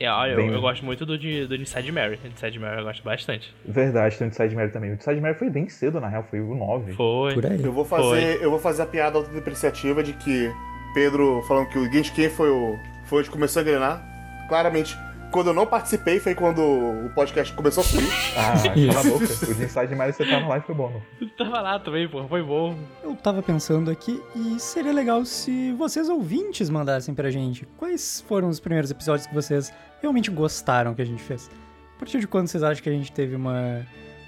[0.00, 2.18] É, olha, eu, Bem- eu gosto muito do de, do de Inside Mary.
[2.24, 3.54] Inside Mary eu gosto bastante.
[3.64, 4.92] verdade, tem o de Side Mary também.
[4.92, 6.92] O de Side Mary foi bem cedo, na real, foi o 9.
[6.92, 7.34] Foi.
[7.34, 7.62] Por aí.
[7.62, 10.50] Eu vou fazer, eu vou fazer a piada autodepreciativa de que
[10.94, 14.02] Pedro falando que o Genshin foi o foi onde começou a engrenar.
[14.48, 14.96] Claramente,
[15.32, 18.08] quando eu não participei foi quando o podcast começou a subir.
[18.36, 19.24] Ah, cala a boca.
[19.24, 21.02] O de Inside Mary você tava lá e foi bom, não?
[21.20, 22.26] Eu tava lá também, pô.
[22.28, 22.76] Foi bom.
[23.02, 28.48] Eu tava pensando aqui e seria legal se vocês ouvintes mandassem pra gente quais foram
[28.48, 31.50] os primeiros episódios que vocês realmente gostaram que a gente fez.
[31.96, 33.86] A partir de quando vocês acham que a gente teve uma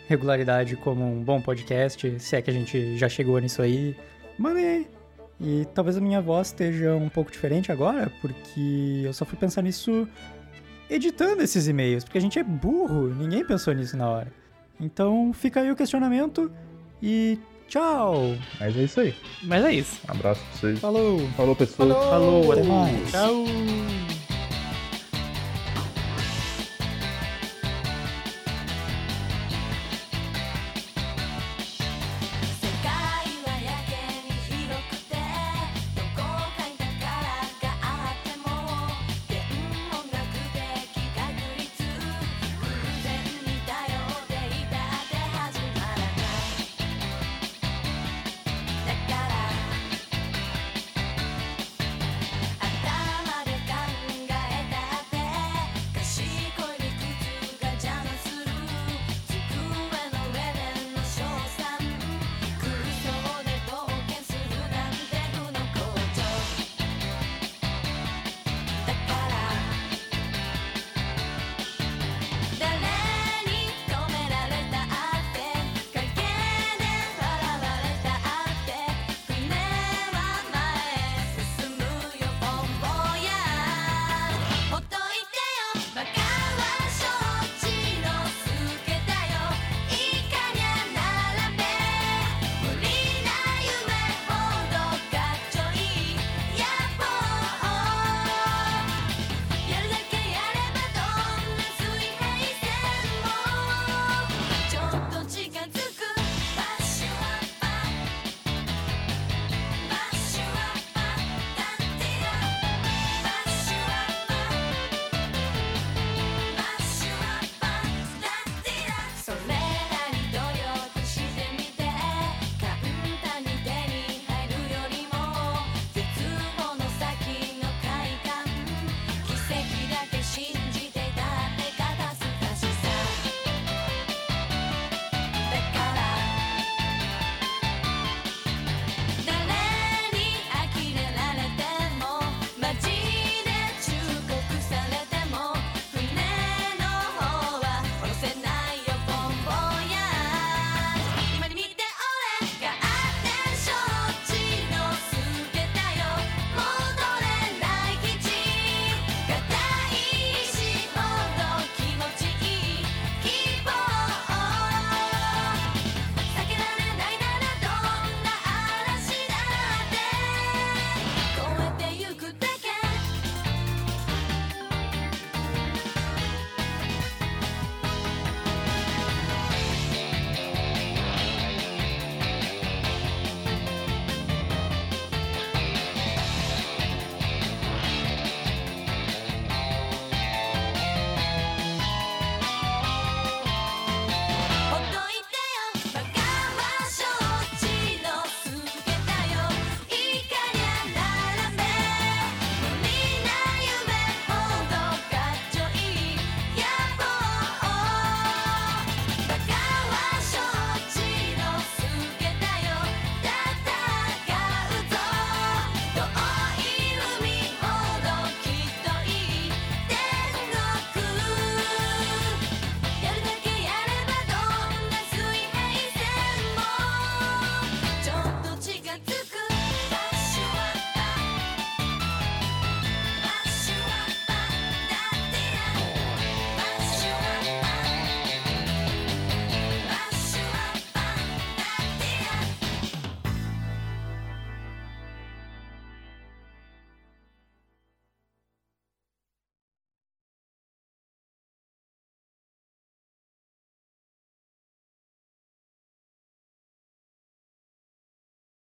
[0.09, 3.97] regularidade como um bom podcast, se é que a gente já chegou nisso aí,
[4.39, 4.87] mandem aí.
[5.41, 9.63] E talvez a minha voz esteja um pouco diferente agora, porque eu só fui pensar
[9.63, 10.09] nisso
[10.89, 14.33] editando esses e-mails, porque a gente é burro, ninguém pensou nisso na hora.
[14.81, 16.51] Então fica aí o questionamento
[17.03, 17.39] e
[17.69, 18.37] tchau!
[18.59, 19.15] Mas é isso aí.
[19.43, 20.01] Mas é isso.
[20.09, 20.79] Um abraço pra vocês.
[20.81, 21.29] Falou!
[21.37, 21.93] Falou, pessoas.
[21.93, 23.11] Falou, Até mais!
[23.11, 24.14] Tchau.